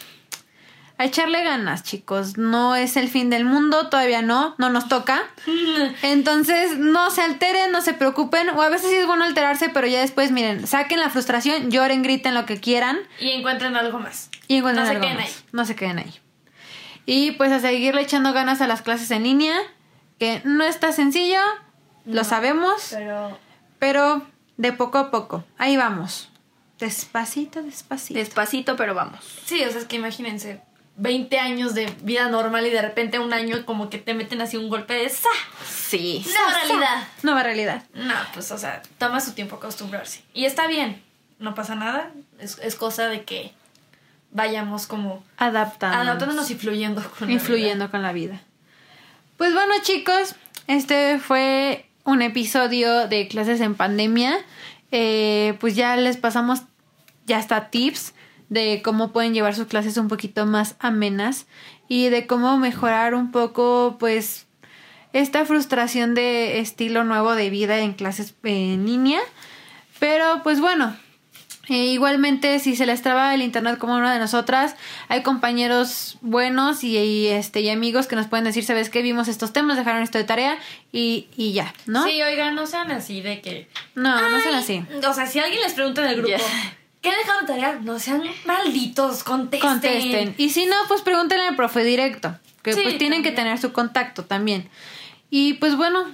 a 0.97 1.05
echarle 1.05 1.43
ganas, 1.43 1.83
chicos. 1.83 2.37
No 2.37 2.75
es 2.75 2.95
el 2.95 3.09
fin 3.09 3.29
del 3.29 3.43
mundo, 3.45 3.89
todavía 3.89 4.21
no, 4.21 4.55
no 4.57 4.69
nos 4.69 4.87
toca. 4.87 5.23
Entonces, 6.01 6.77
no 6.77 7.11
se 7.11 7.21
alteren, 7.21 7.71
no 7.71 7.81
se 7.81 7.93
preocupen. 7.93 8.49
O 8.49 8.61
a 8.61 8.69
veces 8.69 8.89
sí 8.89 8.95
es 8.95 9.05
bueno 9.05 9.23
alterarse, 9.25 9.69
pero 9.69 9.87
ya 9.87 9.99
después, 9.99 10.31
miren, 10.31 10.67
saquen 10.67 10.99
la 10.99 11.09
frustración, 11.09 11.69
lloren, 11.69 12.01
griten 12.01 12.33
lo 12.33 12.45
que 12.45 12.59
quieran 12.59 12.97
Y 13.19 13.31
encuentren 13.31 13.75
algo 13.75 13.99
más. 13.99 14.29
y 14.47 14.55
encuentren 14.57 14.85
No 14.87 14.93
se 14.93 14.99
queden 14.99 15.17
más. 15.17 15.25
ahí. 15.25 15.33
No 15.51 15.65
se 15.65 15.75
queden 15.75 15.99
ahí. 15.99 16.13
Y 17.05 17.31
pues 17.31 17.51
a 17.51 17.59
seguirle 17.59 18.01
echando 18.01 18.33
ganas 18.33 18.61
a 18.61 18.67
las 18.67 18.81
clases 18.81 19.11
en 19.11 19.23
línea, 19.23 19.57
que 20.19 20.41
no 20.43 20.63
está 20.63 20.91
sencillo, 20.91 21.39
lo 22.05 22.23
sabemos, 22.23 22.89
Pero 22.91 23.37
pero 23.79 24.25
de 24.57 24.73
poco 24.73 24.97
a 24.97 25.11
poco. 25.11 25.43
Ahí 25.57 25.77
vamos. 25.77 26.29
Despacito, 26.79 27.61
despacito. 27.61 28.19
Despacito, 28.19 28.75
pero 28.75 28.93
vamos. 28.93 29.23
sí, 29.45 29.63
o 29.63 29.69
sea, 29.69 29.81
es 29.81 29.85
que 29.87 29.95
imagínense 29.95 30.61
20 30.97 31.39
años 31.39 31.73
de 31.73 31.85
vida 32.01 32.29
normal 32.29 32.65
y 32.65 32.69
de 32.69 32.81
repente 32.81 33.19
un 33.19 33.33
año 33.33 33.65
como 33.65 33.89
que 33.89 33.97
te 33.97 34.13
meten 34.13 34.41
así 34.41 34.57
un 34.57 34.69
golpe 34.69 34.93
de 34.93 35.09
¡sa! 35.09 35.29
Sí. 35.67 36.25
Nueva 36.25 36.53
realidad. 36.53 37.07
Nueva 37.23 37.43
realidad. 37.43 37.83
No, 37.93 38.15
pues, 38.33 38.51
o 38.51 38.57
sea, 38.57 38.81
toma 38.97 39.19
su 39.19 39.33
tiempo 39.33 39.57
acostumbrarse. 39.57 40.23
Y 40.33 40.45
está 40.45 40.67
bien, 40.67 41.03
no 41.39 41.53
pasa 41.53 41.75
nada. 41.75 42.11
Es, 42.39 42.57
es 42.59 42.75
cosa 42.75 43.07
de 43.07 43.23
que 43.23 43.53
vayamos 44.35 44.85
como 44.85 45.23
Adaptándonos. 45.37 46.07
adaptándonos 46.07 46.51
y 46.51 46.55
fluyendo 46.55 47.01
con 47.01 47.27
la 47.27 47.33
influyendo 47.33 47.89
con 47.89 48.01
la 48.01 48.11
vida. 48.11 48.41
Pues 49.37 49.53
bueno, 49.53 49.73
chicos, 49.81 50.35
este 50.67 51.19
fue 51.19 51.85
un 52.03 52.21
episodio 52.21 53.07
de 53.07 53.27
clases 53.27 53.61
en 53.61 53.75
pandemia. 53.75 54.37
Eh, 54.91 55.57
pues 55.59 55.75
ya 55.75 55.95
les 55.95 56.17
pasamos 56.17 56.61
ya 57.25 57.37
hasta 57.37 57.69
tips 57.69 58.13
de 58.49 58.81
cómo 58.83 59.11
pueden 59.11 59.33
llevar 59.33 59.55
sus 59.55 59.67
clases 59.67 59.97
un 59.97 60.07
poquito 60.07 60.45
más 60.45 60.75
amenas 60.79 61.47
y 61.87 62.09
de 62.09 62.27
cómo 62.27 62.57
mejorar 62.57 63.15
un 63.15 63.31
poco, 63.31 63.97
pues, 63.99 64.45
esta 65.13 65.45
frustración 65.45 66.13
de 66.13 66.59
estilo 66.59 67.03
nuevo 67.03 67.35
de 67.35 67.49
vida 67.49 67.79
en 67.79 67.93
clases 67.93 68.35
en 68.43 68.85
línea. 68.85 69.19
Pero, 69.99 70.41
pues 70.43 70.59
bueno, 70.59 70.95
eh, 71.67 71.85
igualmente, 71.85 72.59
si 72.59 72.75
se 72.75 72.85
les 72.85 73.01
traba 73.01 73.33
el 73.33 73.41
internet 73.41 73.77
como 73.77 73.95
una 73.95 74.13
de 74.13 74.19
nosotras, 74.19 74.75
hay 75.07 75.23
compañeros 75.23 76.17
buenos 76.21 76.83
y, 76.83 76.97
y, 76.97 77.27
este 77.27 77.61
y 77.61 77.69
amigos 77.69 78.07
que 78.07 78.15
nos 78.15 78.27
pueden 78.27 78.45
decir, 78.45 78.63
¿sabes 78.63 78.89
qué? 78.89 79.01
Vimos 79.01 79.27
estos 79.27 79.53
temas, 79.53 79.77
dejaron 79.77 80.03
esto 80.03 80.17
de 80.17 80.23
tarea 80.23 80.57
y, 80.91 81.27
y 81.35 81.53
ya, 81.53 81.73
¿no? 81.85 82.03
Sí, 82.05 82.21
oigan, 82.21 82.55
no 82.55 82.67
sean 82.67 82.91
así 82.91 83.21
de 83.21 83.41
que. 83.41 83.67
No, 83.95 84.29
no 84.29 84.39
sean 84.39 84.55
así. 84.55 84.83
O 85.07 85.13
sea, 85.13 85.25
si 85.25 85.39
alguien 85.39 85.61
les 85.61 85.73
pregunta 85.73 86.03
en 86.03 86.09
el 86.09 86.21
grupo. 86.21 86.43
¿qué 87.05 87.11
han 87.11 87.17
dejado 87.17 87.41
de 87.41 87.47
tarea? 87.47 87.79
No 87.81 87.99
sean 87.99 88.23
malditos, 88.45 89.23
contesten. 89.23 89.69
Contesten. 89.69 90.35
Y 90.37 90.49
si 90.49 90.65
no, 90.65 90.75
pues 90.87 91.01
pregúntenle 91.01 91.45
al 91.45 91.55
profe 91.55 91.83
directo, 91.83 92.35
que 92.63 92.73
Sí, 92.73 92.81
pues 92.83 92.97
tienen 92.97 93.21
que 93.21 93.31
tener 93.31 93.59
su 93.59 93.71
contacto 93.73 94.25
también. 94.25 94.69
Y 95.29 95.53
pues 95.53 95.75
bueno, 95.75 96.05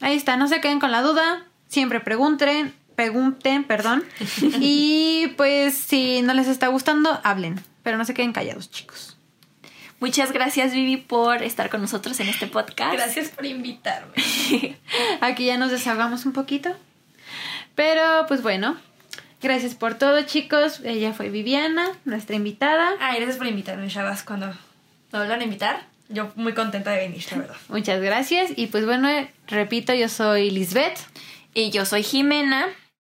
ahí 0.00 0.14
está, 0.14 0.36
no 0.36 0.46
se 0.46 0.60
queden 0.60 0.78
con 0.78 0.90
la 0.90 1.00
duda, 1.00 1.46
siempre 1.68 2.00
pregunten, 2.00 2.74
pregunten, 2.94 3.64
perdón. 3.64 4.04
y 4.60 5.28
pues 5.36 5.74
si 5.76 6.22
no 6.22 6.34
les 6.34 6.48
está 6.48 6.68
gustando, 6.68 7.20
hablen, 7.24 7.60
pero 7.82 7.96
no 7.98 8.04
se 8.04 8.14
queden 8.14 8.32
callados, 8.32 8.70
chicos. 8.70 9.16
Muchas 10.00 10.32
gracias, 10.32 10.74
Vivi, 10.74 10.98
por 10.98 11.42
estar 11.42 11.70
con 11.70 11.80
nosotros 11.80 12.18
en 12.20 12.28
este 12.28 12.46
podcast. 12.46 12.92
Gracias 12.92 13.30
por 13.30 13.46
invitarme. 13.46 14.12
Aquí 15.20 15.46
ya 15.46 15.56
nos 15.56 15.70
desahogamos 15.70 16.26
un 16.26 16.32
poquito. 16.32 16.76
Pero 17.74 18.26
pues 18.28 18.42
bueno, 18.42 18.76
gracias 19.40 19.74
por 19.74 19.94
todo, 19.94 20.20
chicos. 20.22 20.80
Ella 20.84 21.12
fue 21.14 21.30
Viviana, 21.30 21.88
nuestra 22.04 22.36
invitada. 22.36 22.90
Ay, 23.00 23.16
gracias 23.16 23.38
por 23.38 23.46
invitarme, 23.46 23.88
Chavas. 23.88 24.22
Cuando 24.22 24.48
me 24.48 25.18
vuelvan 25.18 25.40
a 25.40 25.44
invitar, 25.44 25.86
yo 26.08 26.30
muy 26.36 26.52
contenta 26.52 26.90
de 26.90 26.98
venir, 26.98 27.24
la 27.30 27.38
verdad. 27.38 27.56
Muchas 27.68 28.02
gracias. 28.02 28.50
Y 28.56 28.66
pues 28.66 28.84
bueno, 28.84 29.08
repito, 29.46 29.94
yo 29.94 30.08
soy 30.08 30.50
Lisbeth. 30.50 30.98
Y 31.54 31.70
yo 31.70 31.86
soy 31.86 32.02
Jimena. 32.02 32.66